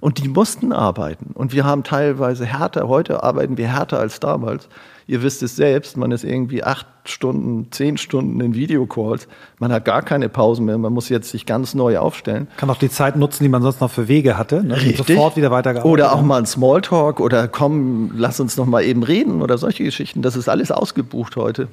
Und 0.00 0.22
die 0.22 0.28
mussten 0.28 0.72
arbeiten. 0.72 1.32
Und 1.34 1.52
wir 1.52 1.64
haben 1.64 1.82
teilweise 1.82 2.46
härter, 2.46 2.88
heute 2.88 3.22
arbeiten 3.22 3.58
wir 3.58 3.68
härter 3.68 3.98
als 3.98 4.20
damals. 4.20 4.68
Ihr 5.08 5.22
wisst 5.22 5.42
es 5.42 5.56
selbst, 5.56 5.96
man 5.96 6.12
ist 6.12 6.22
irgendwie 6.22 6.62
acht 6.62 6.86
Stunden, 7.06 7.72
zehn 7.72 7.96
Stunden 7.96 8.38
in 8.42 8.54
Videocalls. 8.54 9.26
Man 9.58 9.72
hat 9.72 9.86
gar 9.86 10.02
keine 10.02 10.28
Pausen 10.28 10.66
mehr. 10.66 10.76
Man 10.76 10.92
muss 10.92 11.08
jetzt 11.08 11.30
sich 11.30 11.46
ganz 11.46 11.72
neu 11.72 11.96
aufstellen. 11.96 12.46
Kann 12.58 12.68
auch 12.68 12.76
die 12.76 12.90
Zeit 12.90 13.16
nutzen, 13.16 13.42
die 13.42 13.48
man 13.48 13.62
sonst 13.62 13.80
noch 13.80 13.90
für 13.90 14.06
Wege 14.06 14.36
hatte. 14.36 14.62
Ne? 14.62 14.76
Richtig. 14.76 14.98
Sofort 14.98 15.38
wieder 15.38 15.50
weitergearbeitet. 15.50 15.90
Oder 15.90 16.12
auch 16.12 16.20
mal 16.20 16.36
ein 16.36 16.44
Smalltalk 16.44 17.20
oder 17.20 17.48
komm, 17.48 18.10
lass 18.14 18.38
uns 18.38 18.58
noch 18.58 18.66
mal 18.66 18.84
eben 18.84 19.02
reden 19.02 19.40
oder 19.40 19.56
solche 19.56 19.82
Geschichten. 19.82 20.20
Das 20.20 20.36
ist 20.36 20.46
alles 20.46 20.70
ausgebucht 20.70 21.36
heute. 21.36 21.68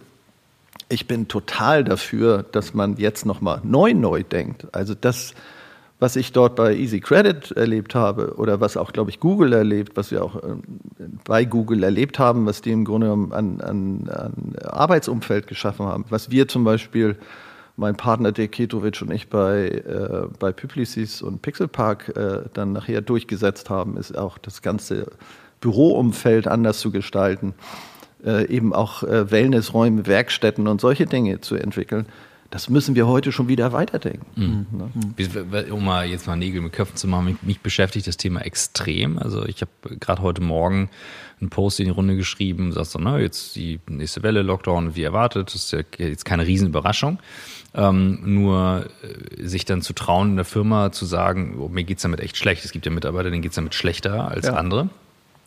Ich 0.87 1.05
bin 1.05 1.27
total 1.27 1.83
dafür, 1.83 2.45
dass 2.53 2.73
man 2.73 2.95
jetzt 2.95 3.25
noch 3.25 3.41
mal 3.41 3.59
neu 3.65 3.93
neu 3.93 4.23
denkt. 4.23 4.67
Also 4.71 4.95
das 4.95 5.33
was 5.99 6.15
ich 6.15 6.33
dort 6.33 6.55
bei 6.55 6.75
Easy 6.75 6.99
Credit 6.99 7.51
erlebt 7.51 7.95
habe 7.95 8.35
oder 8.35 8.59
was 8.59 8.75
auch, 8.75 8.91
glaube 8.91 9.11
ich, 9.11 9.19
Google 9.19 9.53
erlebt, 9.53 9.95
was 9.95 10.11
wir 10.11 10.23
auch 10.23 10.43
ähm, 10.43 10.63
bei 11.23 11.45
Google 11.45 11.83
erlebt 11.83 12.19
haben, 12.19 12.45
was 12.45 12.61
die 12.61 12.71
im 12.71 12.83
Grunde 12.83 13.07
genommen 13.07 13.31
an, 13.31 13.61
an, 13.61 14.09
an 14.09 14.55
Arbeitsumfeld 14.65 15.47
geschaffen 15.47 15.85
haben, 15.85 16.05
was 16.09 16.31
wir 16.31 16.47
zum 16.47 16.63
Beispiel, 16.63 17.17
mein 17.77 17.95
Partner 17.97 18.31
Dirk 18.31 18.53
Ketovic 18.53 19.01
und 19.01 19.11
ich 19.11 19.29
bei, 19.29 19.67
äh, 19.67 20.27
bei 20.39 20.51
Publicis 20.53 21.21
und 21.21 21.41
Pixelpark 21.41 22.15
äh, 22.15 22.43
dann 22.53 22.71
nachher 22.71 23.01
durchgesetzt 23.01 23.69
haben, 23.69 23.97
ist 23.97 24.17
auch 24.17 24.37
das 24.37 24.61
ganze 24.61 25.07
Büroumfeld 25.59 26.47
anders 26.47 26.79
zu 26.79 26.91
gestalten. 26.91 27.53
äh, 28.25 28.47
eben 28.47 28.73
auch 28.73 29.03
äh, 29.03 29.31
Wellnessräume, 29.31 30.07
Werkstätten 30.07 30.67
und 30.67 30.81
solche 30.81 31.05
Dinge 31.05 31.41
zu 31.41 31.55
entwickeln. 31.55 32.07
Das 32.55 32.69
müssen 32.69 32.95
wir 32.95 33.05
heute 33.05 33.33
schon 33.33 33.49
wieder 33.49 33.73
weiterdenken. 33.73 34.25
Mhm. 34.33 34.65
Ne? 34.71 35.65
Um 35.73 35.83
mal 35.83 36.07
jetzt 36.07 36.25
mal 36.25 36.37
Nägel 36.37 36.61
mit 36.61 36.71
Köpfen 36.71 36.95
zu 36.95 37.05
machen, 37.05 37.25
mich, 37.25 37.35
mich 37.41 37.59
beschäftigt 37.59 38.07
das 38.07 38.15
Thema 38.15 38.45
extrem. 38.45 39.17
Also 39.17 39.45
ich 39.45 39.59
habe 39.59 39.99
gerade 39.99 40.21
heute 40.21 40.41
Morgen 40.41 40.89
einen 41.41 41.49
Post 41.49 41.81
in 41.81 41.87
die 41.87 41.91
Runde 41.91 42.15
geschrieben, 42.15 42.71
sagst 42.71 42.93
so, 42.93 42.99
na, 42.99 43.19
jetzt 43.19 43.57
die 43.57 43.81
nächste 43.89 44.23
Welle, 44.23 44.41
Lockdown 44.41 44.95
wie 44.95 45.03
erwartet, 45.03 45.49
das 45.49 45.55
ist 45.55 45.73
ja 45.73 45.81
jetzt 45.97 46.23
keine 46.23 46.47
Riesenüberraschung. 46.47 47.19
Ähm, 47.73 48.19
nur 48.23 48.85
äh, 49.03 49.45
sich 49.45 49.65
dann 49.65 49.81
zu 49.81 49.91
trauen, 49.91 50.29
in 50.29 50.35
der 50.37 50.45
Firma 50.45 50.93
zu 50.93 51.03
sagen, 51.05 51.57
oh, 51.59 51.67
mir 51.67 51.83
geht's 51.83 52.03
damit 52.03 52.21
echt 52.21 52.37
schlecht. 52.37 52.63
Es 52.63 52.71
gibt 52.71 52.85
ja 52.85 52.91
Mitarbeiter, 52.93 53.31
denen 53.31 53.41
geht's 53.41 53.55
damit 53.55 53.75
schlechter 53.75 54.29
als 54.29 54.45
ja. 54.45 54.53
andere, 54.53 54.87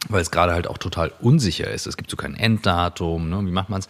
weil 0.09 0.23
es 0.23 0.31
gerade 0.31 0.53
halt 0.53 0.67
auch 0.67 0.79
total 0.79 1.13
unsicher 1.21 1.71
ist. 1.71 1.87
Es 1.87 1.97
gibt 1.97 2.11
so 2.11 2.17
kein 2.17 2.35
Enddatum, 2.35 3.29
ne? 3.29 3.45
wie 3.45 3.53
macht 3.53 3.69
man's? 3.69 3.89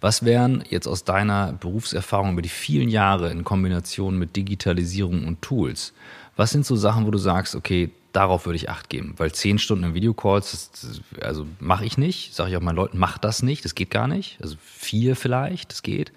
Was 0.00 0.24
wären 0.24 0.62
jetzt 0.68 0.86
aus 0.86 1.04
deiner 1.04 1.54
Berufserfahrung 1.54 2.32
über 2.32 2.42
die 2.42 2.50
vielen 2.50 2.88
Jahre 2.88 3.30
in 3.30 3.44
Kombination 3.44 4.18
mit 4.18 4.36
Digitalisierung 4.36 5.26
und 5.26 5.40
Tools, 5.40 5.94
was 6.36 6.50
sind 6.50 6.66
so 6.66 6.76
Sachen, 6.76 7.06
wo 7.06 7.10
du 7.10 7.18
sagst, 7.18 7.54
okay, 7.54 7.90
darauf 8.12 8.44
würde 8.44 8.56
ich 8.56 8.68
Acht 8.68 8.90
geben? 8.90 9.14
Weil 9.16 9.32
zehn 9.32 9.58
Stunden 9.58 9.84
in 9.84 9.94
Videocalls, 9.94 10.70
das, 10.70 11.00
also 11.22 11.46
mache 11.60 11.86
ich 11.86 11.96
nicht, 11.96 12.34
sage 12.34 12.50
ich 12.50 12.56
auch 12.56 12.60
meinen 12.60 12.76
Leuten, 12.76 12.98
macht 12.98 13.24
das 13.24 13.42
nicht, 13.42 13.64
das 13.64 13.74
geht 13.74 13.90
gar 13.90 14.06
nicht. 14.06 14.38
Also 14.42 14.56
vier 14.62 15.16
vielleicht, 15.16 15.72
das 15.72 15.82
geht, 15.82 16.12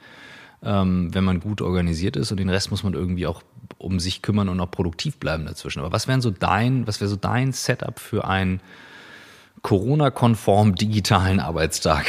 ähm, 0.61 1.13
wenn 1.13 1.23
man 1.23 1.39
gut 1.39 1.61
organisiert 1.61 2.17
ist 2.17 2.31
und 2.31 2.37
den 2.37 2.49
Rest 2.49 2.71
muss 2.71 2.83
man 2.83 2.93
irgendwie 2.93 3.27
auch 3.27 3.43
um 3.77 4.01
sich 4.01 4.21
kümmern 4.21 4.49
und 4.49 4.59
auch 4.59 4.69
produktiv 4.69 5.17
bleiben 5.17 5.45
dazwischen. 5.45 5.79
Aber 5.79 5.93
was 5.93 6.07
wären 6.09 6.21
so 6.21 6.31
dein, 6.31 6.85
was 6.85 6.99
wäre 6.99 7.09
so 7.09 7.15
dein 7.15 7.53
Setup 7.53 7.97
für 7.97 8.27
einen 8.27 8.59
Corona-konform 9.61 10.75
digitalen 10.75 11.39
Arbeitstag? 11.39 12.05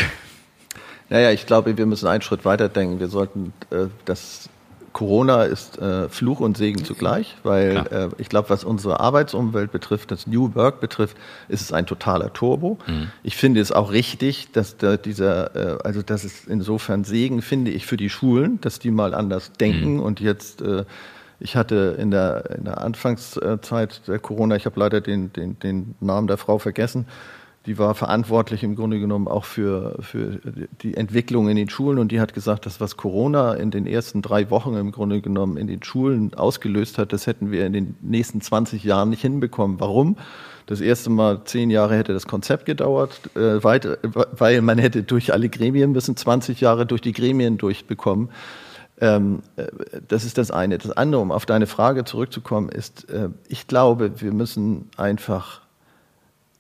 Naja, 1.09 1.31
ich 1.33 1.47
glaube, 1.47 1.77
wir 1.77 1.87
müssen 1.87 2.07
einen 2.07 2.23
Schritt 2.23 2.45
weiter 2.45 2.69
denken. 2.69 3.01
Wir 3.01 3.09
sollten 3.09 3.53
äh, 3.71 3.87
das 4.05 4.49
Corona 4.93 5.45
ist 5.45 5.79
äh, 5.79 6.09
Fluch 6.09 6.41
und 6.41 6.57
Segen 6.57 6.85
zugleich, 6.85 7.37
weil 7.45 7.77
äh, 7.91 8.09
ich 8.19 8.29
glaube, 8.29 8.51
was 8.51 8.65
unsere 8.65 8.99
Arbeitsumwelt 8.99 9.71
betrifft, 9.71 10.11
das 10.11 10.27
New 10.27 10.55
Work 10.55 10.81
betrifft, 10.81 11.17
ist 11.49 11.61
es 11.61 11.73
ein 11.73 11.87
totaler 11.87 12.33
Turbo. 12.33 12.79
Mhm. 12.87 13.11
Ich 13.23 13.37
finde 13.37 13.61
es 13.61 13.71
auch 13.71 13.93
richtig, 13.93 14.51
dass 14.53 14.77
da 14.77 14.97
dieser, 14.97 15.55
äh, 15.55 15.79
also 15.85 16.03
das 16.03 16.25
ist 16.25 16.49
insofern 16.49 17.05
Segen, 17.05 17.41
finde 17.41 17.71
ich, 17.71 17.87
für 17.87 17.97
die 17.97 18.11
Schulen, 18.11 18.61
dass 18.63 18.79
die 18.79 18.91
mal 18.91 19.15
anders 19.15 19.53
denken 19.53 19.95
mhm. 19.95 20.03
und 20.03 20.21
jetzt 20.21 20.61
äh, 20.63 20.85
ich 21.43 21.57
hatte 21.57 21.97
in 21.99 22.11
der, 22.11 22.51
in 22.59 22.65
der 22.65 22.83
Anfangszeit 22.83 24.07
der 24.07 24.19
Corona, 24.19 24.57
ich 24.57 24.67
habe 24.67 24.79
leider 24.79 25.01
den, 25.01 25.33
den, 25.33 25.59
den 25.59 25.95
Namen 26.01 26.27
der 26.27 26.37
Frau 26.37 26.59
vergessen, 26.59 27.07
die 27.71 27.79
war 27.79 27.95
verantwortlich 27.95 28.65
im 28.65 28.75
Grunde 28.75 28.99
genommen 28.99 29.29
auch 29.29 29.45
für, 29.45 29.95
für 30.01 30.41
die 30.83 30.97
Entwicklung 30.97 31.49
in 31.49 31.55
den 31.55 31.71
Schulen 31.71 32.01
und 32.01 32.11
die 32.11 32.21
hat 32.21 32.35
gesagt, 32.35 32.67
dass 32.67 32.81
was 32.81 32.97
Corona 32.97 33.55
in 33.55 33.71
den 33.71 33.87
ersten 33.87 34.23
drei 34.23 34.51
Wochen 34.51 34.75
im 34.75 34.91
Grunde 34.91 35.21
genommen 35.21 35.57
in 35.57 35.69
den 35.69 35.81
Schulen 35.81 36.35
ausgelöst 36.35 36.99
hat, 36.99 37.13
das 37.13 37.29
hätten 37.29 37.53
wir 37.53 37.65
in 37.65 37.73
den 37.73 37.95
nächsten 38.01 38.41
20 38.41 38.83
Jahren 38.83 39.09
nicht 39.11 39.23
hinbekommen. 39.23 39.79
Warum? 39.79 40.17
Das 40.67 40.81
erste 40.81 41.11
Mal 41.11 41.45
zehn 41.45 41.71
Jahre 41.71 41.95
hätte 41.95 42.13
das 42.13 42.27
Konzept 42.27 42.67
gedauert, 42.67 43.21
äh, 43.37 43.63
weit, 43.63 43.87
weil 44.03 44.63
man 44.63 44.79
hätte 44.79 45.05
durch 45.05 45.33
alle 45.33 45.49
Gremien 45.49 45.93
müssen 45.93 46.17
20 46.17 46.61
Jahre 46.61 46.87
durch 46.87 47.03
die 47.03 47.13
Gremien 47.13 47.57
durchbekommen. 47.57 48.31
Ähm, 49.01 49.45
äh, 49.55 49.69
das 50.09 50.25
ist 50.25 50.39
das 50.39 50.51
eine. 50.51 50.77
Das 50.79 50.91
andere, 50.91 51.21
um 51.21 51.31
auf 51.31 51.47
deine 51.47 51.69
Frage 51.69 52.05
zurückzukommen, 52.05 52.69
ist, 52.69 53.09
äh, 53.11 53.29
ich 53.47 53.69
glaube, 53.69 54.21
wir 54.21 54.33
müssen 54.33 54.91
einfach 54.97 55.61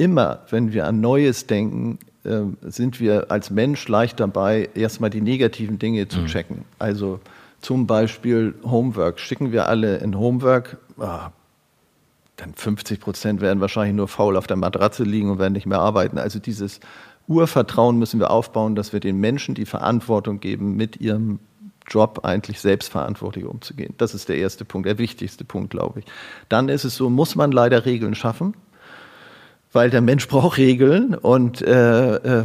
immer, 0.00 0.40
wenn 0.48 0.72
wir 0.72 0.86
an 0.86 1.00
Neues 1.00 1.46
denken, 1.46 1.98
ähm, 2.24 2.56
sind 2.62 3.00
wir 3.00 3.30
als 3.30 3.50
Mensch 3.50 3.86
leicht 3.86 4.18
dabei, 4.18 4.70
erstmal 4.74 5.10
die 5.10 5.20
negativen 5.20 5.78
Dinge 5.78 6.08
zu 6.08 6.20
mhm. 6.20 6.26
checken. 6.26 6.64
Also 6.78 7.20
zum 7.60 7.86
Beispiel 7.86 8.54
Homework. 8.64 9.20
Schicken 9.20 9.52
wir 9.52 9.68
alle 9.68 9.98
in 9.98 10.18
Homework, 10.18 10.78
ah, 10.98 11.30
dann 12.36 12.54
50 12.54 12.98
Prozent 12.98 13.40
werden 13.42 13.60
wahrscheinlich 13.60 13.94
nur 13.94 14.08
faul 14.08 14.38
auf 14.38 14.46
der 14.46 14.56
Matratze 14.56 15.04
liegen 15.04 15.30
und 15.30 15.38
werden 15.38 15.52
nicht 15.52 15.66
mehr 15.66 15.80
arbeiten. 15.80 16.16
Also 16.16 16.38
dieses 16.38 16.80
Urvertrauen 17.28 17.98
müssen 17.98 18.18
wir 18.18 18.30
aufbauen, 18.30 18.74
dass 18.74 18.94
wir 18.94 19.00
den 19.00 19.18
Menschen 19.18 19.54
die 19.54 19.66
Verantwortung 19.66 20.40
geben, 20.40 20.76
mit 20.76 20.98
ihrem 20.98 21.38
Job 21.86 22.20
eigentlich 22.22 22.60
selbstverantwortlich 22.60 23.44
umzugehen. 23.44 23.92
Das 23.98 24.14
ist 24.14 24.30
der 24.30 24.36
erste 24.36 24.64
Punkt, 24.64 24.88
der 24.88 24.96
wichtigste 24.96 25.44
Punkt, 25.44 25.70
glaube 25.70 26.00
ich. 26.00 26.06
Dann 26.48 26.70
ist 26.70 26.84
es 26.84 26.96
so, 26.96 27.10
muss 27.10 27.36
man 27.36 27.52
leider 27.52 27.84
Regeln 27.84 28.14
schaffen 28.14 28.54
weil 29.72 29.90
der 29.90 30.00
Mensch 30.00 30.26
braucht 30.26 30.58
Regeln 30.58 31.14
und 31.14 31.62
äh, 31.62 32.16
äh, 32.16 32.44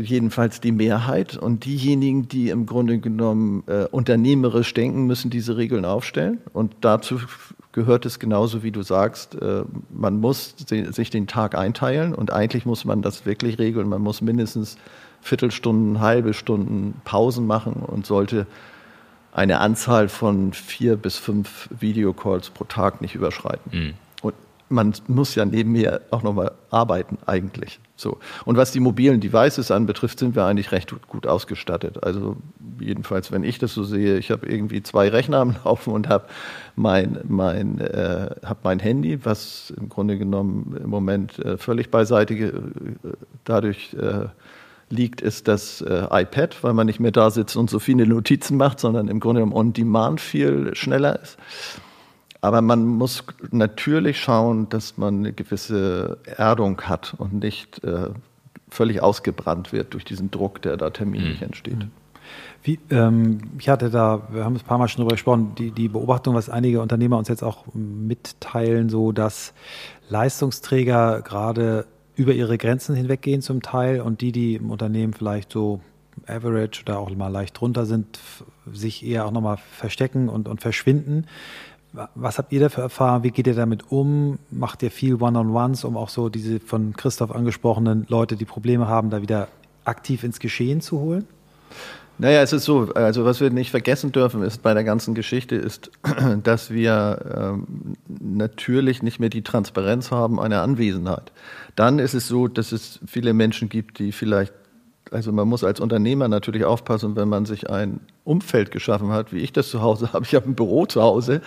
jedenfalls 0.00 0.60
die 0.60 0.72
Mehrheit. 0.72 1.36
Und 1.36 1.66
diejenigen, 1.66 2.28
die 2.28 2.48
im 2.48 2.64
Grunde 2.64 2.98
genommen 2.98 3.62
äh, 3.66 3.84
unternehmerisch 3.90 4.72
denken, 4.72 5.06
müssen 5.06 5.30
diese 5.30 5.58
Regeln 5.58 5.84
aufstellen. 5.84 6.38
Und 6.54 6.74
dazu 6.80 7.20
gehört 7.72 8.06
es 8.06 8.18
genauso 8.18 8.62
wie 8.62 8.70
du 8.70 8.82
sagst, 8.82 9.34
äh, 9.34 9.64
man 9.90 10.20
muss 10.20 10.54
sich 10.66 11.10
den 11.10 11.26
Tag 11.26 11.54
einteilen. 11.54 12.14
Und 12.14 12.32
eigentlich 12.32 12.64
muss 12.64 12.86
man 12.86 13.02
das 13.02 13.26
wirklich 13.26 13.58
regeln, 13.58 13.88
man 13.88 14.00
muss 14.00 14.22
mindestens 14.22 14.78
Viertelstunden, 15.20 16.00
halbe 16.00 16.32
Stunden 16.32 16.94
Pausen 17.04 17.46
machen 17.46 17.74
und 17.86 18.06
sollte 18.06 18.46
eine 19.30 19.60
Anzahl 19.60 20.08
von 20.08 20.52
vier 20.52 20.96
bis 20.96 21.16
fünf 21.16 21.68
Videocalls 21.78 22.50
pro 22.50 22.64
Tag 22.64 23.02
nicht 23.02 23.14
überschreiten. 23.14 23.70
Mhm 23.72 23.94
man 24.72 24.94
muss 25.06 25.34
ja 25.34 25.44
nebenher 25.44 26.00
auch 26.10 26.22
nochmal 26.22 26.52
arbeiten 26.70 27.18
eigentlich. 27.26 27.78
So. 27.96 28.18
Und 28.44 28.56
was 28.56 28.72
die 28.72 28.80
mobilen 28.80 29.20
Devices 29.20 29.70
anbetrifft, 29.70 30.18
sind 30.18 30.34
wir 30.34 30.44
eigentlich 30.44 30.72
recht 30.72 30.92
gut 31.06 31.26
ausgestattet. 31.26 32.02
Also 32.02 32.36
jedenfalls, 32.80 33.30
wenn 33.30 33.44
ich 33.44 33.58
das 33.58 33.74
so 33.74 33.84
sehe, 33.84 34.18
ich 34.18 34.30
habe 34.30 34.46
irgendwie 34.46 34.82
zwei 34.82 35.08
Rechner 35.08 35.38
am 35.38 35.56
Laufen 35.64 35.92
und 35.92 36.08
habe 36.08 36.24
mein, 36.74 37.20
mein, 37.28 37.78
äh, 37.78 38.30
hab 38.44 38.64
mein 38.64 38.80
Handy, 38.80 39.24
was 39.24 39.72
im 39.76 39.88
Grunde 39.88 40.18
genommen 40.18 40.76
im 40.82 40.90
Moment 40.90 41.38
äh, 41.38 41.58
völlig 41.58 41.90
beiseite 41.90 42.34
äh, 42.34 42.52
dadurch 43.44 43.94
äh, 43.94 44.26
liegt, 44.88 45.20
ist 45.20 45.48
das 45.48 45.80
äh, 45.80 46.06
iPad, 46.10 46.62
weil 46.62 46.74
man 46.74 46.86
nicht 46.86 47.00
mehr 47.00 47.12
da 47.12 47.30
sitzt 47.30 47.56
und 47.56 47.70
so 47.70 47.78
viele 47.78 48.06
Notizen 48.06 48.56
macht, 48.56 48.80
sondern 48.80 49.08
im 49.08 49.20
Grunde 49.20 49.40
genommen 49.40 49.56
on 49.56 49.72
demand 49.72 50.20
viel 50.20 50.74
schneller 50.74 51.20
ist. 51.20 51.38
Aber 52.42 52.60
man 52.60 52.84
muss 52.84 53.24
natürlich 53.52 54.20
schauen, 54.20 54.68
dass 54.68 54.98
man 54.98 55.18
eine 55.18 55.32
gewisse 55.32 56.18
Erdung 56.36 56.82
hat 56.82 57.14
und 57.16 57.34
nicht 57.34 57.82
äh, 57.84 58.08
völlig 58.68 59.00
ausgebrannt 59.00 59.72
wird 59.72 59.94
durch 59.94 60.04
diesen 60.04 60.30
Druck, 60.32 60.60
der 60.60 60.76
da 60.76 60.90
terminlich 60.90 61.40
mhm. 61.40 61.46
entsteht. 61.46 61.78
Mhm. 61.78 61.90
Wie, 62.64 62.80
ähm, 62.90 63.38
ich 63.58 63.68
hatte 63.68 63.90
da, 63.90 64.28
wir 64.32 64.44
haben 64.44 64.56
es 64.56 64.62
ein 64.62 64.66
paar 64.66 64.78
Mal 64.78 64.88
schon 64.88 65.02
drüber 65.02 65.14
gesprochen, 65.14 65.54
die, 65.56 65.70
die 65.70 65.88
Beobachtung, 65.88 66.34
was 66.34 66.48
einige 66.48 66.80
Unternehmer 66.80 67.16
uns 67.16 67.28
jetzt 67.28 67.44
auch 67.44 67.64
mitteilen, 67.74 68.88
so 68.88 69.12
dass 69.12 69.54
Leistungsträger 70.08 71.22
gerade 71.22 71.86
über 72.16 72.32
ihre 72.32 72.58
Grenzen 72.58 72.96
hinweggehen 72.96 73.40
zum 73.40 73.62
Teil 73.62 74.00
und 74.00 74.20
die, 74.20 74.32
die 74.32 74.56
im 74.56 74.70
Unternehmen 74.70 75.12
vielleicht 75.12 75.52
so 75.52 75.80
average 76.26 76.82
oder 76.82 76.98
auch 76.98 77.10
mal 77.14 77.28
leicht 77.28 77.58
drunter 77.58 77.86
sind, 77.86 78.18
sich 78.70 79.04
eher 79.04 79.26
auch 79.26 79.30
nochmal 79.30 79.56
verstecken 79.56 80.28
und, 80.28 80.48
und 80.48 80.60
verschwinden. 80.60 81.26
Was 82.14 82.38
habt 82.38 82.52
ihr 82.52 82.60
da 82.60 82.68
für 82.70 82.80
Erfahrungen? 82.80 83.22
Wie 83.22 83.30
geht 83.30 83.46
ihr 83.46 83.54
damit 83.54 83.90
um? 83.90 84.38
Macht 84.50 84.82
ihr 84.82 84.90
viel 84.90 85.16
One-on-Ones, 85.16 85.84
um 85.84 85.96
auch 85.96 86.08
so 86.08 86.30
diese 86.30 86.58
von 86.58 86.94
Christoph 86.96 87.30
angesprochenen 87.30 88.06
Leute, 88.08 88.36
die 88.36 88.46
Probleme 88.46 88.88
haben, 88.88 89.10
da 89.10 89.20
wieder 89.20 89.48
aktiv 89.84 90.24
ins 90.24 90.38
Geschehen 90.38 90.80
zu 90.80 91.00
holen? 91.00 91.26
Naja, 92.18 92.42
es 92.42 92.52
ist 92.52 92.64
so, 92.64 92.92
also 92.94 93.24
was 93.24 93.40
wir 93.40 93.50
nicht 93.50 93.70
vergessen 93.70 94.12
dürfen 94.12 94.42
ist 94.42 94.62
bei 94.62 94.74
der 94.74 94.84
ganzen 94.84 95.14
Geschichte 95.14 95.56
ist, 95.56 95.90
dass 96.42 96.70
wir 96.70 97.56
ähm, 97.56 97.96
natürlich 98.20 99.02
nicht 99.02 99.18
mehr 99.18 99.30
die 99.30 99.42
Transparenz 99.42 100.10
haben 100.10 100.38
einer 100.38 100.62
Anwesenheit. 100.62 101.32
Dann 101.74 101.98
ist 101.98 102.14
es 102.14 102.28
so, 102.28 102.48
dass 102.48 102.72
es 102.72 103.00
viele 103.06 103.32
Menschen 103.32 103.68
gibt, 103.68 103.98
die 103.98 104.12
vielleicht 104.12 104.52
also 105.12 105.32
man 105.32 105.48
muss 105.48 105.64
als 105.64 105.80
Unternehmer 105.80 106.28
natürlich 106.28 106.64
aufpassen, 106.64 107.16
wenn 107.16 107.28
man 107.28 107.46
sich 107.46 107.70
ein 107.70 108.00
Umfeld 108.24 108.70
geschaffen 108.70 109.10
hat, 109.10 109.32
wie 109.32 109.40
ich 109.40 109.52
das 109.52 109.68
zu 109.68 109.82
Hause 109.82 110.10
habe. 110.12 110.24
Ich 110.24 110.34
habe 110.34 110.48
ein 110.48 110.54
Büro 110.54 110.86
zu 110.86 111.02
Hause, 111.02 111.42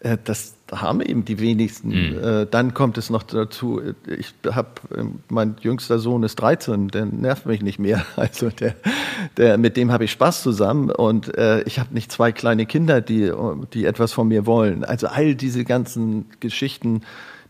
äh, 0.00 0.18
das 0.22 0.54
haben 0.72 1.00
eben 1.00 1.24
die 1.24 1.38
wenigsten. 1.38 1.88
Mhm. 1.88 2.46
Dann 2.50 2.74
kommt 2.74 2.98
es 2.98 3.10
noch 3.10 3.22
dazu, 3.22 3.80
ich 4.06 4.34
habe, 4.50 4.68
ähm, 4.96 5.20
mein 5.28 5.56
jüngster 5.60 5.98
Sohn 5.98 6.22
ist 6.22 6.36
13, 6.36 6.88
der 6.88 7.06
nervt 7.06 7.46
mich 7.46 7.62
nicht 7.62 7.78
mehr. 7.78 8.04
Also 8.16 8.48
der, 8.50 8.74
der 9.36 9.58
mit 9.58 9.76
dem 9.76 9.92
habe 9.92 10.04
ich 10.04 10.12
Spaß 10.12 10.42
zusammen 10.42 10.90
und 10.90 11.36
äh, 11.36 11.62
ich 11.62 11.78
habe 11.78 11.94
nicht 11.94 12.10
zwei 12.10 12.32
kleine 12.32 12.66
Kinder, 12.66 13.00
die, 13.00 13.30
die 13.72 13.84
etwas 13.84 14.12
von 14.12 14.28
mir 14.28 14.46
wollen. 14.46 14.84
Also 14.84 15.06
all 15.06 15.34
diese 15.34 15.64
ganzen 15.64 16.26
Geschichten 16.40 17.02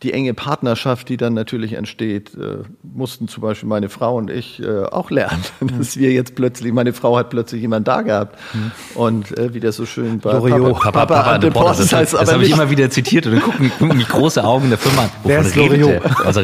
die 0.03 0.12
enge 0.12 0.34
Partnerschaft, 0.34 1.09
die 1.09 1.16
dann 1.16 1.34
natürlich 1.34 1.74
entsteht, 1.74 2.34
äh, 2.34 2.59
mussten 2.82 3.28
zum 3.28 3.42
Beispiel 3.42 3.68
meine 3.68 3.88
Frau 3.88 4.16
und 4.16 4.30
ich 4.30 4.61
äh, 4.62 4.84
auch 4.84 5.11
lernen, 5.11 5.42
mhm. 5.61 5.78
dass 5.78 5.97
wir 5.97 6.12
jetzt 6.12 6.34
plötzlich, 6.34 6.72
meine 6.72 6.92
Frau 6.92 7.16
hat 7.16 7.30
plötzlich 7.30 7.61
jemanden 7.61 7.84
da 7.84 8.03
gehabt 8.03 8.38
mhm. 8.53 8.70
und 8.95 9.38
äh, 9.38 9.55
wie 9.55 9.61
das 9.61 9.76
so 9.76 9.86
schön 9.86 10.20
bei 10.20 10.32
Loriot. 10.32 10.80
Papa, 10.80 10.90
Papa, 10.90 11.07
Papa, 11.07 11.22
Papa 11.22 11.38
de 11.38 11.51
Post, 11.51 11.80
das, 11.80 11.92
heißt 11.92 12.14
das 12.14 12.32
habe 12.32 12.45
ich 12.45 12.51
immer 12.51 12.70
wieder 12.70 12.90
zitiert 12.90 13.26
und 13.26 13.32
dann 13.32 13.42
gucken, 13.42 13.70
gucken 13.78 13.97
mich 13.97 14.09
große 14.09 14.42
Augen 14.42 14.68
der 14.68 14.78
Firma. 14.78 15.09
Wer 15.22 15.40
ist 15.40 15.57
Loriot? 15.57 16.03
Also, 16.24 16.42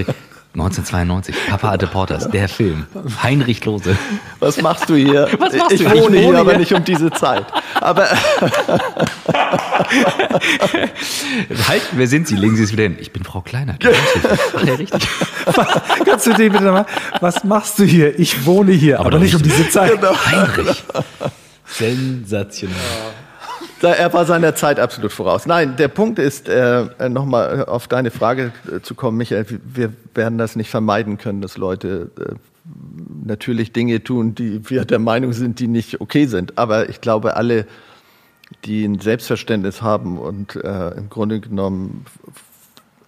1992, 0.52 1.34
Papa 1.48 1.70
hatte 1.70 1.86
Porters, 1.86 2.28
der 2.28 2.48
Film. 2.48 2.86
Heinrich 3.22 3.64
Lose. 3.64 3.96
Was 4.40 4.60
machst 4.60 4.88
du 4.90 4.96
hier? 4.96 5.28
Was 5.38 5.54
machst 5.54 5.72
ich 5.72 5.82
du? 5.84 5.90
wohne 5.90 5.96
Ich 5.96 6.02
wohne 6.02 6.18
hier, 6.18 6.38
aber 6.40 6.50
hier. 6.50 6.58
nicht 6.58 6.72
um 6.74 6.84
diese 6.84 7.10
Zeit. 7.12 7.46
Aber 7.80 8.08
Halt, 11.68 11.82
wer 11.92 12.06
sind 12.08 12.26
Sie? 12.28 12.36
Legen 12.36 12.56
Sie 12.56 12.62
es 12.64 12.72
wieder 12.72 12.82
hin. 12.84 12.96
Ich 13.00 13.12
bin 13.12 13.22
Frau 13.24 13.40
Kleiner. 13.42 13.76
Ach, 14.56 14.64
ja, 14.64 14.74
richtig. 14.74 15.08
Kannst 16.04 16.26
du 16.26 16.32
den 16.32 16.50
bitte 16.52 16.64
nochmal? 16.64 16.86
Was 17.20 17.44
machst 17.44 17.78
du 17.78 17.84
hier? 17.84 18.18
Ich 18.18 18.44
wohne 18.46 18.72
hier, 18.72 18.98
aber, 19.00 19.10
doch 19.10 19.18
nicht 19.20 19.34
um 19.34 19.42
diese 19.42 19.68
Zeit. 19.68 19.98
Heinrich. 20.26 20.82
Sensationell. 21.66 22.76
Da- 22.76 23.29
Er 23.82 24.12
war 24.12 24.26
seiner 24.26 24.54
Zeit 24.54 24.78
absolut 24.78 25.12
voraus. 25.12 25.46
Nein, 25.46 25.76
der 25.76 25.88
Punkt 25.88 26.18
ist, 26.18 26.48
äh, 26.48 26.86
nochmal 27.08 27.64
auf 27.64 27.88
deine 27.88 28.10
Frage 28.10 28.52
äh, 28.70 28.80
zu 28.80 28.94
kommen, 28.94 29.16
Michael, 29.16 29.46
wir 29.64 29.92
werden 30.14 30.36
das 30.36 30.54
nicht 30.54 30.68
vermeiden 30.68 31.16
können, 31.16 31.40
dass 31.40 31.56
Leute 31.56 32.10
äh, 32.18 32.34
natürlich 33.24 33.72
Dinge 33.72 34.02
tun, 34.04 34.34
die 34.34 34.68
wir 34.68 34.84
der 34.84 34.98
Meinung 34.98 35.32
sind, 35.32 35.60
die 35.60 35.66
nicht 35.66 36.00
okay 36.00 36.26
sind. 36.26 36.58
Aber 36.58 36.90
ich 36.90 37.00
glaube, 37.00 37.36
alle, 37.36 37.66
die 38.64 38.84
ein 38.84 39.00
Selbstverständnis 39.00 39.80
haben 39.80 40.18
und 40.18 40.56
äh, 40.56 40.90
im 40.90 41.08
Grunde 41.08 41.40
genommen 41.40 42.04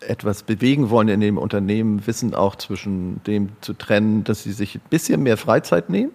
etwas 0.00 0.42
bewegen 0.42 0.90
wollen 0.90 1.08
in 1.08 1.20
dem 1.20 1.38
Unternehmen, 1.38 2.06
wissen 2.06 2.34
auch 2.34 2.56
zwischen 2.56 3.22
dem 3.24 3.50
zu 3.60 3.74
trennen, 3.74 4.24
dass 4.24 4.42
sie 4.42 4.52
sich 4.52 4.76
ein 4.76 4.82
bisschen 4.88 5.22
mehr 5.22 5.36
Freizeit 5.36 5.90
nehmen 5.90 6.12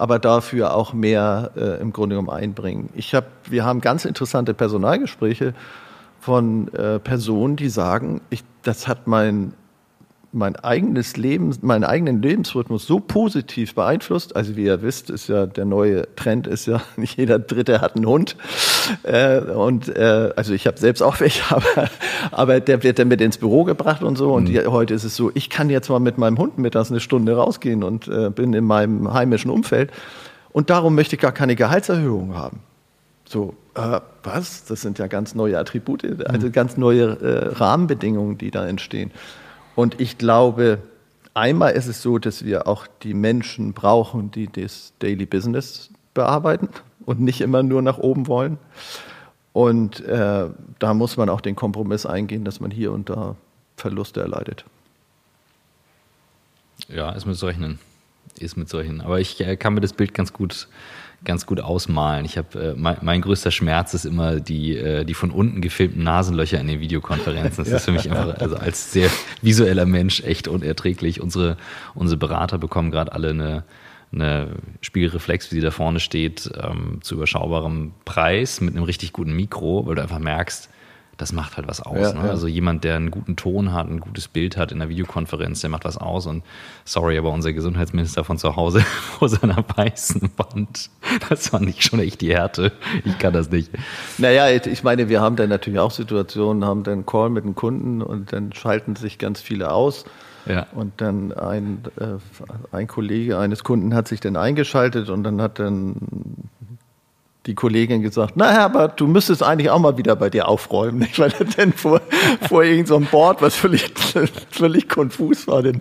aber 0.00 0.18
dafür 0.18 0.74
auch 0.74 0.94
mehr 0.94 1.50
äh, 1.56 1.78
im 1.78 1.92
Grunde 1.92 2.16
genommen 2.16 2.30
einbringen. 2.30 2.88
Ich 2.94 3.14
hab, 3.14 3.26
wir 3.50 3.66
haben 3.66 3.82
ganz 3.82 4.06
interessante 4.06 4.54
Personalgespräche 4.54 5.52
von 6.20 6.72
äh, 6.72 6.98
Personen, 6.98 7.56
die 7.56 7.68
sagen, 7.68 8.22
ich, 8.30 8.42
das 8.62 8.88
hat 8.88 9.06
mein, 9.06 9.52
mein 10.32 10.56
eigenes 10.56 11.18
Leben, 11.18 11.54
meinen 11.60 11.84
eigenen 11.84 12.22
Lebensrhythmus 12.22 12.86
so 12.86 12.98
positiv 12.98 13.74
beeinflusst. 13.74 14.34
Also 14.36 14.56
wie 14.56 14.64
ihr 14.64 14.80
wisst, 14.80 15.10
ist 15.10 15.28
ja 15.28 15.44
der 15.44 15.66
neue 15.66 16.06
Trend 16.16 16.46
ist 16.46 16.64
ja, 16.64 16.80
nicht 16.96 17.16
jeder 17.18 17.38
Dritte 17.38 17.82
hat 17.82 17.96
einen 17.96 18.06
Hund. 18.06 18.36
Äh, 19.02 19.40
und 19.40 19.88
äh, 19.88 20.32
also 20.36 20.52
ich 20.52 20.66
habe 20.66 20.78
selbst 20.78 21.02
auch 21.02 21.20
welche, 21.20 21.42
aber, 21.54 21.90
aber 22.30 22.60
der 22.60 22.82
wird 22.82 22.98
dann 22.98 23.08
mit 23.08 23.20
ins 23.20 23.38
Büro 23.38 23.64
gebracht 23.64 24.02
und 24.02 24.16
so. 24.16 24.32
Und 24.32 24.46
die, 24.46 24.64
heute 24.66 24.94
ist 24.94 25.04
es 25.04 25.16
so, 25.16 25.30
ich 25.34 25.50
kann 25.50 25.70
jetzt 25.70 25.88
mal 25.88 26.00
mit 26.00 26.18
meinem 26.18 26.38
Hund 26.38 26.58
mittags 26.58 26.90
eine 26.90 27.00
Stunde 27.00 27.36
rausgehen 27.36 27.82
und 27.82 28.08
äh, 28.08 28.30
bin 28.30 28.52
in 28.54 28.64
meinem 28.64 29.12
heimischen 29.12 29.50
Umfeld. 29.50 29.90
Und 30.52 30.70
darum 30.70 30.94
möchte 30.94 31.16
ich 31.16 31.22
gar 31.22 31.32
keine 31.32 31.56
Gehaltserhöhung 31.56 32.34
haben. 32.34 32.60
So, 33.24 33.54
äh, 33.74 34.00
was? 34.22 34.64
Das 34.64 34.80
sind 34.80 34.98
ja 34.98 35.06
ganz 35.06 35.34
neue 35.34 35.58
Attribute, 35.58 36.26
also 36.26 36.50
ganz 36.50 36.76
neue 36.76 37.04
äh, 37.20 37.54
Rahmenbedingungen, 37.54 38.38
die 38.38 38.50
da 38.50 38.66
entstehen. 38.66 39.12
Und 39.76 40.00
ich 40.00 40.18
glaube, 40.18 40.78
einmal 41.34 41.72
ist 41.72 41.86
es 41.86 42.02
so, 42.02 42.18
dass 42.18 42.44
wir 42.44 42.66
auch 42.66 42.86
die 43.02 43.14
Menschen 43.14 43.72
brauchen, 43.72 44.30
die 44.32 44.48
das 44.48 44.92
Daily 44.98 45.26
Business 45.26 45.90
bearbeiten 46.14 46.68
und 47.04 47.20
nicht 47.20 47.40
immer 47.40 47.62
nur 47.62 47.82
nach 47.82 47.98
oben 47.98 48.26
wollen. 48.26 48.58
Und 49.52 50.00
äh, 50.00 50.46
da 50.78 50.94
muss 50.94 51.16
man 51.16 51.28
auch 51.28 51.40
den 51.40 51.56
Kompromiss 51.56 52.06
eingehen, 52.06 52.44
dass 52.44 52.60
man 52.60 52.70
hier 52.70 52.92
und 52.92 53.10
da 53.10 53.36
Verluste 53.76 54.20
erleidet. 54.20 54.64
Ja, 56.88 57.10
ist 57.10 57.26
mit 57.26 57.36
zu 57.36 57.46
rechnen. 57.46 57.78
Ist 58.38 58.56
mit 58.56 58.68
zu 58.68 58.76
rechnen. 58.76 59.00
Aber 59.00 59.20
ich 59.20 59.40
äh, 59.40 59.56
kann 59.56 59.74
mir 59.74 59.80
das 59.80 59.92
Bild 59.92 60.14
ganz 60.14 60.32
gut, 60.32 60.68
ganz 61.24 61.46
gut 61.46 61.60
ausmalen. 61.60 62.24
Ich 62.24 62.38
habe 62.38 62.58
äh, 62.58 62.74
mein, 62.76 62.98
mein 63.02 63.20
größter 63.22 63.50
Schmerz 63.50 63.92
ist 63.94 64.04
immer 64.04 64.38
die, 64.38 64.76
äh, 64.76 65.04
die 65.04 65.14
von 65.14 65.30
unten 65.30 65.60
gefilmten 65.60 66.04
Nasenlöcher 66.04 66.60
in 66.60 66.68
den 66.68 66.80
Videokonferenzen. 66.80 67.64
Das 67.64 67.72
ist 67.72 67.84
für 67.84 67.92
mich 67.92 68.10
einfach, 68.10 68.38
also 68.38 68.56
als 68.56 68.92
sehr 68.92 69.10
visueller 69.42 69.86
Mensch 69.86 70.22
echt 70.22 70.46
unerträglich. 70.46 71.20
Unsere, 71.20 71.56
unsere 71.94 72.18
Berater 72.18 72.58
bekommen 72.58 72.90
gerade 72.90 73.12
alle 73.12 73.30
eine, 73.30 73.64
eine 74.12 74.56
Spiegelreflex, 74.80 75.50
wie 75.50 75.56
sie 75.56 75.60
da 75.60 75.70
vorne 75.70 76.00
steht, 76.00 76.50
ähm, 76.60 76.98
zu 77.02 77.14
überschaubarem 77.14 77.92
Preis 78.04 78.60
mit 78.60 78.74
einem 78.74 78.84
richtig 78.84 79.12
guten 79.12 79.32
Mikro, 79.34 79.86
weil 79.86 79.94
du 79.94 80.02
einfach 80.02 80.18
merkst, 80.18 80.68
das 81.20 81.32
macht 81.32 81.56
halt 81.56 81.68
was 81.68 81.82
aus. 81.82 81.98
Ja, 81.98 82.12
ne? 82.14 82.26
ja. 82.26 82.30
Also 82.30 82.46
jemand, 82.46 82.82
der 82.82 82.96
einen 82.96 83.10
guten 83.10 83.36
Ton 83.36 83.72
hat, 83.72 83.88
ein 83.88 84.00
gutes 84.00 84.28
Bild 84.28 84.56
hat 84.56 84.72
in 84.72 84.78
der 84.78 84.88
Videokonferenz, 84.88 85.60
der 85.60 85.68
macht 85.68 85.84
was 85.84 85.98
aus. 85.98 86.26
Und 86.26 86.42
sorry, 86.84 87.18
aber 87.18 87.30
unser 87.30 87.52
Gesundheitsminister 87.52 88.24
von 88.24 88.38
zu 88.38 88.56
Hause 88.56 88.80
vor 89.18 89.28
seiner 89.28 89.62
weißen 89.76 90.30
Wand, 90.36 90.90
das 91.28 91.48
fand 91.48 91.68
ich 91.68 91.84
schon 91.84 92.00
echt 92.00 92.20
die 92.22 92.34
Härte. 92.34 92.72
Ich 93.04 93.18
kann 93.18 93.34
das 93.34 93.50
nicht. 93.50 93.70
Naja, 94.18 94.48
ich 94.50 94.82
meine, 94.82 95.08
wir 95.08 95.20
haben 95.20 95.36
dann 95.36 95.50
natürlich 95.50 95.78
auch 95.78 95.90
Situationen, 95.90 96.64
haben 96.64 96.84
dann 96.84 96.94
einen 96.94 97.06
Call 97.06 97.28
mit 97.28 97.44
einem 97.44 97.54
Kunden 97.54 98.02
und 98.02 98.32
dann 98.32 98.52
schalten 98.52 98.96
sich 98.96 99.18
ganz 99.18 99.40
viele 99.40 99.72
aus. 99.72 100.04
Ja. 100.46 100.66
Und 100.74 100.92
dann 100.98 101.32
ein, 101.32 101.82
äh, 101.98 102.74
ein 102.74 102.86
Kollege 102.86 103.38
eines 103.38 103.64
Kunden 103.64 103.94
hat 103.94 104.08
sich 104.08 104.20
dann 104.20 104.36
eingeschaltet 104.36 105.08
und 105.10 105.22
dann 105.24 105.40
hat 105.40 105.58
dann 105.58 105.96
die 107.46 107.54
Kollegin 107.54 108.02
gesagt, 108.02 108.34
na 108.36 108.50
Herbert, 108.50 109.00
du 109.00 109.06
müsstest 109.06 109.42
eigentlich 109.42 109.70
auch 109.70 109.78
mal 109.78 109.96
wieder 109.96 110.14
bei 110.14 110.30
dir 110.30 110.48
aufräumen, 110.48 110.98
nicht? 111.00 111.18
weil 111.18 111.32
er 111.38 111.46
denn 111.46 111.72
vor, 111.72 112.00
vor 112.42 112.62
irgendeinem 112.62 113.04
so 113.04 113.10
Board, 113.10 113.42
was 113.42 113.56
völlig, 113.56 113.92
völlig 114.50 114.88
konfus 114.88 115.46
war. 115.46 115.62
Denn, 115.62 115.80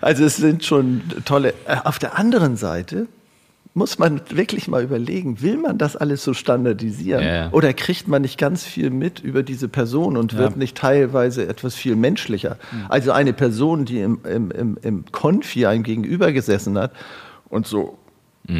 also 0.00 0.24
es 0.24 0.36
sind 0.36 0.64
schon 0.64 1.02
tolle. 1.24 1.54
Äh, 1.66 1.76
Auf 1.84 1.98
der 1.98 2.18
anderen 2.18 2.56
Seite 2.56 3.06
muss 3.76 3.98
man 3.98 4.22
wirklich 4.30 4.68
mal 4.68 4.82
überlegen, 4.82 5.42
will 5.42 5.58
man 5.58 5.76
das 5.76 5.96
alles 5.96 6.24
so 6.24 6.32
standardisieren? 6.32 7.22
Ja, 7.22 7.34
ja. 7.34 7.48
Oder 7.52 7.74
kriegt 7.74 8.08
man 8.08 8.22
nicht 8.22 8.38
ganz 8.38 8.64
viel 8.64 8.88
mit 8.88 9.20
über 9.20 9.42
diese 9.42 9.68
Person 9.68 10.16
und 10.16 10.34
wird 10.34 10.56
nicht 10.56 10.78
teilweise 10.78 11.46
etwas 11.46 11.74
viel 11.74 11.94
menschlicher? 11.94 12.56
Also 12.88 13.12
eine 13.12 13.34
Person, 13.34 13.84
die 13.84 14.00
im, 14.00 14.20
im, 14.24 14.50
im, 14.50 14.78
im 14.80 15.04
Konfi 15.12 15.66
einem 15.66 15.82
gegenüber 15.82 16.32
gesessen 16.32 16.78
hat 16.78 16.92
und 17.50 17.66
so, 17.66 17.98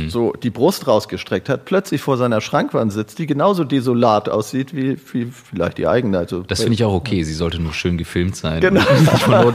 so 0.08 0.32
die 0.32 0.50
Brust 0.50 0.86
rausgestreckt 0.86 1.48
hat, 1.48 1.64
plötzlich 1.64 2.02
vor 2.02 2.18
seiner 2.18 2.42
Schrankwand 2.42 2.92
sitzt, 2.92 3.18
die 3.18 3.26
genauso 3.26 3.64
desolat 3.64 4.28
aussieht 4.28 4.76
wie, 4.76 4.98
wie 5.12 5.26
vielleicht 5.26 5.78
die 5.78 5.86
eigene. 5.86 6.18
Also, 6.18 6.42
Das 6.42 6.60
finde 6.60 6.74
ich 6.74 6.84
auch 6.84 6.92
okay. 6.92 7.22
Sie 7.22 7.32
sollte 7.32 7.58
nur 7.58 7.72
schön 7.72 7.96
gefilmt 7.96 8.36
sein. 8.36 8.60
Genau. 8.60 8.82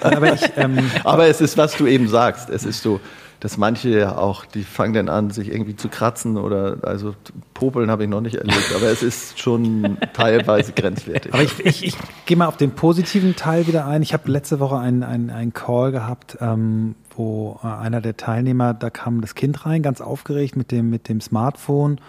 Aber 0.00 0.34
ich, 0.34 0.40
ähm, 0.56 0.90
Aber 1.04 1.28
es 1.28 1.40
ist, 1.40 1.56
was 1.56 1.76
du 1.76 1.86
eben 1.86 2.08
sagst. 2.08 2.50
Es 2.50 2.64
ist 2.64 2.82
so, 2.82 3.00
dass 3.40 3.58
manche 3.58 3.90
ja 3.90 4.16
auch, 4.16 4.44
die 4.44 4.64
fangen 4.64 4.94
dann 4.94 5.08
an, 5.08 5.30
sich 5.30 5.50
irgendwie 5.50 5.76
zu 5.76 5.88
kratzen 5.88 6.36
oder, 6.36 6.78
also 6.82 7.14
popeln 7.54 7.90
habe 7.90 8.04
ich 8.04 8.08
noch 8.08 8.20
nicht 8.20 8.36
erlebt, 8.36 8.72
aber 8.74 8.86
es 8.86 9.02
ist 9.02 9.38
schon 9.38 9.98
teilweise 10.14 10.72
grenzwertig. 10.72 11.34
Aber 11.34 11.42
ich, 11.42 11.64
ich, 11.64 11.84
ich 11.84 11.96
gehe 12.24 12.36
mal 12.36 12.46
auf 12.46 12.56
den 12.56 12.72
positiven 12.72 13.36
Teil 13.36 13.66
wieder 13.66 13.86
ein. 13.86 14.02
Ich 14.02 14.12
habe 14.12 14.30
letzte 14.30 14.60
Woche 14.60 14.78
einen, 14.78 15.02
einen, 15.02 15.30
einen 15.30 15.52
Call 15.52 15.92
gehabt, 15.92 16.38
ähm, 16.40 16.94
wo 17.14 17.60
äh, 17.62 17.66
einer 17.66 18.00
der 18.00 18.16
Teilnehmer, 18.16 18.74
da 18.74 18.90
kam 18.90 19.20
das 19.20 19.34
Kind 19.34 19.66
rein, 19.66 19.82
ganz 19.82 20.00
aufgeregt 20.00 20.56
mit 20.56 20.70
dem, 20.70 20.88
mit 20.90 21.08
dem 21.08 21.20
Smartphone. 21.20 22.00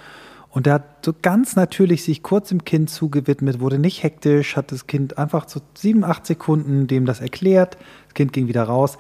Und 0.49 0.65
der 0.65 0.75
hat 0.75 1.05
so 1.05 1.13
ganz 1.21 1.55
natürlich 1.55 2.03
sich 2.03 2.23
kurz 2.23 2.49
dem 2.49 2.63
Kind 2.63 2.89
zugewidmet, 2.89 3.59
wurde 3.59 3.78
nicht 3.78 4.01
hektisch, 4.01 4.55
hat 4.55 4.71
das 4.71 4.88
Kind 4.88 5.17
einfach 5.17 5.47
so 5.47 5.59
sieben, 5.75 6.03
acht 6.03 6.25
Sekunden 6.25 6.88
dem 6.88 7.05
das 7.05 7.19
erklärt. 7.19 7.78
Das 8.05 8.13
Kind 8.13 8.34
ging 8.34 8.47
wieder 8.47 8.63
raus. 8.63 8.97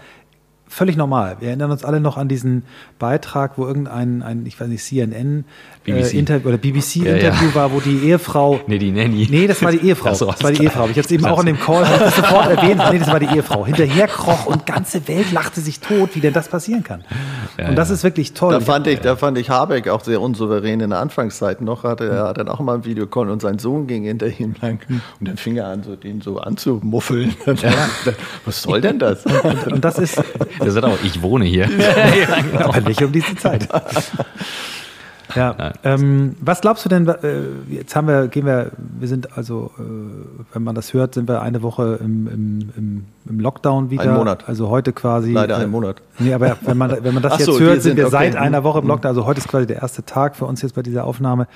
Völlig 0.69 0.97
normal. 0.97 1.37
Wir 1.39 1.49
erinnern 1.49 1.71
uns 1.71 1.85
alle 1.85 1.99
noch 2.01 2.17
an 2.17 2.27
diesen 2.27 2.63
Beitrag, 2.99 3.53
wo 3.57 3.65
irgendein, 3.65 4.21
ein, 4.21 4.45
ich 4.45 4.59
weiß 4.59 4.67
nicht, 4.67 4.83
CNN 4.83 5.45
äh, 5.85 5.91
BBC. 5.91 6.13
Interview 6.13 6.49
oder 6.49 6.57
BBC 6.57 6.95
Ja, 6.97 7.55
war, 7.55 7.71
wo 7.71 7.79
die 7.79 7.99
Ehefrau 7.99 8.59
Nee, 8.67 8.77
die 8.77 8.91
Nanny. 8.91 9.27
Nee, 9.29 9.47
das 9.47 9.61
war 9.63 9.71
die 9.71 9.77
Ehefrau. 9.87 10.13
So, 10.13 10.25
das 10.25 10.43
war 10.43 10.51
die 10.51 10.63
Ehefrau. 10.63 10.85
Ich 10.85 10.91
habe 10.91 11.01
es 11.01 11.11
eben 11.11 11.25
auch 11.25 11.39
in 11.39 11.45
dem 11.45 11.59
Call 11.59 11.85
sofort 12.15 12.49
erwähnt. 12.57 12.81
Nee, 12.91 12.99
das 12.99 13.07
war 13.07 13.19
die 13.19 13.27
Ehefrau. 13.27 13.65
Hinterher 13.65 14.07
kroch 14.07 14.45
und 14.45 14.65
ganze 14.65 15.07
Welt 15.07 15.31
lachte 15.31 15.61
sich 15.61 15.79
tot, 15.79 16.11
wie 16.13 16.19
denn 16.19 16.33
das 16.33 16.49
passieren 16.49 16.83
kann. 16.83 17.03
Ja, 17.57 17.69
und 17.69 17.75
das 17.75 17.87
ja. 17.87 17.95
ist 17.95 18.03
wirklich 18.03 18.33
toll. 18.33 18.51
Da 18.51 18.59
fand 18.59 18.87
ich, 18.87 18.99
da 18.99 19.15
fand 19.15 19.37
ich 19.37 19.49
Habeck 19.49 19.87
auch 19.87 20.03
sehr 20.03 20.21
unsouverän 20.21 20.81
in 20.81 20.89
der 20.89 20.99
Anfangszeit 20.99 21.61
noch. 21.61 21.85
Hatte 21.85 22.09
er 22.09 22.27
hat 22.27 22.37
dann 22.37 22.49
auch 22.49 22.59
mal 22.59 22.75
ein 22.75 22.85
Videocall 22.85 23.29
und 23.29 23.41
sein 23.41 23.57
Sohn 23.57 23.87
ging 23.87 24.03
hinter 24.03 24.27
ihm 24.27 24.55
lang 24.61 24.79
und 24.89 25.27
dann 25.27 25.37
fing 25.37 25.55
er 25.55 25.67
an, 25.67 25.83
so 25.83 25.95
den 25.95 26.21
so 26.21 26.39
anzumuffeln. 26.39 27.35
Was 28.45 28.61
soll 28.61 28.81
denn 28.81 28.99
das? 28.99 29.25
und 29.25 29.83
das 29.83 29.97
ist 29.99 30.21
Der 30.61 30.71
sagt 30.71 30.85
auch, 30.85 30.97
ich 31.03 31.21
wohne 31.21 31.45
hier. 31.45 31.67
aber 32.59 32.81
nicht 32.81 33.01
um 33.03 33.11
diese 33.11 33.35
Zeit. 33.35 33.67
Ja, 35.35 35.73
ähm, 35.83 36.35
was 36.39 36.61
glaubst 36.61 36.85
du 36.85 36.89
denn, 36.89 37.05
äh, 37.07 37.15
jetzt 37.69 37.95
haben 37.95 38.07
wir, 38.07 38.27
gehen 38.27 38.45
wir, 38.45 38.71
wir 38.97 39.07
sind 39.09 39.37
also, 39.37 39.71
äh, 39.77 39.81
wenn 40.53 40.63
man 40.63 40.73
das 40.73 40.93
hört, 40.93 41.13
sind 41.15 41.27
wir 41.27 41.41
eine 41.41 41.61
Woche 41.61 41.99
im, 42.01 42.27
im, 42.27 42.69
im, 42.77 43.05
im 43.29 43.39
Lockdown 43.39 43.89
wieder. 43.91 44.03
Ein 44.03 44.15
Monat. 44.15 44.47
Also 44.47 44.69
heute 44.69 44.93
quasi. 44.93 45.33
Leider 45.33 45.59
äh, 45.59 45.63
ein 45.63 45.69
Monat. 45.69 46.01
Nee, 46.17 46.33
aber 46.33 46.55
wenn 46.61 46.77
man, 46.77 47.03
wenn 47.03 47.13
man 47.13 47.21
das 47.21 47.33
Ach 47.33 47.39
jetzt 47.39 47.45
so, 47.47 47.59
hört, 47.59 47.75
wir 47.75 47.81
sind 47.81 47.97
wir 47.97 48.05
sind- 48.05 48.15
okay. 48.15 48.31
seit 48.31 48.35
einer 48.41 48.63
Woche 48.63 48.79
im 48.79 48.85
Mhm. 48.85 48.89
Lockdown. 48.91 49.09
Also 49.09 49.25
heute 49.25 49.39
ist 49.41 49.49
quasi 49.49 49.67
der 49.67 49.81
erste 49.81 50.03
Tag 50.05 50.37
für 50.37 50.45
uns 50.45 50.61
jetzt 50.61 50.75
bei 50.75 50.81
dieser 50.81 51.03
Aufnahme. 51.03 51.47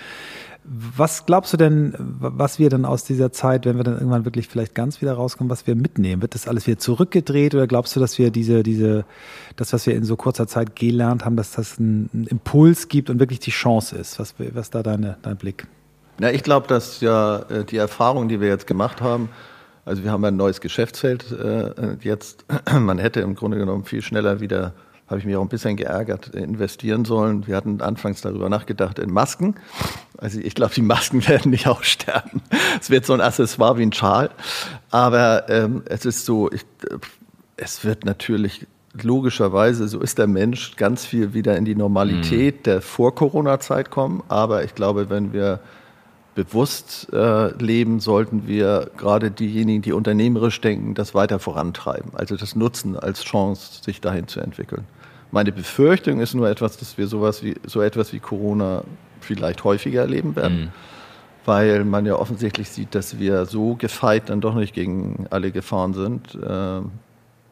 Was 0.63 1.25
glaubst 1.25 1.53
du 1.53 1.57
denn, 1.57 1.95
was 1.97 2.59
wir 2.59 2.69
dann 2.69 2.85
aus 2.85 3.03
dieser 3.03 3.31
Zeit, 3.31 3.65
wenn 3.65 3.77
wir 3.77 3.83
dann 3.83 3.95
irgendwann 3.95 4.25
wirklich 4.25 4.47
vielleicht 4.47 4.75
ganz 4.75 5.01
wieder 5.01 5.13
rauskommen, 5.13 5.49
was 5.49 5.65
wir 5.65 5.75
mitnehmen? 5.75 6.21
Wird 6.21 6.35
das 6.35 6.47
alles 6.47 6.67
wieder 6.67 6.77
zurückgedreht 6.77 7.55
oder 7.55 7.65
glaubst 7.65 7.95
du, 7.95 7.99
dass 7.99 8.19
wir 8.19 8.29
diese, 8.29 8.61
diese, 8.61 9.05
das, 9.55 9.73
was 9.73 9.87
wir 9.87 9.95
in 9.95 10.03
so 10.03 10.15
kurzer 10.15 10.47
Zeit 10.47 10.75
gelernt 10.75 11.25
haben, 11.25 11.35
dass 11.35 11.51
das 11.51 11.79
einen, 11.79 12.27
Impuls 12.29 12.89
gibt 12.89 13.09
und 13.09 13.19
wirklich 13.19 13.39
die 13.39 13.51
Chance 13.51 13.95
ist? 13.95 14.19
Was, 14.19 14.35
was 14.37 14.69
da 14.69 14.83
deine, 14.83 15.17
dein 15.23 15.37
Blick? 15.37 15.65
Na, 16.19 16.31
ich 16.31 16.43
glaube, 16.43 16.67
dass 16.67 17.01
ja 17.01 17.39
äh, 17.49 17.65
die 17.65 17.77
Erfahrung, 17.77 18.29
die 18.29 18.39
wir 18.39 18.47
jetzt 18.47 18.67
gemacht 18.67 19.01
haben, 19.01 19.29
Also 19.83 20.03
wir 20.03 20.11
haben 20.11 20.23
ein 20.25 20.35
neues 20.35 20.61
Geschäftsfeld 20.61 21.31
äh, 21.31 21.97
jetzt. 22.01 22.45
Man 22.71 22.99
hätte 22.99 23.21
im 23.21 23.35
Grunde 23.35 23.57
genommen 23.57 23.83
viel 23.83 24.01
schneller 24.01 24.39
wieder, 24.39 24.73
habe 25.11 25.19
ich 25.19 25.25
mich 25.25 25.35
auch 25.35 25.41
ein 25.41 25.49
bisschen 25.49 25.75
geärgert, 25.75 26.29
investieren 26.29 27.03
sollen. 27.03 27.45
Wir 27.45 27.57
hatten 27.57 27.81
anfangs 27.81 28.21
darüber 28.21 28.47
nachgedacht 28.49 28.97
in 28.97 29.11
Masken. 29.11 29.55
Also 30.17 30.39
ich 30.39 30.55
glaube, 30.55 30.73
die 30.73 30.81
Masken 30.81 31.27
werden 31.27 31.51
nicht 31.51 31.67
aussterben. 31.67 32.41
Es 32.79 32.89
wird 32.89 33.05
so 33.05 33.13
ein 33.13 33.21
Accessoire 33.21 33.77
wie 33.77 33.83
ein 33.83 33.93
Schal. 33.93 34.29
Aber 34.89 35.49
ähm, 35.49 35.83
es 35.85 36.05
ist 36.05 36.25
so, 36.25 36.49
ich, 36.51 36.61
es 37.57 37.83
wird 37.83 38.05
natürlich 38.05 38.65
logischerweise, 39.01 39.87
so 39.87 39.99
ist 39.99 40.17
der 40.17 40.27
Mensch, 40.27 40.75
ganz 40.77 41.05
viel 41.05 41.33
wieder 41.33 41.57
in 41.57 41.65
die 41.65 41.75
Normalität 41.75 42.59
mhm. 42.59 42.63
der 42.63 42.81
Vor-Corona-Zeit 42.81 43.91
kommen. 43.91 44.23
Aber 44.29 44.63
ich 44.63 44.75
glaube, 44.75 45.09
wenn 45.09 45.33
wir 45.33 45.59
bewusst 46.35 47.11
äh, 47.11 47.53
leben, 47.61 47.99
sollten 47.99 48.47
wir 48.47 48.89
gerade 48.95 49.29
diejenigen, 49.29 49.81
die 49.81 49.91
unternehmerisch 49.91 50.61
denken, 50.61 50.93
das 50.93 51.13
weiter 51.13 51.39
vorantreiben. 51.39 52.11
Also 52.13 52.37
das 52.37 52.55
nutzen 52.55 52.97
als 52.97 53.23
Chance, 53.25 53.83
sich 53.83 53.99
dahin 53.99 54.29
zu 54.29 54.39
entwickeln. 54.39 54.85
Meine 55.31 55.51
Befürchtung 55.51 56.19
ist 56.19 56.33
nur 56.33 56.49
etwas, 56.49 56.77
dass 56.77 56.97
wir 56.97 57.07
sowas 57.07 57.43
wie, 57.43 57.55
so 57.65 57.81
etwas 57.81 58.11
wie 58.13 58.19
Corona 58.19 58.83
vielleicht 59.21 59.63
häufiger 59.63 60.01
erleben 60.01 60.35
werden. 60.35 60.59
Mhm. 60.59 60.69
Weil 61.45 61.85
man 61.85 62.05
ja 62.05 62.15
offensichtlich 62.15 62.69
sieht, 62.69 62.93
dass 62.93 63.17
wir 63.17 63.45
so 63.45 63.75
gefeit 63.75 64.29
dann 64.29 64.41
doch 64.41 64.53
nicht 64.53 64.75
gegen 64.75 65.25
alle 65.31 65.51
Gefahren 65.51 65.93
sind. 65.93 66.35
Äh, 66.35 66.81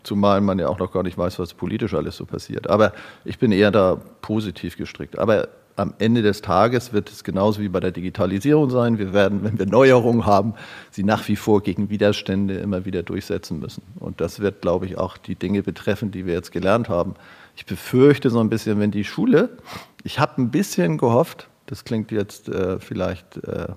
zumal 0.03 0.41
man 0.41 0.59
ja 0.59 0.67
auch 0.67 0.77
noch 0.77 0.91
gar 0.91 1.03
nicht 1.03 1.17
weiß, 1.17 1.39
was 1.39 1.53
politisch 1.53 1.93
alles 1.93 2.17
so 2.17 2.25
passiert. 2.25 2.69
Aber 2.69 2.93
ich 3.25 3.39
bin 3.39 3.51
eher 3.51 3.71
da 3.71 3.99
positiv 4.21 4.77
gestrickt. 4.77 5.17
Aber 5.17 5.47
am 5.79 5.93
Ende 5.97 6.21
des 6.21 6.41
Tages 6.41 6.91
wird 6.91 7.09
es 7.09 7.23
genauso 7.23 7.61
wie 7.61 7.69
bei 7.69 7.79
der 7.79 7.91
Digitalisierung 7.91 8.69
sein. 8.69 8.99
Wir 8.99 9.13
werden, 9.13 9.43
wenn 9.43 9.57
wir 9.57 9.65
Neuerungen 9.65 10.25
haben, 10.25 10.53
sie 10.91 11.03
nach 11.03 11.27
wie 11.29 11.37
vor 11.37 11.63
gegen 11.63 11.89
Widerstände 11.89 12.55
immer 12.55 12.85
wieder 12.85 13.01
durchsetzen 13.01 13.59
müssen. 13.59 13.83
Und 13.97 14.19
das 14.19 14.41
wird, 14.41 14.61
glaube 14.61 14.85
ich, 14.87 14.97
auch 14.97 15.17
die 15.17 15.35
Dinge 15.35 15.63
betreffen, 15.63 16.11
die 16.11 16.25
wir 16.25 16.33
jetzt 16.33 16.51
gelernt 16.51 16.89
haben. 16.89 17.15
Ich 17.55 17.65
befürchte 17.65 18.29
so 18.29 18.39
ein 18.39 18.49
bisschen, 18.49 18.79
wenn 18.79 18.91
die 18.91 19.03
Schule, 19.03 19.57
ich 20.03 20.19
habe 20.19 20.41
ein 20.41 20.51
bisschen 20.51 20.97
gehofft, 20.97 21.49
das 21.65 21.83
klingt 21.83 22.11
jetzt 22.11 22.49
äh, 22.49 22.79
vielleicht 22.79 23.37
äh, 23.37 23.67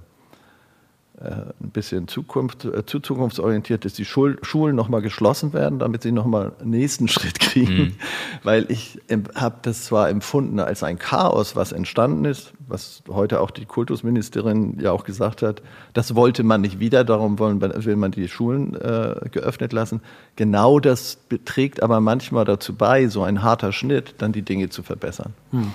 ein 1.23 1.71
bisschen 1.71 2.09
Zukunft, 2.09 2.65
äh, 2.65 2.85
zu 2.85 3.01
zukunftsorientiert 3.01 3.85
ist, 3.85 3.99
die 3.99 4.05
Schul 4.05 4.39
Schulen 4.43 4.75
nochmal 4.75 5.03
geschlossen 5.03 5.53
werden, 5.53 5.79
damit 5.79 6.03
sie 6.03 6.13
nochmal 6.13 6.53
einen 6.61 6.71
nächsten 6.71 7.09
Schritt 7.09 7.39
kriegen. 7.39 7.75
Mhm. 7.75 7.95
Weil 8.43 8.67
ich 8.71 9.01
habe 9.35 9.57
das 9.63 9.85
zwar 9.85 10.09
empfunden 10.09 10.59
als 10.59 10.83
ein 10.83 10.99
Chaos, 10.99 11.55
was 11.55 11.73
entstanden 11.73 12.25
ist, 12.25 12.53
was 12.67 13.03
heute 13.09 13.41
auch 13.41 13.51
die 13.51 13.65
Kultusministerin 13.65 14.79
ja 14.81 14.93
auch 14.93 15.05
gesagt 15.05 15.43
hat, 15.43 15.63
das 15.93 16.15
wollte 16.15 16.43
man 16.43 16.61
nicht 16.61 16.81
wieder, 16.81 17.05
darum 17.05 17.39
wollen, 17.39 17.61
will 17.61 17.97
man 17.97 18.11
die 18.11 18.29
Schulen 18.29 18.75
äh, 18.75 19.29
geöffnet 19.31 19.73
lassen. 19.73 20.01
Genau 20.37 20.81
das 20.81 21.19
trägt 21.45 21.83
aber 21.83 22.01
manchmal 22.01 22.45
dazu 22.45 22.75
bei, 22.75 23.07
so 23.09 23.23
ein 23.23 23.43
harter 23.43 23.73
Schnitt, 23.73 24.15
dann 24.19 24.33
die 24.33 24.43
Dinge 24.43 24.71
zu 24.71 24.83
verbessern. 24.83 25.35
Hm. 25.51 25.73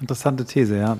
Interessante 0.00 0.44
These, 0.44 0.76
ja. 0.76 0.98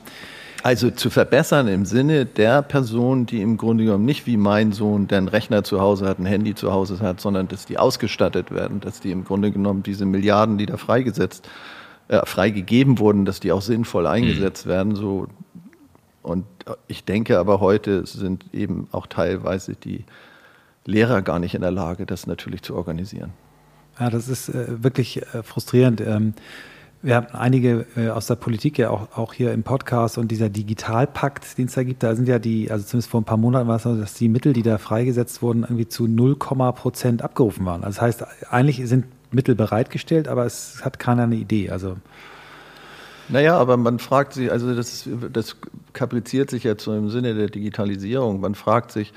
Also 0.63 0.91
zu 0.91 1.09
verbessern 1.09 1.69
im 1.69 1.87
Sinne 1.87 2.27
der 2.27 2.63
Person, 2.63 3.25
die 3.25 3.41
im 3.41 3.57
Grunde 3.57 3.85
genommen 3.85 4.05
nicht 4.05 4.27
wie 4.27 4.37
mein 4.37 4.73
Sohn, 4.73 5.09
der 5.09 5.19
einen 5.19 5.29
Rechner 5.29 5.65
zu 5.65 5.81
Hause 5.81 6.07
hat, 6.07 6.19
ein 6.19 6.27
Handy 6.27 6.55
zu 6.55 6.73
Hause 6.73 6.99
hat, 7.01 7.21
sondern 7.21 7.49
dass 7.49 7.65
die 7.65 7.79
ausgestattet 7.79 8.51
werden, 8.51 8.81
dass 8.81 9.01
die 9.01 9.11
im 9.11 9.25
Grunde 9.25 9.51
genommen 9.51 9.83
diese 9.83 10.05
Milliarden, 10.05 10.59
die 10.59 10.67
da 10.67 10.77
freigesetzt, 10.77 11.49
äh, 12.09 12.25
freigegeben 12.27 12.99
wurden, 12.99 13.25
dass 13.25 13.41
die 13.41 13.53
auch 13.53 13.63
sinnvoll 13.63 14.07
eingesetzt 14.07 14.67
mhm. 14.67 14.71
werden. 14.71 14.97
So 14.97 15.29
und 16.23 16.45
ich 16.89 17.05
denke 17.05 17.39
aber 17.39 17.61
heute 17.61 18.07
sind 18.07 18.45
eben 18.53 18.89
auch 18.93 19.07
teilweise 19.07 19.75
die 19.75 20.05
Lehrer 20.85 21.23
gar 21.23 21.39
nicht 21.39 21.55
in 21.55 21.63
der 21.63 21.71
Lage, 21.71 22.05
das 22.05 22.27
natürlich 22.27 22.63
zu 22.63 22.75
organisieren. 22.75 23.33
Ja, 23.99 24.11
das 24.11 24.29
ist 24.29 24.49
äh, 24.49 24.83
wirklich 24.83 25.23
äh, 25.23 25.43
frustrierend. 25.43 26.01
Ähm, 26.01 26.35
wir 27.03 27.17
haben 27.17 27.29
einige 27.33 27.87
äh, 27.97 28.09
aus 28.09 28.27
der 28.27 28.35
Politik 28.35 28.79
ja 28.79 28.91
auch, 28.91 29.17
auch 29.17 29.33
hier 29.33 29.53
im 29.53 29.63
Podcast 29.63 30.19
und 30.19 30.29
dieser 30.29 30.51
Digitalpakt, 30.51 31.57
den 31.57 31.67
es 31.67 31.75
da 31.75 31.83
gibt, 31.83 32.03
da 32.03 32.15
sind 32.15 32.29
ja 32.29 32.39
die, 32.39 32.71
also 32.71 32.85
zumindest 32.85 33.11
vor 33.11 33.21
ein 33.21 33.25
paar 33.25 33.39
Monaten 33.39 33.69
war 33.69 33.77
es 33.77 33.85
so, 33.85 33.97
dass 33.97 34.15
die 34.15 34.29
Mittel, 34.29 34.53
die 34.53 34.63
da 34.63 34.77
freigesetzt 34.77 35.41
wurden, 35.41 35.63
irgendwie 35.63 35.89
zu 35.89 36.07
0, 36.07 36.37
Prozent 36.37 37.23
abgerufen 37.23 37.65
waren. 37.65 37.85
Also 37.85 37.97
das 37.97 38.03
heißt, 38.03 38.25
eigentlich 38.51 38.87
sind 38.87 39.07
Mittel 39.31 39.55
bereitgestellt, 39.55 40.29
aber 40.29 40.45
es 40.45 40.85
hat 40.85 40.99
keiner 40.99 41.23
eine 41.23 41.37
Idee. 41.37 41.71
Also 41.71 41.97
naja, 43.29 43.57
aber 43.57 43.77
man 43.77 43.99
fragt 43.99 44.35
sich, 44.35 44.51
also 44.51 44.75
das, 44.75 45.09
das 45.33 45.57
kapriziert 45.93 46.51
sich 46.51 46.65
jetzt 46.65 46.83
so 46.83 46.95
im 46.95 47.09
Sinne 47.09 47.35
der 47.35 47.49
Digitalisierung. 47.49 48.41
Man 48.41 48.55
fragt 48.55 48.91
sich, 48.91 49.13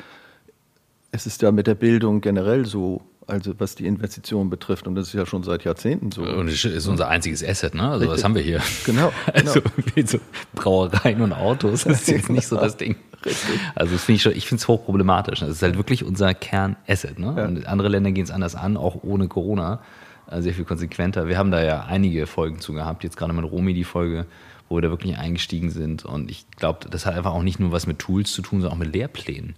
es 1.11 1.25
ist 1.25 1.41
ja 1.41 1.51
mit 1.51 1.67
der 1.67 1.75
Bildung 1.75 2.21
generell 2.21 2.65
so, 2.65 3.01
also 3.27 3.53
was 3.59 3.75
die 3.75 3.85
Investitionen 3.85 4.49
betrifft. 4.49 4.87
Und 4.87 4.95
das 4.95 5.07
ist 5.07 5.13
ja 5.13 5.25
schon 5.25 5.43
seit 5.43 5.63
Jahrzehnten 5.63 6.11
so. 6.11 6.23
Und 6.23 6.47
das 6.47 6.63
ist 6.63 6.87
unser 6.87 7.07
einziges 7.07 7.43
Asset, 7.43 7.75
ne? 7.75 7.83
Also 7.83 7.99
Richtig. 7.99 8.17
was 8.17 8.23
haben 8.23 8.35
wir 8.35 8.41
hier? 8.41 8.61
Genau. 8.85 9.11
genau. 9.33 9.51
Also 9.51 9.61
so 10.05 10.19
Brauereien 10.53 11.21
und 11.21 11.33
Autos, 11.33 11.83
das 11.83 12.01
ist 12.01 12.07
jetzt 12.09 12.29
nicht 12.29 12.47
so 12.47 12.57
das 12.57 12.77
Ding. 12.77 12.95
Richtig. 13.25 13.59
Also 13.75 13.93
das 13.93 14.03
finde 14.03 14.17
ich 14.17 14.21
schon, 14.21 14.35
ich 14.35 14.47
finde 14.47 14.61
es 14.61 14.67
hochproblematisch. 14.67 15.39
Das 15.39 15.49
ist 15.49 15.61
halt 15.61 15.77
wirklich 15.77 16.03
unser 16.03 16.33
Kernasset. 16.33 17.19
Ne? 17.19 17.33
Ja. 17.37 17.45
Und 17.45 17.65
andere 17.65 17.89
Länder 17.89 18.11
gehen 18.11 18.23
es 18.23 18.31
anders 18.31 18.55
an, 18.55 18.77
auch 18.77 19.03
ohne 19.03 19.27
Corona. 19.27 19.81
Also 20.27 20.43
sehr 20.43 20.53
viel 20.53 20.65
konsequenter. 20.65 21.27
Wir 21.27 21.37
haben 21.37 21.51
da 21.51 21.63
ja 21.63 21.85
einige 21.85 22.27
Folgen 22.27 22.59
zu 22.59 22.73
gehabt, 22.73 23.03
jetzt 23.03 23.17
gerade 23.17 23.33
mit 23.33 23.49
Romy 23.49 23.73
die 23.73 23.83
Folge, 23.83 24.25
wo 24.69 24.77
wir 24.77 24.81
da 24.81 24.89
wirklich 24.89 25.17
eingestiegen 25.17 25.69
sind. 25.69 26.05
Und 26.05 26.31
ich 26.31 26.49
glaube, 26.51 26.89
das 26.89 27.05
hat 27.05 27.15
einfach 27.15 27.33
auch 27.33 27.43
nicht 27.43 27.59
nur 27.59 27.71
was 27.71 27.87
mit 27.87 27.99
Tools 27.99 28.31
zu 28.31 28.41
tun, 28.41 28.61
sondern 28.61 28.77
auch 28.77 28.83
mit 28.83 28.93
Lehrplänen. 28.93 29.55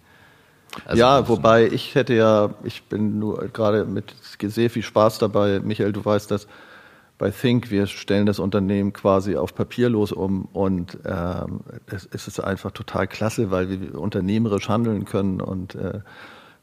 Also 0.83 0.99
ja, 0.99 1.27
wobei 1.29 1.67
ich 1.67 1.95
hätte 1.95 2.13
ja, 2.13 2.49
ich 2.63 2.83
bin 2.83 3.19
nur 3.19 3.47
gerade 3.53 3.85
mit 3.85 4.13
sehr 4.41 4.69
viel 4.69 4.83
Spaß 4.83 5.19
dabei. 5.19 5.59
Michael, 5.59 5.93
du 5.93 6.03
weißt 6.03 6.29
das 6.31 6.47
bei 7.17 7.31
Think, 7.31 7.71
wir 7.71 7.87
stellen 7.87 8.25
das 8.25 8.39
Unternehmen 8.39 8.91
quasi 8.91 9.37
auf 9.37 9.55
papierlos 9.55 10.11
um 10.11 10.45
und 10.51 10.97
ähm, 11.05 11.61
es, 11.87 12.07
es, 12.11 12.27
ist 12.27 12.39
einfach 12.41 12.71
total 12.71 13.07
klasse, 13.07 13.51
weil 13.51 13.69
wir 13.69 13.97
unternehmerisch 13.97 14.67
handeln 14.67 15.05
können 15.05 15.39
und 15.39 15.75
äh, 15.75 16.01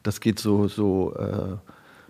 das 0.03 0.19
geht 0.19 0.39
so, 0.39 0.67
so, 0.67 1.15
äh, 1.15 1.57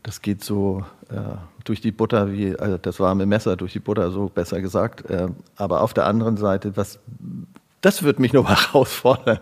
das 0.02 0.22
geht 0.22 0.44
so 0.44 0.84
äh, 1.10 1.38
durch 1.64 1.80
die 1.80 1.92
Butter 1.92 2.34
wie 2.34 2.58
also 2.58 2.78
das 2.78 3.00
warme 3.00 3.26
Messer 3.26 3.56
durch 3.56 3.72
die 3.72 3.80
Butter, 3.80 4.12
so 4.12 4.28
besser 4.28 4.60
gesagt. 4.60 5.10
Äh, 5.10 5.30
aber 5.56 5.82
auf 5.82 5.94
der 5.94 6.06
anderen 6.06 6.36
Seite, 6.36 6.76
was 6.76 7.00
das 7.80 8.04
wird 8.04 8.20
mich 8.20 8.34
noch 8.34 8.50
herausfordern 8.50 9.40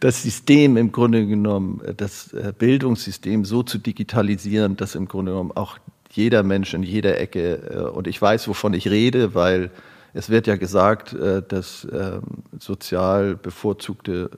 das 0.00 0.22
System 0.22 0.76
im 0.76 0.92
Grunde 0.92 1.26
genommen, 1.26 1.80
äh, 1.84 1.94
das 1.94 2.32
äh, 2.32 2.52
Bildungssystem 2.58 3.44
so 3.44 3.62
zu 3.62 3.78
digitalisieren, 3.78 4.76
dass 4.76 4.94
im 4.94 5.06
Grunde 5.06 5.32
genommen 5.32 5.52
auch 5.52 5.78
jeder 6.10 6.42
Mensch 6.42 6.72
in 6.74 6.82
jeder 6.82 7.20
Ecke, 7.20 7.60
äh, 7.70 7.82
und 7.90 8.08
ich 8.08 8.20
weiß, 8.20 8.48
wovon 8.48 8.74
ich 8.74 8.88
rede, 8.88 9.34
weil 9.34 9.70
es 10.12 10.28
wird 10.28 10.48
ja 10.48 10.56
gesagt, 10.56 11.14
dass 11.14 11.86
ähm, 11.92 12.22
sozial 12.58 13.36
bevorzugte 13.36 14.28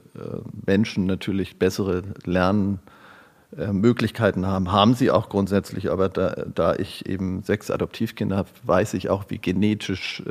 Menschen 0.67 1.07
natürlich 1.07 1.57
bessere 1.57 2.03
Lernmöglichkeiten 2.25 4.45
haben. 4.45 4.71
Haben 4.71 4.93
sie 4.93 5.09
auch 5.09 5.29
grundsätzlich, 5.29 5.89
aber 5.89 6.09
da, 6.09 6.45
da 6.53 6.75
ich 6.75 7.07
eben 7.07 7.41
sechs 7.41 7.71
Adoptivkinder 7.71 8.37
habe, 8.37 8.49
weiß 8.61 8.93
ich 8.93 9.09
auch, 9.09 9.23
wie 9.29 9.39
genetisch 9.39 10.21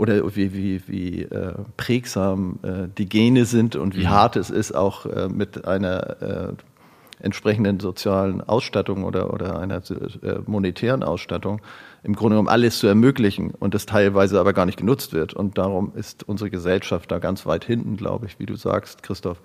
oder 0.00 0.34
wie, 0.34 0.54
wie, 0.54 0.82
wie 0.86 1.22
äh, 1.24 1.52
prägsam 1.76 2.58
äh, 2.62 2.88
die 2.96 3.06
Gene 3.06 3.44
sind 3.44 3.76
und 3.76 3.94
wie 3.94 4.04
mhm. 4.04 4.10
hart 4.10 4.36
es 4.36 4.48
ist, 4.48 4.72
auch 4.72 5.04
äh, 5.04 5.28
mit 5.28 5.66
einer 5.66 6.22
äh, 6.22 6.52
entsprechenden 7.20 7.80
sozialen 7.80 8.40
Ausstattung 8.40 9.04
oder, 9.04 9.30
oder 9.34 9.60
einer 9.60 9.82
äh, 9.90 10.38
monetären 10.46 11.02
Ausstattung 11.02 11.60
im 12.02 12.16
Grunde 12.16 12.36
genommen 12.36 12.48
alles 12.48 12.78
zu 12.78 12.86
ermöglichen 12.86 13.50
und 13.50 13.74
das 13.74 13.84
teilweise 13.84 14.40
aber 14.40 14.54
gar 14.54 14.64
nicht 14.64 14.78
genutzt 14.78 15.12
wird. 15.12 15.34
Und 15.34 15.58
darum 15.58 15.92
ist 15.94 16.26
unsere 16.26 16.48
Gesellschaft 16.48 17.10
da 17.10 17.18
ganz 17.18 17.44
weit 17.44 17.66
hinten, 17.66 17.98
glaube 17.98 18.24
ich, 18.24 18.38
wie 18.38 18.46
du 18.46 18.56
sagst, 18.56 19.02
Christoph, 19.02 19.42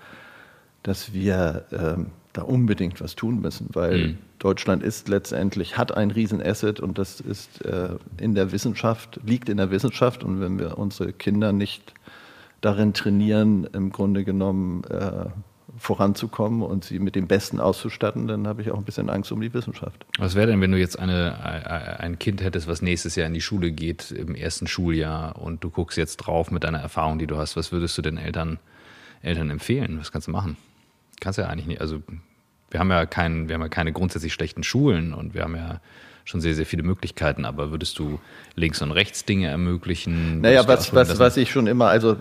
dass 0.84 1.12
wir 1.14 1.66
ähm, 1.74 2.12
da 2.38 2.44
unbedingt 2.44 3.02
was 3.02 3.16
tun 3.16 3.42
müssen, 3.42 3.70
weil 3.74 3.98
mhm. 3.98 4.18
Deutschland 4.40 4.84
ist 4.84 5.08
letztendlich, 5.08 5.78
hat 5.78 5.96
ein 5.96 6.12
Riesenasset 6.12 6.80
und 6.80 6.98
das 6.98 7.20
ist 7.20 7.64
äh, 7.66 7.90
in 8.18 8.36
der 8.36 8.52
Wissenschaft, 8.52 9.20
liegt 9.26 9.50
in 9.50 9.58
der 9.58 9.72
Wissenschaft 9.72 10.24
und 10.24 10.42
wenn 10.42 10.60
wir 10.60 10.78
unsere 10.78 11.14
Kinder 11.14 11.52
nicht 11.52 11.94
darin 12.62 12.94
trainieren, 12.94 13.68
im 13.74 13.92
Grunde 13.92 14.24
genommen 14.24 14.84
äh, 14.86 15.28
voranzukommen 15.78 16.62
und 16.62 16.86
sie 16.86 17.00
mit 17.00 17.16
dem 17.16 17.28
Besten 17.28 17.60
auszustatten, 17.60 18.28
dann 18.28 18.48
habe 18.48 18.62
ich 18.62 18.72
auch 18.72 18.78
ein 18.78 18.84
bisschen 18.84 19.10
Angst 19.10 19.32
um 19.32 19.42
die 19.42 19.54
Wissenschaft. 19.54 20.06
Was 20.18 20.36
wäre 20.36 20.48
denn, 20.48 20.62
wenn 20.62 20.72
du 20.72 20.80
jetzt 20.80 20.98
eine, 20.98 22.00
ein 22.00 22.18
Kind 22.18 22.42
hättest, 22.42 22.68
was 22.68 22.82
nächstes 22.82 23.16
Jahr 23.16 23.28
in 23.28 23.34
die 23.34 23.42
Schule 23.42 23.72
geht, 23.72 24.12
im 24.12 24.36
ersten 24.36 24.68
Schuljahr 24.68 25.42
und 25.42 25.64
du 25.64 25.70
guckst 25.70 25.98
jetzt 25.98 26.18
drauf 26.18 26.50
mit 26.52 26.64
deiner 26.64 26.80
Erfahrung, 26.80 27.20
die 27.20 27.28
du 27.28 27.38
hast, 27.38 27.56
was 27.56 27.72
würdest 27.72 27.98
du 27.98 28.02
den 28.02 28.18
Eltern, 28.18 28.60
Eltern 29.22 29.50
empfehlen? 29.50 30.00
Was 30.00 30.12
kannst 30.12 30.28
du 30.28 30.32
machen? 30.32 30.58
Kannst 31.20 31.40
ja 31.40 31.48
eigentlich 31.48 31.68
nicht, 31.68 31.82
also 31.82 32.02
wir 32.70 32.80
haben 32.80 32.92
ja 32.92 33.06
kein, 33.06 33.48
wir 33.48 33.56
haben 33.56 33.62
ja 33.62 33.70
keine 33.70 33.94
grundsätzlich 33.94 34.34
schlechten 34.34 34.64
Schulen 34.64 35.14
und 35.14 35.34
wir 35.34 35.44
haben 35.44 35.56
ja 35.56 35.80
schon 36.26 36.42
sehr, 36.42 36.56
sehr 36.56 36.66
viele 36.66 36.82
Möglichkeiten, 36.82 37.46
aber 37.46 37.72
würdest 37.72 38.00
du 38.00 38.20
links 38.56 38.82
und 38.82 38.92
rechts 38.92 39.26
Dinge 39.26 39.48
ermöglichen? 39.48 40.42
Naja, 40.42 40.68
was, 40.68 40.94
was, 40.94 41.20
was 41.20 41.38
ich 41.38 41.52
schon 41.52 41.68
immer, 41.68 41.88
also 41.88 42.18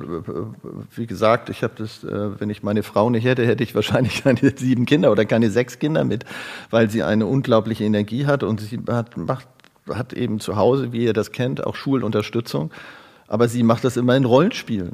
wie 0.95 1.07
gesagt, 1.07 1.49
ich 1.49 1.63
habe 1.63 1.73
das, 1.79 2.05
äh, 2.05 2.39
wenn 2.39 2.51
ich 2.51 2.63
meine 2.63 2.83
Frau 2.83 3.09
nicht 3.09 3.25
hätte, 3.25 3.47
hätte 3.47 3.65
ich 3.65 3.75
wahrscheinlich 3.75 4.23
keine 4.25 4.53
sieben 4.57 4.85
Kinder 4.85 5.11
oder 5.11 5.25
keine 5.25 5.51
sechs 5.51 5.79
Kinder 5.79 6.05
mit, 6.05 6.25
weil 6.71 6.91
sie 6.91 7.03
eine 7.03 7.25
unglaubliche 7.27 7.85
Energie 7.85 8.27
hat 8.27 8.43
und 8.43 8.61
sie 8.61 8.79
hat, 8.89 9.17
macht, 9.17 9.49
hat 9.89 10.13
eben 10.13 10.39
zu 10.39 10.57
Hause, 10.57 10.93
wie 10.93 11.05
ihr 11.05 11.15
das 11.15 11.33
kennt, 11.33 11.65
auch 11.65 11.75
Schulunterstützung 11.75 12.71
aber 13.27 13.49
sie 13.49 13.63
macht 13.63 13.85
das 13.85 13.97
immer 13.97 14.17
in 14.17 14.25
Rollenspielen. 14.25 14.93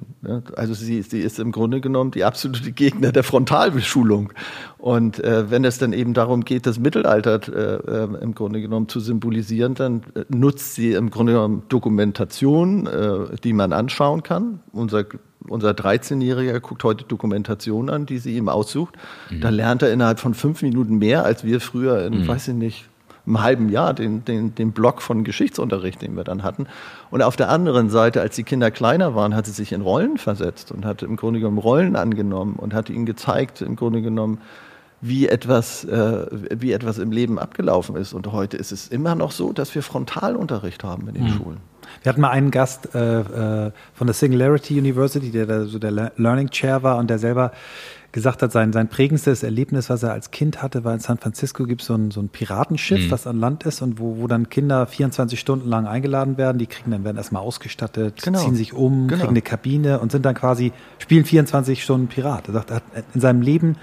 Also 0.56 0.74
sie, 0.74 1.02
sie 1.02 1.20
ist 1.20 1.38
im 1.38 1.52
Grunde 1.52 1.80
genommen 1.80 2.10
die 2.12 2.24
absolute 2.24 2.72
Gegner 2.72 3.12
der 3.12 3.24
Frontalbeschulung. 3.24 4.32
Und 4.78 5.22
äh, 5.22 5.50
wenn 5.50 5.64
es 5.64 5.78
dann 5.78 5.92
eben 5.92 6.14
darum 6.14 6.44
geht, 6.44 6.66
das 6.66 6.78
Mittelalter 6.78 7.40
äh, 7.48 8.04
äh 8.04 8.22
im 8.22 8.34
Grunde 8.34 8.60
genommen 8.60 8.88
zu 8.88 9.00
symbolisieren, 9.00 9.74
dann 9.74 10.02
äh, 10.14 10.24
nutzt 10.28 10.74
sie 10.74 10.92
im 10.92 11.10
Grunde 11.10 11.32
genommen 11.32 11.62
Dokumentation, 11.68 12.86
äh, 12.86 13.36
die 13.42 13.52
man 13.52 13.72
anschauen 13.72 14.22
kann. 14.22 14.60
Unser 14.72 15.04
unser 15.48 15.70
13-Jähriger 15.70 16.60
guckt 16.60 16.84
heute 16.84 17.04
Dokumentation 17.04 17.88
an, 17.88 18.04
die 18.04 18.18
sie 18.18 18.36
ihm 18.36 18.50
aussucht. 18.50 18.94
Mhm. 19.30 19.40
Da 19.40 19.48
lernt 19.48 19.80
er 19.82 19.90
innerhalb 19.90 20.20
von 20.20 20.34
fünf 20.34 20.60
Minuten 20.60 20.98
mehr, 20.98 21.24
als 21.24 21.44
wir 21.44 21.60
früher 21.60 22.04
in, 22.04 22.20
mhm. 22.20 22.28
weiß 22.28 22.48
ich 22.48 22.54
nicht, 22.54 22.89
einem 23.30 23.42
halben 23.42 23.68
Jahr 23.68 23.94
den, 23.94 24.24
den, 24.24 24.54
den 24.54 24.72
Block 24.72 25.02
von 25.02 25.24
Geschichtsunterricht, 25.24 26.02
den 26.02 26.16
wir 26.16 26.24
dann 26.24 26.42
hatten. 26.42 26.66
Und 27.10 27.22
auf 27.22 27.36
der 27.36 27.48
anderen 27.48 27.90
Seite, 27.90 28.20
als 28.20 28.36
die 28.36 28.44
Kinder 28.44 28.70
kleiner 28.70 29.14
waren, 29.14 29.34
hat 29.34 29.46
sie 29.46 29.52
sich 29.52 29.72
in 29.72 29.80
Rollen 29.80 30.18
versetzt 30.18 30.72
und 30.72 30.84
hat 30.84 31.02
im 31.02 31.16
Grunde 31.16 31.40
genommen 31.40 31.58
Rollen 31.58 31.96
angenommen 31.96 32.56
und 32.56 32.74
hat 32.74 32.90
ihnen 32.90 33.06
gezeigt, 33.06 33.62
im 33.62 33.76
Grunde 33.76 34.02
genommen, 34.02 34.38
wie 35.00 35.28
etwas, 35.28 35.84
äh, 35.84 36.26
wie 36.30 36.72
etwas 36.72 36.98
im 36.98 37.10
Leben 37.10 37.38
abgelaufen 37.38 37.96
ist. 37.96 38.12
Und 38.12 38.30
heute 38.32 38.56
ist 38.56 38.70
es 38.70 38.88
immer 38.88 39.14
noch 39.14 39.30
so, 39.30 39.52
dass 39.52 39.74
wir 39.74 39.82
Frontalunterricht 39.82 40.84
haben 40.84 41.08
in 41.08 41.14
den 41.14 41.24
mhm. 41.24 41.28
Schulen. 41.30 41.70
Wir 42.02 42.10
hatten 42.10 42.20
mal 42.20 42.30
einen 42.30 42.50
Gast 42.50 42.94
äh, 42.94 43.20
äh, 43.20 43.72
von 43.94 44.06
der 44.06 44.14
Singularity 44.14 44.78
University, 44.78 45.30
der 45.30 45.46
da 45.46 45.64
so 45.64 45.78
der 45.78 46.12
Learning 46.16 46.50
Chair 46.50 46.82
war 46.82 46.98
und 46.98 47.08
der 47.10 47.18
selber 47.18 47.52
gesagt 48.12 48.42
hat, 48.42 48.52
sein, 48.52 48.72
sein 48.72 48.88
prägendstes 48.88 49.42
Erlebnis, 49.42 49.88
was 49.90 50.02
er 50.02 50.12
als 50.12 50.30
Kind 50.30 50.62
hatte, 50.62 50.84
war 50.84 50.94
in 50.94 51.00
San 51.00 51.18
Francisco 51.18 51.64
gibt 51.64 51.82
so 51.82 51.94
es 51.94 52.14
so 52.14 52.20
ein 52.20 52.28
Piratenschiff, 52.28 53.06
mhm. 53.06 53.10
was 53.10 53.26
an 53.26 53.38
Land 53.38 53.64
ist 53.64 53.82
und 53.82 53.98
wo, 53.98 54.18
wo 54.18 54.26
dann 54.26 54.48
Kinder 54.48 54.86
24 54.86 55.38
Stunden 55.38 55.68
lang 55.68 55.86
eingeladen 55.86 56.36
werden. 56.36 56.58
Die 56.58 56.66
kriegen 56.66 56.90
dann, 56.90 57.04
werden 57.04 57.16
erstmal 57.16 57.42
ausgestattet, 57.42 58.22
genau. 58.22 58.40
ziehen 58.40 58.54
sich 58.54 58.72
um, 58.72 59.06
genau. 59.06 59.20
kriegen 59.20 59.30
eine 59.30 59.42
Kabine 59.42 60.00
und 60.00 60.10
sind 60.12 60.24
dann 60.24 60.34
quasi, 60.34 60.72
spielen 60.98 61.24
24 61.24 61.82
Stunden 61.82 62.08
Pirat. 62.08 62.48
Er 62.48 62.54
sagt, 62.54 62.70
er 62.70 62.76
hat 62.76 62.84
in 63.14 63.20
seinem 63.20 63.42
Leben 63.42 63.76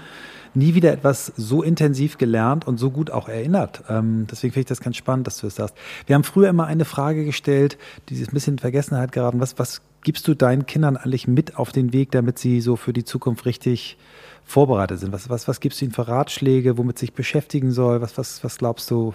nie 0.54 0.74
wieder 0.74 0.92
etwas 0.92 1.32
so 1.36 1.62
intensiv 1.62 2.18
gelernt 2.18 2.66
und 2.66 2.78
so 2.78 2.90
gut 2.90 3.10
auch 3.10 3.28
erinnert. 3.28 3.84
Ähm, 3.88 4.26
deswegen 4.30 4.52
finde 4.52 4.60
ich 4.60 4.66
das 4.66 4.80
ganz 4.80 4.96
spannend, 4.96 5.26
dass 5.26 5.38
du 5.38 5.46
es 5.46 5.56
sagst. 5.56 5.74
Wir 6.06 6.14
haben 6.14 6.24
früher 6.24 6.48
immer 6.48 6.66
eine 6.66 6.84
Frage 6.84 7.24
gestellt, 7.24 7.78
die 8.08 8.14
ist 8.14 8.30
ein 8.30 8.34
bisschen 8.34 8.54
in 8.54 8.58
Vergessenheit 8.58 9.12
geraten. 9.12 9.40
Was, 9.40 9.58
was 9.58 9.82
gibst 10.02 10.26
du 10.28 10.34
deinen 10.34 10.66
Kindern 10.66 10.96
eigentlich 10.96 11.28
mit 11.28 11.56
auf 11.56 11.72
den 11.72 11.92
Weg, 11.92 12.10
damit 12.10 12.38
sie 12.38 12.60
so 12.60 12.76
für 12.76 12.92
die 12.92 13.04
Zukunft 13.04 13.46
richtig 13.46 13.98
vorbereitet 14.44 15.00
sind? 15.00 15.12
Was, 15.12 15.28
was, 15.28 15.48
was 15.48 15.60
gibst 15.60 15.80
du 15.80 15.84
ihnen 15.84 15.94
für 15.94 16.08
Ratschläge, 16.08 16.78
womit 16.78 16.98
sich 16.98 17.12
beschäftigen 17.12 17.72
soll? 17.72 18.00
Was, 18.00 18.18
was, 18.18 18.42
was 18.44 18.58
glaubst 18.58 18.90
du, 18.90 19.14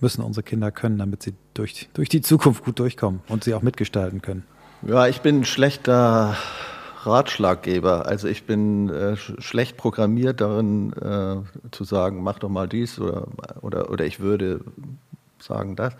müssen 0.00 0.22
unsere 0.22 0.42
Kinder 0.42 0.70
können, 0.70 0.98
damit 0.98 1.22
sie 1.22 1.34
durch, 1.54 1.88
durch 1.94 2.08
die 2.08 2.20
Zukunft 2.20 2.64
gut 2.64 2.78
durchkommen 2.78 3.20
und 3.28 3.44
sie 3.44 3.54
auch 3.54 3.62
mitgestalten 3.62 4.22
können? 4.22 4.44
Ja, 4.82 5.06
ich 5.08 5.20
bin 5.20 5.40
ein 5.40 5.44
schlechter 5.44 6.36
Ratschlaggeber. 7.06 8.06
Also 8.06 8.28
ich 8.28 8.44
bin 8.44 8.88
äh, 8.90 9.16
schlecht 9.16 9.76
programmiert 9.76 10.40
darin 10.40 10.92
äh, 10.92 11.36
zu 11.70 11.84
sagen, 11.84 12.22
mach 12.22 12.38
doch 12.38 12.48
mal 12.48 12.68
dies 12.68 12.98
oder, 12.98 13.28
oder, 13.62 13.90
oder 13.90 14.04
ich 14.04 14.20
würde 14.20 14.60
sagen 15.38 15.76
das. 15.76 15.94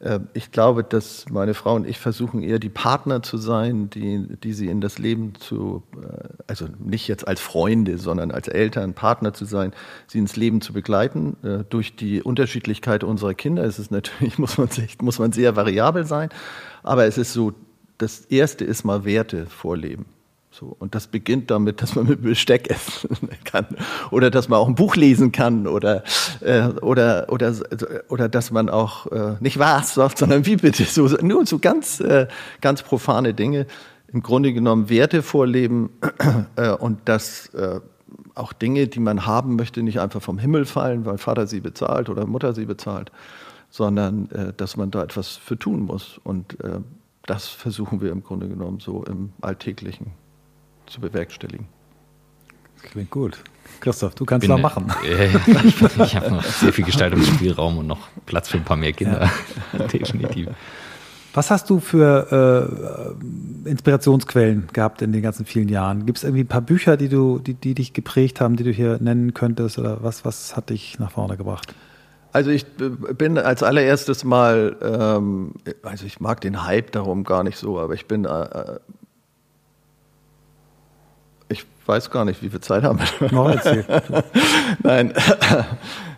Äh, 0.00 0.20
ich 0.32 0.50
glaube, 0.50 0.82
dass 0.82 1.26
meine 1.30 1.54
Frau 1.54 1.74
und 1.74 1.86
ich 1.86 1.98
versuchen 1.98 2.42
eher 2.42 2.58
die 2.58 2.68
Partner 2.68 3.22
zu 3.22 3.36
sein, 3.36 3.90
die, 3.90 4.26
die 4.42 4.52
sie 4.52 4.68
in 4.68 4.80
das 4.80 4.98
Leben 4.98 5.34
zu, 5.36 5.82
äh, 5.96 6.28
also 6.46 6.66
nicht 6.78 7.06
jetzt 7.06 7.28
als 7.28 7.40
Freunde, 7.40 7.98
sondern 7.98 8.30
als 8.30 8.48
Eltern, 8.48 8.94
Partner 8.94 9.32
zu 9.32 9.44
sein, 9.44 9.72
sie 10.06 10.18
ins 10.18 10.36
Leben 10.36 10.60
zu 10.60 10.72
begleiten. 10.72 11.36
Äh, 11.44 11.64
durch 11.68 11.96
die 11.96 12.22
Unterschiedlichkeit 12.22 13.04
unserer 13.04 13.34
Kinder 13.34 13.64
ist 13.64 13.78
es 13.78 13.90
natürlich, 13.90 14.38
muss 14.38 14.58
man, 14.58 14.68
sich, 14.68 15.00
muss 15.00 15.18
man 15.18 15.32
sehr 15.32 15.54
variabel 15.56 16.04
sein. 16.06 16.30
Aber 16.82 17.04
es 17.04 17.18
ist 17.18 17.32
so, 17.32 17.52
das 17.98 18.20
erste 18.26 18.64
ist 18.64 18.84
mal 18.84 19.04
Werte 19.04 19.46
vorleben. 19.46 20.06
So, 20.52 20.74
und 20.80 20.96
das 20.96 21.06
beginnt 21.06 21.50
damit, 21.52 21.80
dass 21.80 21.94
man 21.94 22.06
mit 22.06 22.22
Besteck 22.22 22.68
essen 22.70 23.10
kann 23.44 23.66
oder 24.10 24.30
dass 24.30 24.48
man 24.48 24.58
auch 24.58 24.66
ein 24.66 24.74
Buch 24.74 24.96
lesen 24.96 25.30
kann 25.30 25.68
oder, 25.68 26.02
äh, 26.40 26.66
oder, 26.82 27.26
oder, 27.30 27.54
oder 28.08 28.28
dass 28.28 28.50
man 28.50 28.68
auch 28.68 29.06
äh, 29.06 29.36
nicht 29.38 29.60
was 29.60 29.94
sagt, 29.94 30.18
sondern 30.18 30.46
wie 30.46 30.56
bitte, 30.56 30.84
so, 30.84 31.06
nur 31.22 31.46
so 31.46 31.60
ganz, 31.60 32.00
äh, 32.00 32.26
ganz 32.60 32.82
profane 32.82 33.32
Dinge. 33.32 33.66
Im 34.12 34.22
Grunde 34.24 34.52
genommen 34.52 34.90
Werte 34.90 35.22
vorleben 35.22 35.90
äh, 36.56 36.70
und 36.70 37.08
dass 37.08 37.54
äh, 37.54 37.78
auch 38.34 38.52
Dinge, 38.52 38.88
die 38.88 38.98
man 38.98 39.26
haben 39.26 39.54
möchte, 39.54 39.84
nicht 39.84 40.00
einfach 40.00 40.20
vom 40.20 40.38
Himmel 40.38 40.64
fallen, 40.64 41.04
weil 41.04 41.18
Vater 41.18 41.46
sie 41.46 41.60
bezahlt 41.60 42.08
oder 42.08 42.26
Mutter 42.26 42.54
sie 42.54 42.64
bezahlt, 42.64 43.12
sondern 43.70 44.28
äh, 44.32 44.52
dass 44.56 44.76
man 44.76 44.90
da 44.90 45.04
etwas 45.04 45.36
für 45.36 45.56
tun 45.56 45.82
muss. 45.82 46.20
Und 46.24 46.58
äh, 46.64 46.80
das 47.24 47.46
versuchen 47.46 48.00
wir 48.00 48.10
im 48.10 48.24
Grunde 48.24 48.48
genommen 48.48 48.80
so 48.80 49.04
im 49.04 49.30
Alltäglichen 49.40 50.10
zu 50.90 51.00
bewerkstelligen. 51.00 51.66
Das 52.82 52.90
klingt 52.92 53.10
gut. 53.10 53.38
Christoph, 53.80 54.14
du 54.14 54.24
kannst 54.24 54.46
Bin, 54.46 54.50
noch 54.50 54.60
machen. 54.60 54.92
Äh, 55.04 55.28
ich, 55.64 55.80
ich 55.80 56.16
habe 56.16 56.30
noch 56.30 56.44
sehr 56.44 56.72
viel 56.72 56.84
Gestaltungsspielraum 56.84 57.78
und 57.78 57.86
noch 57.86 58.08
Platz 58.26 58.48
für 58.48 58.58
ein 58.58 58.64
paar 58.64 58.76
mehr 58.76 58.92
Kinder. 58.92 59.30
Ja. 59.72 59.86
Definitiv. 59.86 60.48
Was 61.32 61.50
hast 61.50 61.70
du 61.70 61.78
für 61.78 63.14
äh, 63.64 63.68
Inspirationsquellen 63.68 64.68
gehabt 64.72 65.00
in 65.00 65.12
den 65.12 65.22
ganzen 65.22 65.46
vielen 65.46 65.68
Jahren? 65.68 66.04
Gibt 66.04 66.18
es 66.18 66.24
irgendwie 66.24 66.42
ein 66.42 66.48
paar 66.48 66.60
Bücher, 66.60 66.96
die 66.96 67.08
du, 67.08 67.38
die, 67.38 67.54
die 67.54 67.74
dich 67.74 67.92
geprägt 67.92 68.40
haben, 68.40 68.56
die 68.56 68.64
du 68.64 68.72
hier 68.72 68.98
nennen 69.00 69.32
könntest? 69.32 69.78
Oder 69.78 70.02
was, 70.02 70.24
was 70.24 70.56
hat 70.56 70.70
dich 70.70 70.98
nach 70.98 71.12
vorne 71.12 71.36
gebracht? 71.36 71.72
Also 72.32 72.50
ich 72.50 72.66
bin 72.66 73.38
als 73.38 73.62
allererstes 73.62 74.24
mal, 74.24 74.76
ähm, 74.82 75.54
also 75.82 76.04
ich 76.04 76.20
mag 76.20 76.40
den 76.40 76.64
Hype 76.64 76.92
darum 76.92 77.24
gar 77.24 77.44
nicht 77.44 77.58
so, 77.58 77.78
aber 77.78 77.94
ich 77.94 78.06
bin 78.06 78.24
äh, 78.24 78.78
ich 78.99 78.99
weiß 81.90 82.10
gar 82.10 82.24
nicht, 82.24 82.40
wie 82.40 82.48
viel 82.48 82.60
Zeit 82.60 82.84
haben 82.84 83.00
wir. 83.00 83.32
No, 83.32 83.48
erzähl. 83.48 83.84
Nein, 84.84 85.12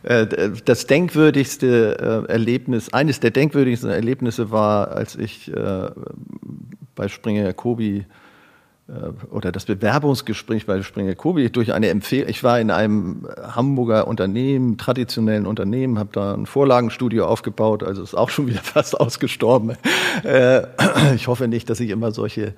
äh, 0.02 0.50
das 0.64 0.86
denkwürdigste 0.86 2.26
äh, 2.28 2.32
Erlebnis, 2.32 2.92
eines 2.92 3.20
der 3.20 3.30
denkwürdigsten 3.30 3.90
Erlebnisse 3.90 4.50
war, 4.50 4.92
als 4.92 5.16
ich 5.16 5.50
äh, 5.50 5.90
bei 6.94 7.08
Springer 7.08 7.44
Jacobi 7.44 8.04
oder 9.30 9.52
das 9.52 9.64
Bewerbungsgespräch 9.64 10.66
bei 10.66 10.82
Springer 10.82 11.10
Jacobi 11.10 11.48
durch 11.48 11.72
eine 11.72 11.88
Empfehlung. 11.88 12.28
Ich 12.28 12.44
war 12.44 12.60
in 12.60 12.70
einem 12.70 13.26
Hamburger 13.40 14.06
Unternehmen, 14.06 14.76
traditionellen 14.76 15.46
Unternehmen, 15.46 15.98
habe 15.98 16.10
da 16.12 16.34
ein 16.34 16.44
Vorlagenstudio 16.44 17.24
aufgebaut, 17.24 17.84
also 17.84 18.02
ist 18.02 18.14
auch 18.14 18.28
schon 18.28 18.48
wieder 18.48 18.58
fast 18.62 19.00
ausgestorben. 19.00 19.76
Ich 21.14 21.26
hoffe 21.26 21.48
nicht, 21.48 21.70
dass 21.70 21.80
ich 21.80 21.88
immer 21.88 22.10
solche 22.10 22.52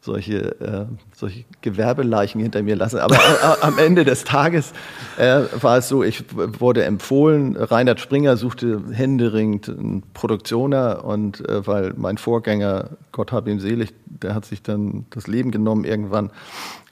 solche, 0.00 0.60
äh, 0.60 0.86
solche 1.12 1.44
Gewerbeleichen 1.60 2.40
hinter 2.40 2.62
mir 2.62 2.76
lassen. 2.76 2.98
Aber 2.98 3.16
äh, 3.16 3.62
am 3.62 3.78
Ende 3.78 4.04
des 4.04 4.24
Tages 4.24 4.72
äh, 5.16 5.40
war 5.60 5.78
es 5.78 5.88
so, 5.88 6.02
ich 6.04 6.24
wurde 6.34 6.84
empfohlen, 6.84 7.56
Reinhard 7.56 8.00
Springer 8.00 8.36
suchte 8.36 8.82
händeringend 8.92 9.68
einen 9.68 10.02
Produktioner 10.14 11.04
und 11.04 11.46
äh, 11.48 11.66
weil 11.66 11.94
mein 11.96 12.16
Vorgänger, 12.16 12.90
Gott 13.10 13.32
hab 13.32 13.48
ihn 13.48 13.58
selig, 13.58 13.92
der 14.06 14.34
hat 14.34 14.44
sich 14.44 14.62
dann 14.62 15.06
das 15.10 15.26
Leben 15.26 15.50
genommen 15.50 15.84
irgendwann, 15.84 16.30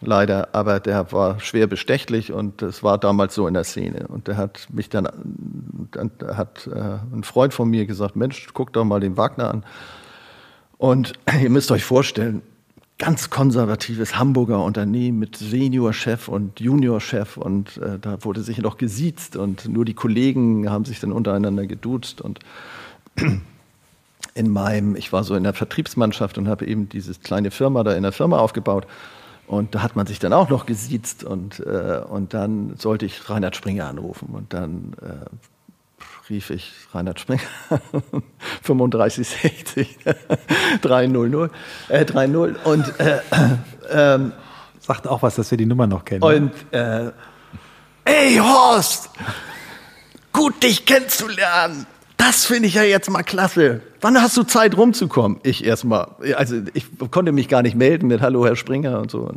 leider, 0.01 0.49
aber 0.53 0.81
der 0.81 1.13
war 1.13 1.39
schwer 1.39 1.69
bestechlich 1.69 2.33
und 2.33 2.61
das 2.61 2.83
war 2.83 2.99
damals 2.99 3.35
so 3.35 3.47
in 3.47 3.55
der 3.55 3.65
Szene. 3.65 4.09
Und 4.09 4.27
der 4.27 4.37
hat 4.37 4.67
mich 4.73 4.89
dann, 4.89 5.09
dann 5.93 6.11
hat 6.37 6.67
äh, 6.67 6.99
ein 7.15 7.23
Freund 7.23 7.55
von 7.55 7.71
mir 7.71 7.87
gesagt, 7.87 8.17
Mensch, 8.17 8.49
guck 8.53 8.73
doch 8.73 8.85
mal 8.85 9.01
den 9.01 9.17
Wagner 9.17 9.51
an. 9.51 9.65
Und 10.77 11.15
ihr 11.41 11.51
müsst 11.51 11.71
euch 11.71 11.85
vorstellen, 11.85 12.43
ganz 12.99 13.29
konservatives 13.29 14.19
Hamburger 14.19 14.63
Unternehmen 14.63 15.19
mit 15.19 15.37
Seniorchef 15.37 16.29
und 16.29 16.61
Juniorchef 16.61 17.37
und 17.37 17.77
äh, 17.79 17.99
da 17.99 18.25
wurde 18.25 18.41
sich 18.41 18.59
noch 18.59 18.79
gesiezt 18.79 19.37
und 19.37 19.69
nur 19.69 19.85
die 19.85 19.95
Kollegen 19.95 20.71
haben 20.71 20.85
sich 20.85 21.01
dann 21.01 21.13
untereinander 21.13 21.67
geduzt 21.67 22.21
und 22.23 22.41
in 24.35 24.51
meinem, 24.51 24.97
ich 24.97 25.13
war 25.13 25.25
so 25.25 25.35
in 25.35 25.45
der 25.45 25.55
Vertriebsmannschaft 25.55 26.39
und 26.39 26.49
habe 26.49 26.67
eben 26.67 26.89
diese 26.89 27.15
kleine 27.15 27.51
Firma 27.51 27.85
da 27.85 27.95
in 27.95 28.03
der 28.03 28.13
Firma 28.13 28.39
aufgebaut 28.39 28.87
und 29.47 29.75
da 29.75 29.83
hat 29.83 29.95
man 29.95 30.07
sich 30.07 30.19
dann 30.19 30.33
auch 30.33 30.49
noch 30.49 30.65
gesiezt 30.65 31.23
und, 31.23 31.61
äh, 31.61 32.01
und 32.09 32.33
dann 32.33 32.77
sollte 32.79 33.05
ich 33.05 33.29
Reinhard 33.29 33.57
Springer 33.57 33.89
anrufen 33.89 34.31
und 34.33 34.55
dann 34.55 34.95
äh, 35.03 35.27
rief 36.29 36.51
ich 36.51 36.73
Reinhard 36.93 37.21
Springer 37.21 37.41
3560 38.63 39.99
300 40.83 41.51
äh, 41.89 42.05
30 42.05 42.67
und 42.67 43.01
äh, 43.01 43.21
ähm, 43.91 44.33
sagt 44.81 45.07
auch 45.07 45.23
was, 45.23 45.37
dass 45.37 45.51
wir 45.51 45.59
die 45.59 45.67
Nummer 45.67 45.87
noch 45.87 46.05
kennen. 46.05 46.23
Und 46.23 46.53
äh, 46.73 47.11
ey 48.05 48.37
Horst, 48.37 49.11
gut 50.33 50.63
dich 50.63 50.87
kennenzulernen. 50.87 51.87
Das 52.17 52.45
finde 52.45 52.69
ich 52.69 52.75
ja 52.75 52.83
jetzt 52.83 53.11
mal 53.11 53.23
klasse. 53.23 53.83
Wann 54.01 54.21
hast 54.21 54.37
du 54.37 54.43
Zeit 54.43 54.77
rumzukommen? 54.77 55.39
Ich 55.43 55.65
erstmal, 55.65 56.09
also 56.35 56.57
ich 56.75 56.87
konnte 57.11 57.33
mich 57.33 57.49
gar 57.49 57.63
nicht 57.63 57.77
melden 57.77 58.09
mit 58.09 58.21
Hallo 58.21 58.47
Herr 58.47 58.57
Springer 58.57 59.01
und 59.01 59.11
so. 59.11 59.31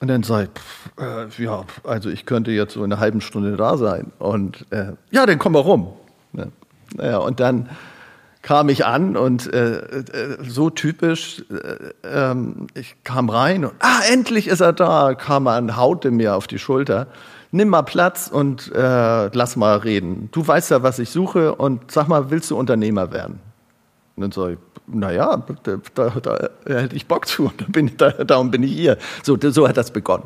Und 0.00 0.08
dann 0.08 0.22
sage 0.22 0.50
ich, 0.98 1.02
äh, 1.02 1.44
ja, 1.44 1.64
also 1.84 2.10
ich 2.10 2.26
könnte 2.26 2.50
jetzt 2.50 2.74
so 2.74 2.84
in 2.84 2.92
einer 2.92 3.00
halben 3.00 3.20
Stunde 3.20 3.56
da 3.56 3.76
sein. 3.76 4.12
Und 4.18 4.66
äh, 4.70 4.92
ja, 5.10 5.26
dann 5.26 5.38
komm 5.38 5.52
mal 5.52 5.60
rum. 5.60 5.92
Ja. 6.32 6.46
Naja, 6.96 7.18
und 7.18 7.40
dann 7.40 7.68
kam 8.42 8.68
ich 8.68 8.86
an 8.86 9.16
und 9.16 9.52
äh, 9.52 9.78
äh, 9.78 10.38
so 10.46 10.70
typisch, 10.70 11.44
äh, 11.50 12.06
ähm, 12.08 12.68
ich 12.74 13.02
kam 13.02 13.28
rein 13.28 13.64
und, 13.64 13.74
ah, 13.80 14.02
endlich 14.08 14.46
ist 14.46 14.60
er 14.60 14.72
da, 14.72 15.14
kam 15.14 15.48
an, 15.48 15.76
haute 15.76 16.12
mir 16.12 16.36
auf 16.36 16.46
die 16.46 16.60
Schulter. 16.60 17.08
Nimm 17.50 17.70
mal 17.70 17.82
Platz 17.82 18.28
und 18.28 18.70
äh, 18.72 19.26
lass 19.34 19.56
mal 19.56 19.78
reden. 19.78 20.28
Du 20.30 20.46
weißt 20.46 20.70
ja, 20.70 20.82
was 20.84 21.00
ich 21.00 21.10
suche 21.10 21.56
und 21.56 21.90
sag 21.90 22.06
mal, 22.06 22.30
willst 22.30 22.50
du 22.50 22.56
Unternehmer 22.56 23.12
werden? 23.12 23.40
Und 24.16 24.22
dann 24.22 24.32
sage 24.32 24.54
ich, 24.54 24.58
naja, 24.94 25.44
da, 25.62 25.76
da, 25.94 26.10
da 26.64 26.74
hätte 26.74 26.96
ich 26.96 27.06
Bock 27.06 27.26
zu 27.26 27.44
und 27.44 27.72
bin, 27.72 27.92
da, 27.98 28.10
darum 28.10 28.50
bin 28.50 28.62
ich 28.62 28.72
hier. 28.72 28.96
So, 29.22 29.36
so 29.40 29.68
hat 29.68 29.76
das 29.76 29.90
begonnen. 29.90 30.24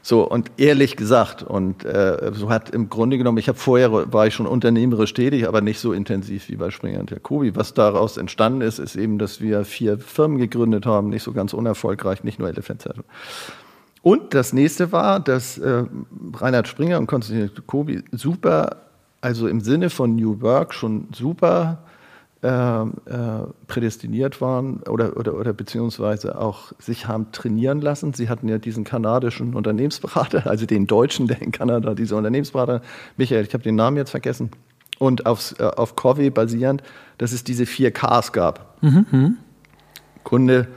So, 0.00 0.22
und 0.22 0.50
ehrlich 0.56 0.96
gesagt, 0.96 1.42
und 1.42 1.84
äh, 1.84 2.30
so 2.32 2.48
hat 2.48 2.70
im 2.70 2.88
Grunde 2.88 3.18
genommen, 3.18 3.36
ich 3.36 3.48
habe 3.48 3.58
vorher, 3.58 4.10
war 4.10 4.26
ich 4.26 4.32
schon 4.32 4.46
unternehmerisch 4.46 5.12
tätig, 5.12 5.46
aber 5.46 5.60
nicht 5.60 5.80
so 5.80 5.92
intensiv 5.92 6.48
wie 6.48 6.56
bei 6.56 6.70
Springer 6.70 7.00
und 7.00 7.10
Jacobi. 7.10 7.54
Was 7.56 7.74
daraus 7.74 8.16
entstanden 8.16 8.62
ist, 8.62 8.78
ist 8.78 8.96
eben, 8.96 9.18
dass 9.18 9.42
wir 9.42 9.66
vier 9.66 9.98
Firmen 9.98 10.38
gegründet 10.38 10.86
haben, 10.86 11.10
nicht 11.10 11.24
so 11.24 11.32
ganz 11.32 11.52
unerfolgreich, 11.52 12.24
nicht 12.24 12.38
nur 12.38 12.48
Elephant 12.48 12.80
Zeitung. 12.80 13.04
Und 14.00 14.32
das 14.32 14.54
nächste 14.54 14.92
war, 14.92 15.20
dass 15.20 15.58
äh, 15.58 15.84
Reinhard 16.34 16.68
Springer 16.68 16.98
und 16.98 17.06
Konstantin 17.06 17.50
Jacobi 17.54 18.02
super, 18.12 18.76
also 19.20 19.48
im 19.48 19.60
Sinne 19.60 19.90
von 19.90 20.14
New 20.14 20.40
Work 20.40 20.72
schon 20.72 21.08
super 21.12 21.80
äh, 22.42 22.48
äh, 22.48 22.86
prädestiniert 23.66 24.40
waren 24.40 24.82
oder, 24.84 25.16
oder, 25.16 25.34
oder 25.34 25.52
beziehungsweise 25.52 26.38
auch 26.38 26.72
sich 26.78 27.08
haben 27.08 27.32
trainieren 27.32 27.80
lassen. 27.80 28.12
Sie 28.14 28.28
hatten 28.28 28.48
ja 28.48 28.58
diesen 28.58 28.84
kanadischen 28.84 29.54
Unternehmensberater, 29.54 30.46
also 30.46 30.66
den 30.66 30.86
Deutschen, 30.86 31.26
der 31.26 31.42
in 31.42 31.52
Kanada, 31.52 31.94
dieser 31.94 32.16
Unternehmensberater, 32.16 32.82
Michael, 33.16 33.44
ich 33.44 33.54
habe 33.54 33.64
den 33.64 33.74
Namen 33.74 33.96
jetzt 33.96 34.10
vergessen, 34.10 34.50
und 34.98 35.26
aufs, 35.26 35.52
äh, 35.58 35.64
auf 35.64 35.96
Covey 35.96 36.30
basierend, 36.30 36.82
dass 37.18 37.32
es 37.32 37.44
diese 37.44 37.66
vier 37.66 37.92
Ks 37.92 38.32
gab. 38.32 38.82
Mhm. 38.82 39.38
Kunde, 40.24 40.68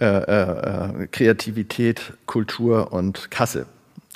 äh, 0.00 0.06
äh, 0.06 1.06
Kreativität, 1.08 2.14
Kultur 2.26 2.92
und 2.92 3.30
Kasse. 3.30 3.66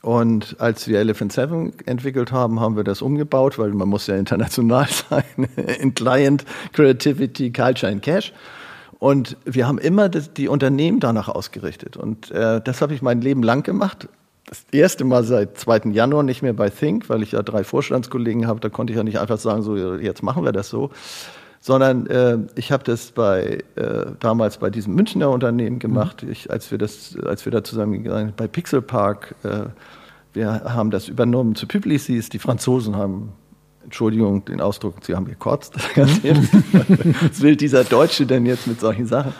Und 0.06 0.54
als 0.60 0.86
wir 0.86 1.00
Elephant 1.00 1.32
7 1.32 1.72
entwickelt 1.84 2.30
haben, 2.30 2.60
haben 2.60 2.76
wir 2.76 2.84
das 2.84 3.02
umgebaut, 3.02 3.58
weil 3.58 3.70
man 3.70 3.88
muss 3.88 4.06
ja 4.06 4.14
international 4.14 4.86
sein, 5.10 5.48
in 5.80 5.94
Client, 5.94 6.44
Creativity, 6.74 7.52
Culture 7.52 7.90
and 7.90 8.02
Cash. 8.02 8.32
Und 9.00 9.36
wir 9.44 9.66
haben 9.66 9.78
immer 9.78 10.08
das, 10.08 10.32
die 10.32 10.46
Unternehmen 10.46 11.00
danach 11.00 11.28
ausgerichtet. 11.28 11.96
Und 11.96 12.30
äh, 12.30 12.60
das 12.60 12.82
habe 12.82 12.94
ich 12.94 13.02
mein 13.02 13.20
Leben 13.20 13.42
lang 13.42 13.64
gemacht. 13.64 14.08
Das 14.44 14.64
erste 14.70 15.04
Mal 15.04 15.24
seit 15.24 15.58
2. 15.58 15.90
Januar 15.90 16.22
nicht 16.22 16.40
mehr 16.40 16.52
bei 16.52 16.70
Think, 16.70 17.08
weil 17.08 17.24
ich 17.24 17.32
ja 17.32 17.42
drei 17.42 17.64
Vorstandskollegen 17.64 18.46
habe. 18.46 18.60
Da 18.60 18.68
konnte 18.68 18.92
ich 18.92 18.96
ja 18.96 19.02
nicht 19.02 19.18
einfach 19.18 19.38
sagen, 19.38 19.62
so 19.62 19.74
jetzt 19.76 20.22
machen 20.22 20.44
wir 20.44 20.52
das 20.52 20.68
so. 20.68 20.90
Sondern 21.60 22.06
äh, 22.06 22.38
ich 22.54 22.70
habe 22.70 22.84
das 22.84 23.10
bei 23.10 23.64
äh, 23.74 24.06
damals 24.20 24.58
bei 24.58 24.70
diesem 24.70 24.94
Münchner 24.94 25.30
Unternehmen 25.30 25.80
gemacht, 25.80 26.22
mhm. 26.22 26.30
ich, 26.30 26.48
als 26.48 26.70
wir 26.70 26.78
das, 26.78 27.16
als 27.26 27.44
wir 27.44 27.50
da 27.50 27.64
zusammengegangen 27.64 28.26
sind, 28.26 28.36
bei 28.36 28.46
Pixel 28.46 28.82
Park. 28.82 29.34
Äh, 29.42 29.64
wir 30.36 30.62
haben 30.64 30.90
das 30.90 31.08
übernommen 31.08 31.54
zu 31.54 31.66
Publicis. 31.66 32.28
Die 32.28 32.38
Franzosen 32.38 32.94
haben, 32.94 33.32
Entschuldigung, 33.82 34.44
den 34.44 34.60
Ausdruck, 34.60 34.96
sie 35.02 35.16
haben 35.16 35.24
gekotzt. 35.24 35.74
Was 35.96 37.40
will 37.40 37.56
dieser 37.56 37.84
Deutsche 37.84 38.26
denn 38.26 38.44
jetzt 38.44 38.66
mit 38.66 38.78
solchen 38.78 39.06
Sachen? 39.06 39.32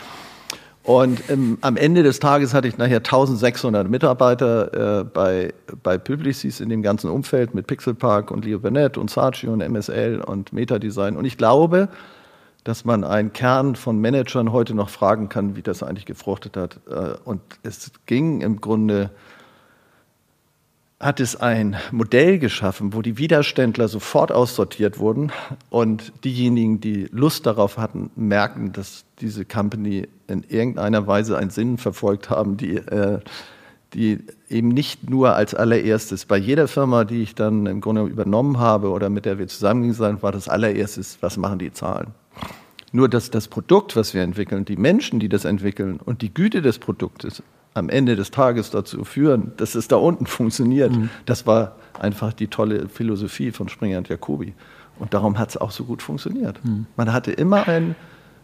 Und 0.83 1.29
ähm, 1.29 1.59
am 1.61 1.77
Ende 1.77 2.03
des 2.03 2.21
Tages 2.21 2.55
hatte 2.55 2.69
ich 2.69 2.79
nachher 2.79 2.99
1600 2.99 3.91
Mitarbeiter 3.91 5.01
äh, 5.01 5.05
bei, 5.05 5.53
bei 5.83 5.99
Publicis 5.99 6.61
in 6.61 6.69
dem 6.69 6.81
ganzen 6.81 7.11
Umfeld 7.11 7.55
mit 7.55 7.67
Pixelpark 7.67 8.31
und 8.31 8.45
Leo 8.45 8.61
Burnett 8.61 8.97
und 8.97 9.11
Saatchi 9.11 9.49
und 9.49 9.69
MSL 9.69 10.21
und 10.21 10.53
Metadesign. 10.53 11.17
Und 11.17 11.25
ich 11.25 11.37
glaube, 11.37 11.89
dass 12.65 12.85
man 12.85 13.05
einen 13.05 13.33
Kern 13.33 13.77
von 13.77 13.99
Managern 13.99 14.53
heute 14.53 14.75
noch 14.75 14.89
fragen 14.89 15.29
kann, 15.29 15.57
wie 15.57 15.63
das 15.63 15.83
eigentlich 15.83 16.07
gefruchtet 16.07 16.57
hat. 16.57 16.79
Äh, 16.89 17.19
und 17.25 17.43
es 17.65 17.91
ging 18.07 18.41
im 18.41 18.61
Grunde 18.61 19.11
hat 20.99 21.21
es 21.21 21.37
ein 21.37 21.77
Modell 21.93 22.39
geschaffen, 22.39 22.95
wo 22.95 23.03
die 23.03 23.19
Widerständler 23.19 23.87
sofort 23.89 24.33
aussortiert 24.33 24.99
wurden 24.99 25.31
und 25.69 26.13
diejenigen, 26.25 26.81
die 26.81 27.07
Lust 27.13 27.45
darauf 27.45 27.77
hatten, 27.77 28.11
merken, 28.17 28.73
dass 28.73 29.05
diese 29.21 29.45
Company 29.45 30.09
in 30.27 30.43
irgendeiner 30.49 31.07
Weise 31.07 31.37
einen 31.37 31.51
Sinn 31.51 31.77
verfolgt 31.77 32.31
haben, 32.31 32.57
die, 32.57 32.77
äh, 32.77 33.21
die 33.93 34.21
eben 34.49 34.69
nicht 34.69 35.11
nur 35.11 35.35
als 35.35 35.55
allererstes 35.55 36.25
bei 36.25 36.39
jeder 36.39 36.67
Firma, 36.67 37.05
die 37.05 37.23
ich 37.23 37.35
dann 37.35 37.67
im 37.67 37.83
Grunde 37.83 38.05
übernommen 38.05 38.59
habe 38.59 38.89
oder 38.89 39.11
mit 39.11 39.27
der 39.27 39.39
wir 39.39 39.49
zusammengegangen 39.49 40.15
sind, 40.15 40.23
war 40.23 40.33
das 40.33 40.49
allererstes, 40.49 41.19
was 41.21 41.37
machen 41.37 41.59
die 41.59 41.73
Zahlen. 41.73 42.15
Nur 42.93 43.11
dass 43.11 43.31
das 43.31 43.49
Produkt, 43.49 43.97
was 43.97 44.15
wir 44.15 44.23
entwickeln, 44.23 44.65
die 44.65 44.77
Menschen, 44.77 45.21
die 45.21 45.29
das 45.29 45.45
entwickeln 45.45 46.01
und 46.03 46.23
die 46.23 46.33
Güte 46.33 46.63
des 46.63 46.79
Produktes 46.79 47.43
am 47.77 47.91
Ende 47.91 48.17
des 48.17 48.31
Tages 48.31 48.71
dazu 48.71 49.05
führen, 49.05 49.53
dass 49.59 49.75
es 49.75 49.89
da 49.89 49.97
unten 49.97 50.27
funktioniert. 50.27 50.93
Mhm. 50.93 51.11
Das 51.27 51.47
war 51.47 51.77
einfach 51.99 52.33
die 52.33 52.49
tolle 52.49 52.89
Philosophie 52.89 53.53
von 53.53 53.69
Springer 53.69 53.99
und 53.99 54.09
Jacobi. 54.09 54.55
Und 54.99 55.13
darum 55.13 55.39
hat 55.39 55.51
es 55.51 55.57
auch 55.57 55.71
so 55.71 55.85
gut 55.85 56.03
funktioniert. 56.03 56.65
Mhm. 56.65 56.87
Man 56.97 57.13
hatte 57.13 57.33
immer 57.33 57.69
ein 57.69 57.95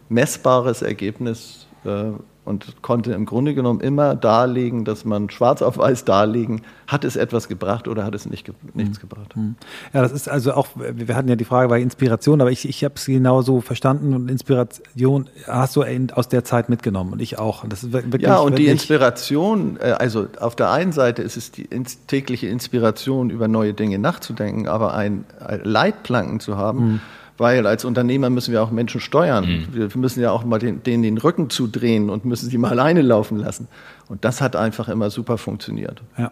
messbares 0.09 0.83
Ergebnis 0.83 1.67
äh, 1.83 2.11
und 2.45 2.81
konnte 2.81 3.13
im 3.13 3.25
Grunde 3.25 3.53
genommen 3.53 3.79
immer 3.79 4.15
darlegen, 4.15 4.83
dass 4.83 5.05
man 5.05 5.29
schwarz 5.29 5.61
auf 5.61 5.77
weiß 5.77 6.03
darlegen, 6.05 6.61
hat 6.87 7.05
es 7.05 7.15
etwas 7.15 7.47
gebracht 7.47 7.87
oder 7.87 8.03
hat 8.03 8.13
es 8.15 8.25
nicht, 8.25 8.51
nichts 8.73 8.97
mhm. 8.97 9.01
gebracht. 9.01 9.35
Mhm. 9.35 9.55
Ja, 9.93 10.01
das 10.01 10.11
ist 10.11 10.27
also 10.27 10.53
auch, 10.53 10.67
wir 10.75 11.15
hatten 11.15 11.29
ja 11.29 11.35
die 11.35 11.45
Frage 11.45 11.69
bei 11.69 11.81
Inspiration, 11.81 12.41
aber 12.41 12.51
ich, 12.51 12.67
ich 12.67 12.83
habe 12.83 12.95
es 12.95 13.05
genau 13.05 13.41
so 13.41 13.61
verstanden 13.61 14.13
und 14.13 14.29
Inspiration 14.29 15.29
hast 15.47 15.75
du 15.75 15.83
aus 16.13 16.27
der 16.27 16.43
Zeit 16.43 16.69
mitgenommen 16.69 17.13
und 17.13 17.21
ich 17.21 17.39
auch. 17.39 17.63
Und 17.63 17.71
das 17.71 17.83
ist 17.83 17.93
wirklich, 17.93 18.21
ja, 18.21 18.39
und 18.39 18.57
die 18.57 18.67
Inspiration, 18.67 19.77
äh, 19.79 19.91
also 19.91 20.27
auf 20.39 20.55
der 20.55 20.71
einen 20.71 20.91
Seite 20.91 21.21
ist 21.21 21.37
es 21.37 21.51
die 21.51 21.67
tägliche 22.07 22.47
Inspiration, 22.47 23.29
über 23.29 23.47
neue 23.47 23.73
Dinge 23.73 23.99
nachzudenken, 23.99 24.67
aber 24.67 24.93
ein 24.93 25.25
Leitplanken 25.63 26.39
zu 26.39 26.57
haben, 26.57 26.93
mhm 26.93 26.99
weil 27.37 27.65
als 27.65 27.85
Unternehmer 27.85 28.29
müssen 28.29 28.51
wir 28.51 28.61
auch 28.61 28.71
Menschen 28.71 29.01
steuern. 29.01 29.45
Mhm. 29.45 29.67
Wir 29.71 29.89
müssen 29.95 30.21
ja 30.21 30.31
auch 30.31 30.43
mal 30.43 30.59
den, 30.59 30.83
denen 30.83 31.03
den 31.03 31.17
Rücken 31.17 31.49
zudrehen 31.49 32.09
und 32.09 32.25
müssen 32.25 32.49
sie 32.49 32.57
mal 32.57 32.71
alleine 32.79 33.01
laufen 33.01 33.37
lassen. 33.37 33.67
Und 34.07 34.25
das 34.25 34.41
hat 34.41 34.55
einfach 34.55 34.89
immer 34.89 35.09
super 35.09 35.37
funktioniert. 35.37 36.01
Ja. 36.17 36.31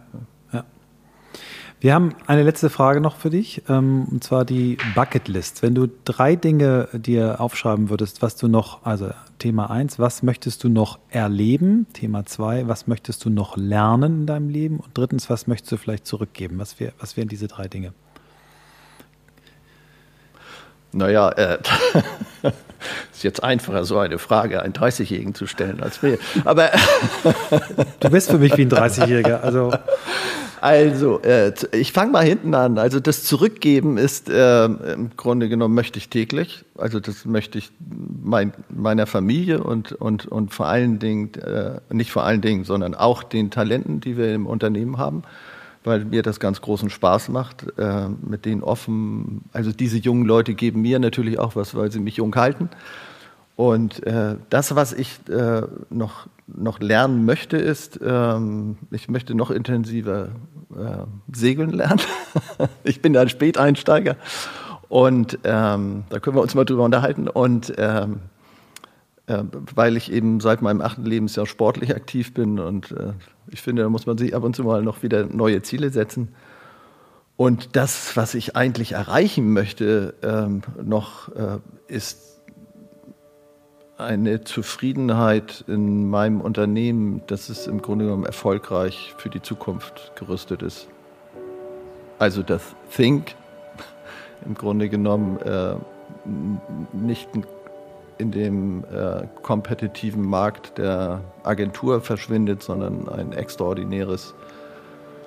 ja. 0.54 0.64
Wir 1.82 1.95
haben 1.95 2.14
eine 2.28 2.43
letzte 2.43 2.70
Frage 2.70 3.02
noch 3.02 3.16
für 3.16 3.32
dich, 3.32 3.64
ähm, 3.68 4.06
und 4.12 4.24
zwar 4.24 4.45
die 4.45 4.78
Bucketlist. 4.93 5.64
Wenn 5.64 5.74
du 5.74 5.88
drei 6.06 6.36
Dinge 6.36 6.88
dir 6.93 7.41
aufschreiben 7.41 7.89
würdest, 7.89 8.22
was 8.22 8.36
du 8.36 8.47
noch, 8.47 8.86
also 8.86 9.10
Thema 9.39 9.72
eins, 9.72 9.97
was 9.97 10.22
möchtest 10.22 10.64
du 10.64 10.70
noch 10.70 10.99
erleben? 11.10 11.88
Thema 11.93 12.24
zwei, 12.28 12.68
was 12.68 12.86
möchtest 12.86 13.26
du 13.26 13.32
noch 13.32 13.58
lernen 13.58 14.22
in 14.22 14.26
deinem 14.28 14.49
Leben? 14.49 14.80
Und 14.80 14.95
drittens, 14.95 15.28
was 15.32 15.47
möchtest 15.47 15.72
du 15.72 15.78
vielleicht 15.78 16.06
zurückgeben? 16.06 16.60
Was, 16.60 16.80
wär, 16.80 16.93
was 16.99 17.18
wären 17.18 17.30
diese 17.30 17.47
drei 17.47 17.68
Dinge? 17.68 17.93
Naja, 20.93 21.29
äh, 21.29 21.57
ist 23.13 23.23
jetzt 23.23 23.43
einfacher, 23.43 23.85
so 23.85 23.97
eine 23.97 24.17
Frage 24.17 24.61
einen 24.61 24.73
30-Jährigen 24.73 25.35
zu 25.35 25.47
stellen 25.47 25.81
als 25.81 26.01
mir. 26.01 26.17
Aber 26.45 26.69
du 27.99 28.09
bist 28.09 28.31
für 28.31 28.37
mich 28.37 28.57
wie 28.57 28.63
ein 28.63 28.71
30-Jähriger. 28.71 29.41
Also, 29.41 29.73
also 30.59 31.21
äh, 31.21 31.53
ich 31.71 31.91
fange 31.91 32.11
mal 32.11 32.25
hinten 32.25 32.53
an. 32.53 32.77
Also 32.77 32.99
das 32.99 33.23
Zurückgeben 33.23 33.97
ist 33.97 34.29
äh, 34.29 34.65
im 34.65 35.11
Grunde 35.15 35.49
genommen 35.49 35.75
möchte 35.75 35.97
ich 35.97 36.09
täglich. 36.09 36.65
Also 36.77 36.99
das 36.99 37.25
möchte 37.25 37.57
ich 37.57 37.71
mein, 38.23 38.53
meiner 38.69 39.07
Familie 39.07 39.63
und, 39.63 39.93
und, 39.93 40.25
und 40.25 40.53
vor 40.53 40.67
allen 40.67 40.99
Dingen, 40.99 41.33
äh, 41.35 41.79
nicht 41.89 42.11
vor 42.11 42.23
allen 42.23 42.41
Dingen, 42.41 42.63
sondern 42.63 42.95
auch 42.95 43.23
den 43.23 43.49
Talenten, 43.49 44.01
die 44.01 44.17
wir 44.17 44.33
im 44.33 44.45
Unternehmen 44.45 44.97
haben 44.97 45.23
weil 45.84 46.05
mir 46.05 46.21
das 46.21 46.39
ganz 46.39 46.61
großen 46.61 46.89
Spaß 46.89 47.29
macht, 47.29 47.65
äh, 47.77 48.07
mit 48.21 48.45
denen 48.45 48.63
offen, 48.63 49.43
also 49.51 49.71
diese 49.71 49.97
jungen 49.97 50.25
Leute 50.25 50.53
geben 50.53 50.82
mir 50.82 50.99
natürlich 50.99 51.39
auch 51.39 51.55
was, 51.55 51.75
weil 51.75 51.91
sie 51.91 51.99
mich 51.99 52.17
jung 52.17 52.36
halten. 52.36 52.69
Und 53.55 54.05
äh, 54.07 54.38
das, 54.49 54.75
was 54.75 54.93
ich 54.93 55.19
äh, 55.29 55.61
noch, 55.89 56.27
noch 56.47 56.79
lernen 56.79 57.25
möchte, 57.25 57.57
ist, 57.57 57.99
ähm, 58.03 58.77
ich 58.91 59.09
möchte 59.09 59.36
noch 59.36 59.51
intensiver 59.51 60.29
äh, 60.75 61.05
segeln 61.32 61.71
lernen. 61.71 62.01
ich 62.84 63.01
bin 63.01 63.15
ein 63.17 63.29
Späteinsteiger 63.29 64.15
und 64.89 65.39
ähm, 65.43 66.03
da 66.09 66.19
können 66.19 66.36
wir 66.38 66.41
uns 66.41 66.55
mal 66.55 66.65
drüber 66.65 66.84
unterhalten. 66.84 67.27
Und 67.27 67.73
ähm, 67.77 68.19
äh, 69.28 69.43
weil 69.76 69.97
ich 69.97 70.11
eben 70.11 70.39
seit 70.39 70.61
meinem 70.61 70.82
achten 70.82 71.05
Lebensjahr 71.05 71.45
sportlich 71.45 71.95
aktiv 71.95 72.34
bin 72.34 72.59
und 72.59 72.91
äh, 72.91 73.13
ich 73.47 73.61
finde, 73.61 73.84
da 73.84 73.89
muss 73.89 74.05
man 74.05 74.17
sich 74.17 74.36
ab 74.36 74.43
und 74.43 74.55
zu 74.55 74.63
mal 74.63 74.82
noch 74.82 75.03
wieder 75.03 75.26
neue 75.26 75.61
Ziele 75.61 75.89
setzen. 75.89 76.30
Und 77.38 77.76
das, 77.76 78.15
was 78.15 78.36
ich 78.36 78.55
eigentlich 78.55 78.91
erreichen 78.91 79.51
möchte, 79.51 80.13
ähm, 80.22 80.61
noch 80.84 81.30
äh, 81.36 81.59
ist 81.88 82.32
eine 83.97 84.43
Zufriedenheit 84.43 85.63
in 85.67 86.09
meinem 86.09 86.41
Unternehmen, 86.41 87.22
dass 87.28 87.49
es 87.49 87.67
im 87.67 87.82
Grunde 87.82 88.05
genommen 88.05 88.26
erfolgreich 88.26 89.13
für 89.17 89.30
die 89.30 89.41
Zukunft 89.41 90.13
gerüstet 90.15 90.61
ist. 90.61 90.88
Also 92.19 92.43
das 92.43 92.76
Think 92.95 93.36
im 94.45 94.55
Grunde 94.55 94.89
genommen 94.89 95.39
äh, 95.41 95.76
nicht 96.93 97.30
in 98.22 98.32
dem 98.32 98.84
äh, 98.86 99.28
kompetitiven 99.41 100.26
Markt 100.26 100.78
der 100.78 101.22
Agentur 101.43 102.01
verschwindet, 102.01 102.63
sondern 102.63 103.09
ein 103.09 103.34
extraordinäres 103.34 104.34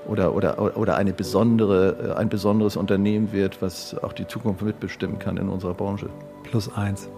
oder, 0.07 0.35
oder, 0.35 0.77
oder 0.77 0.97
eine 0.97 1.13
besondere, 1.13 2.15
äh, 2.15 2.19
ein 2.19 2.29
besonderes 2.29 2.77
Unternehmen 2.77 3.33
wird, 3.33 3.61
was 3.61 3.97
auch 4.03 4.13
die 4.13 4.27
Zukunft 4.27 4.63
mitbestimmen 4.63 5.19
kann 5.19 5.37
in 5.37 5.49
unserer 5.49 5.75
Branche. 5.75 6.09
Plus 6.45 6.75
eins. 6.75 7.09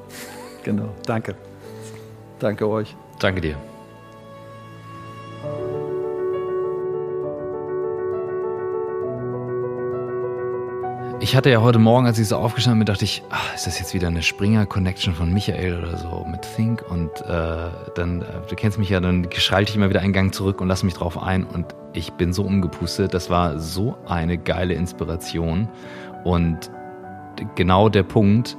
Genau. 0.65 0.89
Danke. 1.05 1.35
Danke 2.39 2.69
euch. 2.69 2.97
Danke 3.19 3.41
dir. 3.41 3.57
Ich 11.27 11.35
hatte 11.35 11.51
ja 11.51 11.61
heute 11.61 11.81
Morgen, 11.81 12.07
als 12.07 12.21
ich 12.21 12.29
so 12.29 12.37
aufgestanden 12.37 12.79
bin, 12.79 12.87
dachte 12.87 13.05
ich, 13.05 13.25
ach, 13.31 13.53
ist 13.53 13.67
das 13.67 13.81
jetzt 13.81 13.95
wieder 13.95 14.07
eine 14.07 14.23
Springer-Connection 14.23 15.13
von 15.13 15.33
Michael 15.33 15.77
oder 15.77 15.97
so 15.97 16.25
mit 16.25 16.43
Think? 16.55 16.89
Und 16.89 17.11
äh, 17.23 17.69
dann, 17.97 18.23
äh, 18.23 18.27
du 18.49 18.55
kennst 18.55 18.79
mich 18.79 18.91
ja, 18.91 19.01
dann 19.01 19.27
schalte 19.37 19.71
ich 19.71 19.77
immer 19.77 19.91
wieder 19.91 20.03
einen 20.03 20.13
Gang 20.13 20.33
zurück 20.33 20.61
und 20.61 20.69
lasse 20.69 20.87
mich 20.87 20.95
drauf 20.95 21.21
ein. 21.21 21.43
Und 21.43 21.75
ich 21.95 22.13
bin 22.13 22.33
so 22.33 22.45
umgepustet. 22.45 23.13
Das 23.13 23.29
war 23.29 23.59
so 23.59 23.99
eine 24.07 24.39
geile 24.39 24.75
Inspiration. 24.75 25.69
Und 26.23 26.71
genau 27.57 27.89
der 27.89 28.05
Punkt, 28.05 28.57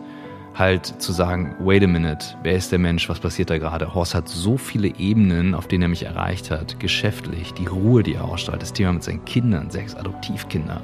halt 0.53 0.87
zu 1.01 1.13
sagen, 1.13 1.55
wait 1.59 1.85
a 1.85 1.87
minute, 1.87 2.35
wer 2.43 2.57
ist 2.57 2.73
der 2.73 2.79
Mensch, 2.79 3.07
was 3.07 3.21
passiert 3.21 3.49
da 3.49 3.59
gerade? 3.59 3.93
Horst 3.93 4.13
hat 4.13 4.27
so 4.27 4.57
viele 4.57 4.89
Ebenen, 4.89 5.55
auf 5.55 5.69
denen 5.69 5.83
er 5.83 5.87
mich 5.87 6.03
erreicht 6.03 6.51
hat, 6.51 6.81
geschäftlich, 6.81 7.53
die 7.53 7.67
Ruhe, 7.67 8.03
die 8.03 8.15
er 8.15 8.25
ausstrahlt, 8.25 8.61
das 8.61 8.73
Thema 8.73 8.91
mit 8.91 9.03
seinen 9.03 9.23
Kindern, 9.23 9.69
sechs 9.69 9.95
Adoptivkinder, 9.95 10.81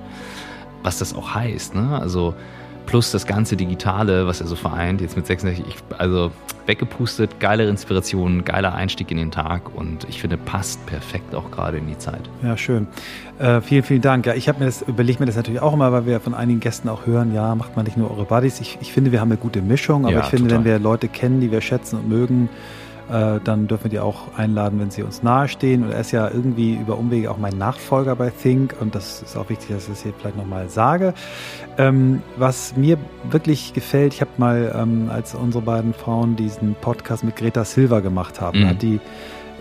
was 0.83 0.99
das 0.99 1.15
auch 1.15 1.33
heißt, 1.33 1.75
ne? 1.75 1.99
Also 1.99 2.35
plus 2.85 3.11
das 3.11 3.25
ganze 3.25 3.55
Digitale, 3.55 4.27
was 4.27 4.41
er 4.41 4.47
so 4.47 4.55
vereint, 4.55 5.01
jetzt 5.01 5.15
mit 5.15 5.25
66, 5.25 5.65
ich, 5.67 5.75
also 5.97 6.31
weggepustet, 6.65 7.39
geile 7.39 7.67
Inspiration, 7.67 8.45
geiler 8.45 8.73
Einstieg 8.73 9.11
in 9.11 9.17
den 9.17 9.31
Tag 9.31 9.75
und 9.75 10.05
ich 10.09 10.21
finde, 10.21 10.37
passt 10.37 10.85
perfekt 10.85 11.35
auch 11.35 11.51
gerade 11.51 11.77
in 11.77 11.87
die 11.87 11.97
Zeit. 11.97 12.21
Ja, 12.41 12.55
schön. 12.55 12.87
Äh, 13.39 13.61
vielen, 13.61 13.83
vielen 13.83 14.01
Dank. 14.01 14.25
Ja, 14.25 14.33
ich 14.33 14.47
habe 14.47 14.59
mir 14.59 14.65
das, 14.65 14.81
überlege 14.81 15.19
mir 15.19 15.25
das 15.25 15.35
natürlich 15.35 15.61
auch 15.61 15.73
immer, 15.73 15.91
weil 15.91 16.05
wir 16.05 16.19
von 16.19 16.33
einigen 16.33 16.59
Gästen 16.59 16.87
auch 16.89 17.05
hören, 17.05 17.33
ja, 17.33 17.55
macht 17.55 17.75
man 17.75 17.85
nicht 17.85 17.97
nur 17.97 18.11
eure 18.11 18.25
Buddies. 18.25 18.61
Ich, 18.61 18.77
ich 18.81 18.93
finde, 18.93 19.11
wir 19.11 19.19
haben 19.19 19.31
eine 19.31 19.39
gute 19.39 19.61
Mischung, 19.61 20.05
aber 20.05 20.13
ja, 20.13 20.19
ich 20.21 20.27
finde, 20.27 20.49
total. 20.49 20.59
wenn 20.59 20.71
wir 20.71 20.79
Leute 20.79 21.07
kennen, 21.07 21.41
die 21.41 21.51
wir 21.51 21.61
schätzen 21.61 21.97
und 21.97 22.07
mögen, 22.07 22.49
äh, 23.11 23.39
dann 23.43 23.67
dürfen 23.67 23.85
wir 23.85 23.91
die 23.91 23.99
auch 23.99 24.37
einladen, 24.37 24.79
wenn 24.79 24.91
sie 24.91 25.03
uns 25.03 25.23
nahestehen. 25.23 25.83
Und 25.83 25.91
er 25.91 25.99
ist 25.99 26.11
ja 26.11 26.29
irgendwie 26.29 26.75
über 26.75 26.97
Umwege 26.97 27.29
auch 27.29 27.37
mein 27.37 27.57
Nachfolger 27.57 28.15
bei 28.15 28.29
Think 28.29 28.75
und 28.79 28.95
das 28.95 29.21
ist 29.21 29.35
auch 29.35 29.49
wichtig, 29.49 29.69
dass 29.69 29.83
ich 29.83 29.89
das 29.89 30.03
hier 30.03 30.13
vielleicht 30.17 30.37
nochmal 30.37 30.69
sage. 30.69 31.13
Ähm, 31.77 32.21
was 32.37 32.75
mir 32.77 32.97
wirklich 33.29 33.73
gefällt, 33.73 34.13
ich 34.13 34.21
habe 34.21 34.31
mal, 34.37 34.73
ähm, 34.75 35.09
als 35.11 35.35
unsere 35.35 35.63
beiden 35.63 35.93
Frauen 35.93 36.35
diesen 36.35 36.75
Podcast 36.75 37.23
mit 37.23 37.35
Greta 37.35 37.65
Silva 37.65 37.99
gemacht 37.99 38.39
haben, 38.41 38.61
mhm. 38.61 38.67
hat 38.67 38.81
die 38.81 38.99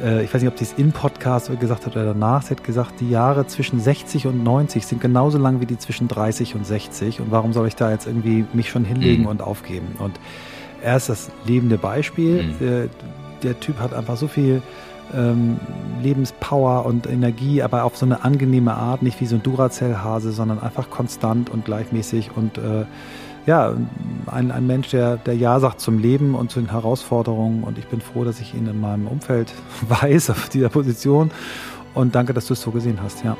äh, 0.02 0.24
ich 0.24 0.32
weiß 0.32 0.42
nicht, 0.42 0.50
ob 0.50 0.58
sie 0.58 0.64
es 0.64 0.72
in 0.74 0.92
Podcast 0.92 1.50
gesagt 1.60 1.86
hat 1.86 1.96
oder 1.96 2.06
danach, 2.06 2.42
sie 2.42 2.50
hat 2.54 2.64
gesagt, 2.64 3.00
die 3.00 3.10
Jahre 3.10 3.46
zwischen 3.46 3.80
60 3.80 4.26
und 4.26 4.42
90 4.42 4.86
sind 4.86 5.00
genauso 5.00 5.38
lang 5.38 5.60
wie 5.60 5.66
die 5.66 5.78
zwischen 5.78 6.08
30 6.08 6.54
und 6.54 6.66
60 6.66 7.20
und 7.20 7.30
warum 7.30 7.52
soll 7.52 7.68
ich 7.68 7.76
da 7.76 7.90
jetzt 7.90 8.06
irgendwie 8.06 8.44
mich 8.52 8.70
schon 8.70 8.84
hinlegen 8.84 9.22
mhm. 9.22 9.28
und 9.28 9.42
aufgeben? 9.42 9.96
Und 9.98 10.18
er 10.82 10.96
ist 10.96 11.08
das 11.08 11.30
lebende 11.44 11.78
Beispiel. 11.78 12.42
Mhm. 12.42 12.90
Der 13.42 13.58
Typ 13.60 13.78
hat 13.80 13.94
einfach 13.94 14.16
so 14.16 14.28
viel 14.28 14.62
ähm, 15.14 15.58
Lebenspower 16.00 16.86
und 16.86 17.06
Energie, 17.06 17.62
aber 17.62 17.84
auf 17.84 17.96
so 17.96 18.06
eine 18.06 18.24
angenehme 18.24 18.74
Art, 18.74 19.02
nicht 19.02 19.20
wie 19.20 19.26
so 19.26 19.36
ein 19.36 19.42
Duracell-Hase, 19.42 20.32
sondern 20.32 20.60
einfach 20.60 20.90
konstant 20.90 21.50
und 21.50 21.64
gleichmäßig 21.64 22.30
und 22.34 22.58
äh, 22.58 22.84
ja, 23.44 23.74
ein, 24.26 24.52
ein 24.52 24.66
Mensch, 24.68 24.90
der, 24.90 25.16
der 25.16 25.34
Ja 25.34 25.58
sagt 25.58 25.80
zum 25.80 25.98
Leben 25.98 26.36
und 26.36 26.52
zu 26.52 26.60
den 26.60 26.70
Herausforderungen 26.70 27.64
und 27.64 27.76
ich 27.76 27.86
bin 27.88 28.00
froh, 28.00 28.24
dass 28.24 28.40
ich 28.40 28.54
ihn 28.54 28.68
in 28.68 28.80
meinem 28.80 29.08
Umfeld 29.08 29.52
weiß 29.88 30.30
auf 30.30 30.48
dieser 30.48 30.68
Position 30.68 31.30
und 31.94 32.14
danke, 32.14 32.32
dass 32.32 32.46
du 32.46 32.54
es 32.54 32.60
so 32.60 32.70
gesehen 32.70 32.98
hast, 33.02 33.24
ja. 33.24 33.36